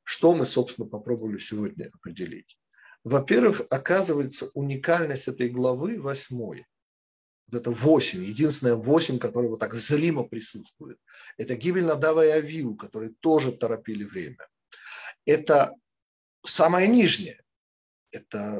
Что 0.03 0.35
мы, 0.35 0.45
собственно, 0.45 0.89
попробовали 0.89 1.39
сегодня 1.39 1.91
определить? 1.95 2.59
Во-первых, 3.05 3.63
оказывается, 3.71 4.51
уникальность 4.55 5.29
этой 5.29 5.49
главы 5.49 6.01
восьмой 6.01 6.67
Вот 7.47 7.61
это 7.61 7.71
восемь, 7.71 8.25
единственное 8.25 8.75
восемь, 8.75 9.19
которое 9.19 9.51
вот 9.51 9.61
так 9.61 9.75
зримо 9.75 10.25
присутствует. 10.25 10.99
Это 11.37 11.55
гибель 11.55 11.85
Надава 11.85 12.27
и 12.27 12.31
Авиу, 12.31 12.75
которые 12.75 13.13
тоже 13.21 13.53
торопили 13.53 14.05
время. 14.05 14.49
Это 15.29 15.75
самое 16.43 16.89
нижнее. 16.89 17.43
Это 18.13 18.59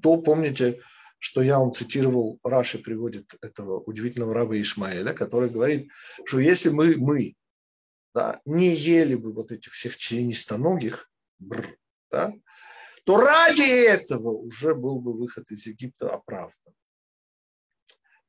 то, 0.00 0.16
помните, 0.16 0.80
что 1.18 1.42
я 1.42 1.58
вам 1.58 1.74
цитировал, 1.74 2.40
Раши 2.42 2.78
приводит 2.78 3.34
этого 3.42 3.80
удивительного 3.80 4.32
раба 4.32 4.58
Ишмаэля, 4.58 5.12
который 5.12 5.50
говорит, 5.50 5.92
что 6.24 6.38
если 6.38 6.70
мы, 6.70 6.96
мы 6.96 7.34
да, 8.14 8.40
не 8.46 8.74
ели 8.74 9.14
бы 9.14 9.34
вот 9.34 9.52
этих 9.52 9.72
всех 9.72 9.98
членистоногих, 9.98 11.10
бр, 11.38 11.76
да, 12.10 12.32
то 13.04 13.18
ради 13.18 13.68
этого 13.68 14.30
уже 14.30 14.74
был 14.74 15.00
бы 15.00 15.12
выход 15.12 15.50
из 15.50 15.66
Египта 15.66 16.08
оправдан. 16.08 16.72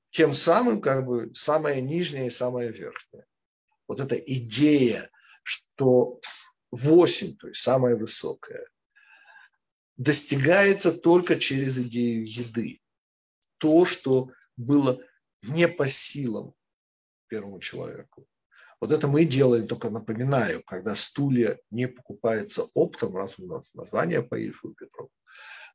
Тем 0.09 0.33
самым 0.33 0.81
как 0.81 1.05
бы 1.05 1.33
самое 1.33 1.81
нижнее 1.81 2.27
и 2.27 2.29
самое 2.29 2.69
верхнее. 2.69 3.25
Вот 3.87 4.01
эта 4.01 4.15
идея, 4.17 5.09
что 5.43 6.19
8, 6.71 7.35
то 7.37 7.47
есть 7.47 7.61
самое 7.61 7.95
высокое, 7.95 8.67
достигается 9.97 10.91
только 10.91 11.39
через 11.39 11.77
идею 11.77 12.25
еды. 12.25 12.81
То, 13.59 13.85
что 13.85 14.31
было 14.57 14.99
не 15.43 15.67
по 15.67 15.87
силам 15.87 16.53
первому 17.27 17.59
человеку. 17.59 18.25
Вот 18.79 18.91
это 18.91 19.07
мы 19.07 19.23
делаем, 19.25 19.67
только 19.67 19.89
напоминаю, 19.89 20.61
когда 20.63 20.95
стулья 20.95 21.57
не 21.71 21.87
покупаются 21.87 22.63
оптом, 22.73 23.15
раз 23.15 23.39
у 23.39 23.45
нас 23.45 23.73
название 23.73 24.21
по 24.21 24.35
Ильфу 24.35 24.73
Петров, 24.73 25.09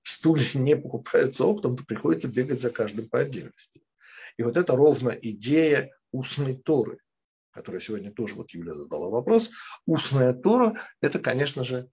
стулья 0.03 0.47
не 0.55 0.77
покупаются 0.77 1.45
оптом, 1.45 1.77
то 1.77 1.85
приходится 1.85 2.29
бегать 2.29 2.61
за 2.61 2.71
каждым 2.71 3.09
по 3.09 3.21
отдельности. 3.21 3.83
И 4.37 4.43
вот 4.43 4.57
это 4.57 4.77
ровно 4.77 5.11
идея 5.11 5.91
устной 6.13 6.57
Торы, 6.57 6.99
которая 7.51 7.81
сегодня 7.81 8.13
тоже, 8.13 8.35
вот 8.35 8.51
Юля 8.51 8.75
задала 8.75 9.09
вопрос. 9.09 9.51
Устная 9.87 10.33
Тора– 10.33 10.77
это, 11.01 11.19
конечно 11.19 11.65
же, 11.65 11.91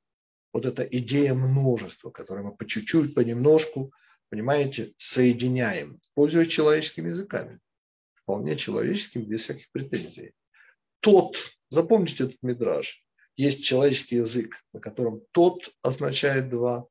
вот 0.54 0.66
эта 0.66 0.84
идея 0.84 1.34
множества, 1.34 2.10
которую 2.10 2.48
мы 2.48 2.56
по 2.56 2.66
чуть-чуть, 2.66 3.14
понемножку, 3.14 3.92
понимаете, 4.30 4.94
соединяем, 4.98 6.00
пользуясь 6.14 6.52
человеческими 6.52 7.10
языками, 7.10 7.60
вполне 8.14 8.56
человеческим, 8.56 9.24
без 9.24 9.42
всяких 9.42 9.70
претензий 9.72 10.34
тот, 11.06 11.38
запомните 11.70 12.24
этот 12.24 12.42
мидраж, 12.42 13.06
есть 13.36 13.64
человеческий 13.64 14.16
язык, 14.16 14.66
на 14.74 14.80
котором 14.80 15.22
тот 15.34 15.70
означает 15.84 16.50
два, 16.50 16.88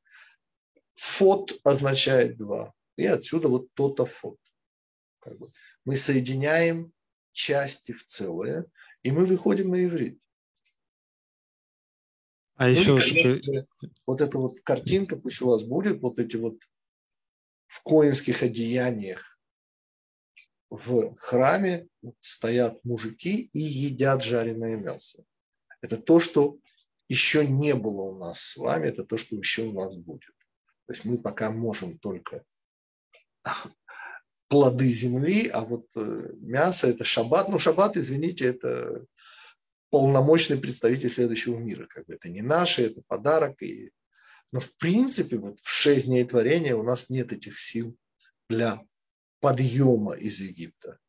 фот 0.95 1.59
означает 1.65 2.37
два. 2.37 2.73
И 2.97 3.07
отсюда 3.07 3.49
вот 3.49 3.67
то-то 3.75 4.07
фот. 4.07 4.39
Как 5.19 5.37
бы. 5.37 5.51
Мы 5.85 5.97
соединяем 5.97 6.93
части 7.35 7.93
в 7.93 8.05
целое, 8.07 8.65
и 9.03 9.11
мы 9.11 9.27
выходим 9.27 9.71
на 9.71 9.85
иврит. 9.85 10.19
А 12.57 12.69
ну, 12.69 12.71
еще 12.71 12.97
конечно, 13.01 13.65
вот 14.07 14.21
эта 14.21 14.39
вот 14.39 14.61
картинка 14.61 15.17
пусть 15.17 15.43
у 15.43 15.49
вас 15.49 15.65
будет, 15.65 16.01
вот 16.01 16.19
эти 16.19 16.37
вот 16.37 16.63
в 17.67 17.83
коинских 17.83 18.43
одеяниях 18.43 19.41
в 20.71 21.15
храме 21.17 21.89
стоят 22.21 22.85
мужики 22.85 23.51
и 23.53 23.59
едят 23.59 24.23
жареное 24.23 24.77
мясо. 24.77 25.25
Это 25.81 26.01
то, 26.01 26.21
что 26.21 26.59
еще 27.09 27.47
не 27.47 27.75
было 27.75 28.03
у 28.03 28.19
нас 28.19 28.41
с 28.41 28.57
вами, 28.57 28.89
это 28.89 29.05
то, 29.05 29.17
что 29.17 29.37
еще 29.37 29.63
у 29.65 29.73
нас 29.73 29.97
будет. 29.97 30.35
То 30.87 30.93
есть 30.93 31.05
мы 31.05 31.19
пока 31.19 31.51
можем 31.51 31.99
только 31.99 32.45
плоды 34.55 34.89
земли, 34.89 35.49
а 35.49 35.63
вот 35.63 35.89
э, 35.97 36.31
мясо– 36.37 36.87
это 36.89 37.05
шаббат. 37.05 37.49
Ну, 37.49 37.59
шаббат, 37.59 37.97
извините, 37.97 38.47
это 38.47 39.05
полномочный 39.91 40.59
представитель 40.59 41.11
следующего 41.11 41.59
мира. 41.59 41.89
Как 41.89 42.07
бы 42.07 42.15
это 42.15 42.29
не 42.29 42.41
наше, 42.41 42.87
это 42.87 43.03
подарок. 43.09 43.61
И... 43.65 43.91
Но 44.53 44.61
в 44.61 44.77
принципе, 44.77 45.39
вот 45.39 45.59
в 45.61 45.69
шесть 45.69 46.07
дней 46.07 46.23
творения 46.23 46.77
у 46.77 46.85
нас 46.85 47.11
нет 47.11 47.33
этих 47.33 47.59
сил 47.59 47.97
для 48.49 48.81
подъема 49.41 50.15
из 50.15 50.41
Египта, 50.41 51.01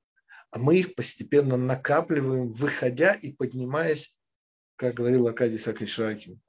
а 0.50 0.58
мы 0.58 0.80
их 0.80 0.96
постепенно 0.96 1.56
накапливаем, 1.56 2.52
выходя 2.52 3.14
и 3.14 3.32
поднимаясь, 3.32 4.18
как 4.76 4.96
говорил 4.96 5.28
Акадий 5.28 5.60
Сакишракин 5.60 6.42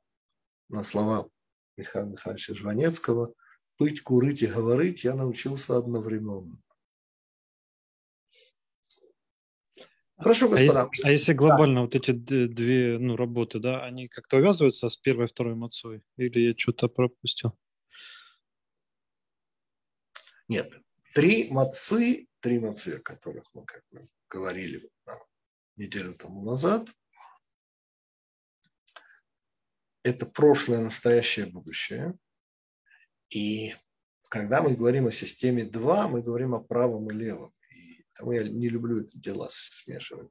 на 0.71 0.83
слова 0.83 1.29
Михаила 1.77 2.09
Михайловича 2.09 2.55
Жванецкого, 2.55 3.35
«Пыть, 3.77 4.03
курить 4.03 4.41
и 4.41 4.47
говорить 4.47 5.05
я 5.05 5.15
научился 5.15 5.77
одновременно». 5.77 6.59
Хорошо, 10.19 10.49
господа. 10.49 10.83
А, 10.83 10.89
если, 10.93 11.09
а 11.09 11.13
если 11.13 11.33
глобально 11.35 11.75
да. 11.75 11.81
вот 11.83 11.95
эти 11.95 12.13
две 12.13 12.99
ну, 12.99 13.17
работы, 13.17 13.59
да, 13.59 13.85
они 13.85 14.09
как-то 14.09 14.39
увязываются 14.39 14.89
с 14.89 14.97
первой 14.97 15.27
и 15.27 15.29
второй 15.29 15.55
мацой? 15.55 16.03
Или 16.17 16.49
я 16.49 16.55
что-то 16.57 16.89
пропустил? 16.89 17.59
Нет, 20.49 20.81
Три 21.17 21.51
мацы, 21.51 22.29
три 22.41 22.59
мацы, 22.59 22.97
о 22.97 23.01
которых 23.01 23.49
мы 23.55 23.65
как 23.65 23.83
бы 23.91 24.01
говорили 24.29 24.87
неделю 25.77 26.13
тому 26.13 26.45
назад, 26.45 26.91
это 30.03 30.27
прошлое, 30.27 30.81
настоящее, 30.81 31.47
будущее. 31.47 32.19
И 33.31 33.77
когда 34.29 34.61
мы 34.61 34.75
говорим 34.77 35.07
о 35.07 35.11
системе 35.11 35.65
2, 35.65 36.09
мы 36.09 36.21
говорим 36.21 36.55
о 36.55 36.61
правом 36.61 37.11
и 37.11 37.15
левом. 37.15 37.55
Я 38.21 38.45
не 38.45 38.69
люблю 38.69 39.01
это 39.01 39.19
дела 39.19 39.49
смешивать. 39.51 40.29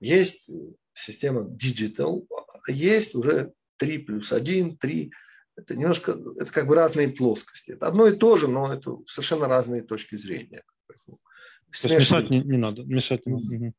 Есть 0.00 0.50
система 0.92 1.42
digital, 1.42 2.26
а 2.30 2.70
есть 2.70 3.14
уже 3.14 3.52
3 3.78 3.98
плюс 3.98 4.32
1, 4.32 4.76
3 4.76 5.12
это 5.56 5.76
немножко, 5.76 6.16
это 6.38 6.52
как 6.52 6.66
бы 6.66 6.74
разные 6.74 7.08
плоскости. 7.08 7.72
Это 7.72 7.86
одно 7.86 8.06
и 8.06 8.16
то 8.16 8.36
же, 8.36 8.48
но 8.48 8.72
это 8.72 8.98
совершенно 9.06 9.46
разные 9.46 9.82
точки 9.82 10.16
зрения. 10.16 10.62
Мешать 11.84 12.30
не, 12.30 12.40
не 12.40 12.56
надо, 12.56 12.84
мешать 12.84 13.26
не 13.26 13.34
надо. 13.34 13.74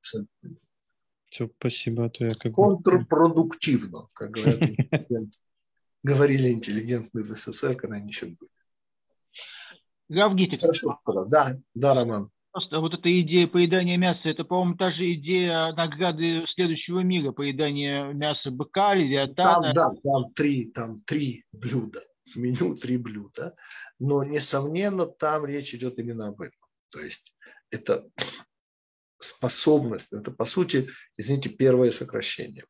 Все, 1.30 1.50
спасибо. 1.58 2.06
А 2.06 2.10
то 2.10 2.26
я 2.26 2.36
как 2.36 2.54
Контрпродуктивно, 2.54 4.08
как 4.14 4.32
говорят, 4.32 4.60
говорили 6.04 6.50
интеллигентные 6.50 7.26
в 7.26 7.36
СССР, 7.36 7.76
когда 7.76 7.98
они 7.98 8.10
еще 8.10 8.28
были. 8.28 8.52
Гавгитик. 10.08 10.60
Да, 11.28 11.58
да, 11.74 11.93
Роман. 11.93 12.32
Просто 12.56 12.80
вот 12.80 12.93
эта 12.93 13.12
идея 13.12 13.45
поедания 13.51 13.97
мяса, 13.97 14.30
это, 14.30 14.45
по-моему, 14.45 14.78
та 14.78 14.89
же 14.93 15.14
идея 15.16 15.74
награды 15.74 16.45
следующего 16.56 17.01
мира, 17.01 17.34
поедания 17.34 18.14
мяса 18.14 18.49
быка, 18.49 18.95
левиатана. 18.95 19.74
Там, 19.74 19.74
да, 19.74 19.89
там 20.01 20.34
три, 20.34 20.72
там 20.72 21.01
три 21.01 21.43
блюда, 21.51 22.01
меню 22.34 22.78
три 22.78 22.95
блюда, 22.95 23.58
но, 23.99 24.24
несомненно, 24.24 25.06
там 25.06 25.45
речь 25.45 25.74
идет 25.74 25.99
именно 25.99 26.28
об 26.28 26.39
этом. 26.39 26.58
То 26.93 27.01
есть 27.01 27.36
это 27.72 28.08
способность, 29.20 30.14
это, 30.14 30.32
по 30.32 30.45
сути, 30.45 30.88
извините, 31.18 31.49
первое 31.49 31.91
сокращение. 31.91 32.64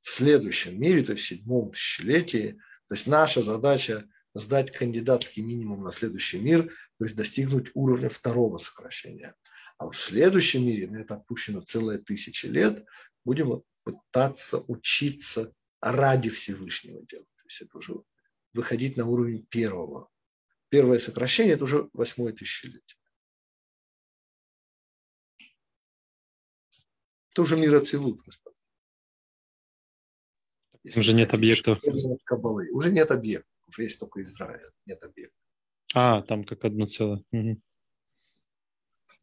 В 0.00 0.10
следующем 0.10 0.80
мире, 0.80 1.02
то 1.02 1.10
есть 1.10 1.24
в 1.24 1.26
седьмом 1.26 1.72
тысячелетии, 1.72 2.52
то 2.88 2.94
есть 2.94 3.08
наша 3.08 3.42
задача 3.42 4.04
сдать 4.34 4.70
кандидатский 4.70 5.42
минимум 5.42 5.82
на 5.82 5.92
следующий 5.92 6.38
мир, 6.38 6.66
то 6.98 7.04
есть 7.04 7.16
достигнуть 7.16 7.70
уровня 7.74 8.08
второго 8.08 8.58
сокращения. 8.58 9.34
А 9.78 9.88
в 9.88 9.96
следующем 9.96 10.66
мире, 10.66 10.88
на 10.88 10.98
это 10.98 11.14
отпущено 11.14 11.60
целая 11.60 11.98
тысяча 11.98 12.48
лет, 12.48 12.84
будем 13.24 13.62
пытаться 13.84 14.58
учиться 14.68 15.54
ради 15.80 16.30
Всевышнего 16.30 17.04
делать. 17.06 17.28
То 17.36 17.44
есть 17.46 17.62
это 17.62 17.78
уже 17.78 17.94
выходить 18.52 18.96
на 18.96 19.06
уровень 19.06 19.46
первого. 19.46 20.10
Первое 20.68 20.98
сокращение– 20.98 21.54
это 21.54 21.64
уже 21.64 21.88
восьмое 21.92 22.32
тысячелетие. 22.32 22.98
Это 27.30 27.42
уже 27.42 27.56
мир 27.56 27.74
Ацилут, 27.76 28.20
господа. 28.22 28.56
Уже 30.96 31.12
нет 31.12 31.32
объектов. 31.32 31.78
Уже 32.72 32.90
нет 32.90 33.10
объектов 33.10 33.57
есть 33.84 34.00
только 34.00 34.22
Израиль, 34.22 34.70
нет 34.86 35.02
объекта. 35.02 35.36
А, 35.94 36.22
там 36.22 36.44
как 36.44 36.64
одно 36.64 36.86
целое. 36.86 37.22
Угу. 37.32 37.60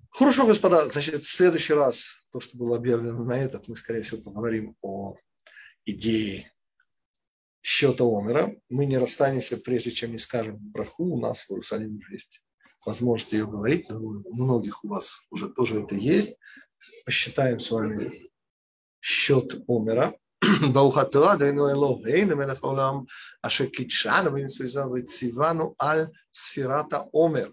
Хорошо, 0.09 0.47
господа, 0.47 0.89
значит, 0.89 1.23
в 1.23 1.27
следующий 1.27 1.73
раз, 1.73 2.25
то, 2.31 2.39
что 2.39 2.57
было 2.57 2.77
объявлено 2.77 3.23
на 3.23 3.37
этот, 3.37 3.67
мы, 3.67 3.75
скорее 3.75 4.01
всего, 4.01 4.21
поговорим 4.21 4.75
о 4.81 5.17
идее 5.85 6.51
счета 7.61 8.03
Омера. 8.05 8.55
Мы 8.69 8.85
не 8.85 8.97
расстанемся, 8.97 9.57
прежде 9.57 9.91
чем 9.91 10.11
не 10.11 10.19
скажем 10.19 10.57
браху. 10.57 11.03
У 11.03 11.19
нас 11.19 11.43
в 11.43 11.51
Иерусалиме 11.51 11.97
уже 11.97 12.13
есть 12.13 12.41
возможность 12.85 13.33
ее 13.33 13.47
говорить. 13.47 13.89
Но 13.89 13.99
у 13.99 14.35
многих 14.35 14.83
у 14.83 14.87
вас 14.87 15.25
уже 15.31 15.49
тоже 15.49 15.81
это 15.83 15.95
есть. 15.95 16.37
Посчитаем 17.05 17.59
с 17.59 17.71
вами 17.71 18.31
счет 19.01 19.63
Омера. 19.67 20.15
ברוך 20.72 20.98
אתה 20.98 21.32
אדוני 21.32 21.72
אלוהינו 21.72 22.36
מלך 22.36 22.64
העולם 22.64 22.94
אשר 23.42 23.66
קידשנו 23.66 24.30
במצוותיו 24.32 24.90
וציוונו 24.94 25.74
על 25.78 26.06
ספירת 26.34 26.92
העומר. 26.92 27.48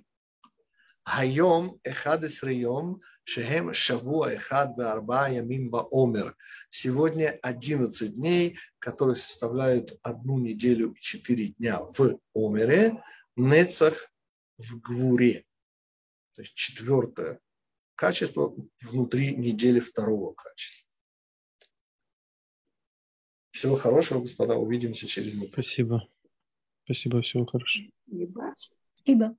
היום 1.08 1.76
11 1.92 2.52
יום 2.52 2.98
שהם 3.26 3.74
שבוע 3.74 4.36
אחד 4.36 4.68
וארבעה 4.78 5.34
ימים 5.34 5.72
בעומר. 5.72 6.30
Сегодня 6.72 7.32
11 7.44 8.08
дней, 8.08 8.56
которые 8.80 9.16
составляют 9.16 9.98
одну 10.04 10.38
неделю 10.38 10.94
и 10.94 11.00
четыре 11.00 11.48
дня 11.60 11.80
в 11.80 12.20
Омере, 12.34 13.04
Нецах 13.38 14.12
в 14.58 14.80
Гвуре. 14.80 15.44
То 16.36 16.42
есть 16.42 16.56
четвертое 16.56 17.40
качество 17.96 18.54
внутри 18.82 19.36
недели 19.36 19.80
второго 19.80 20.34
качества. 20.34 20.81
Всего 23.53 23.77
хорошего, 23.77 24.21
господа. 24.21 24.57
Увидимся 24.57 25.07
через 25.07 25.35
неделю. 25.35 25.53
Спасибо. 25.53 26.09
Спасибо, 26.85 27.23
всего 27.23 27.47
хорошего. 27.47 27.85
Спасибо. 28.09 28.55
Спасибо. 28.95 29.37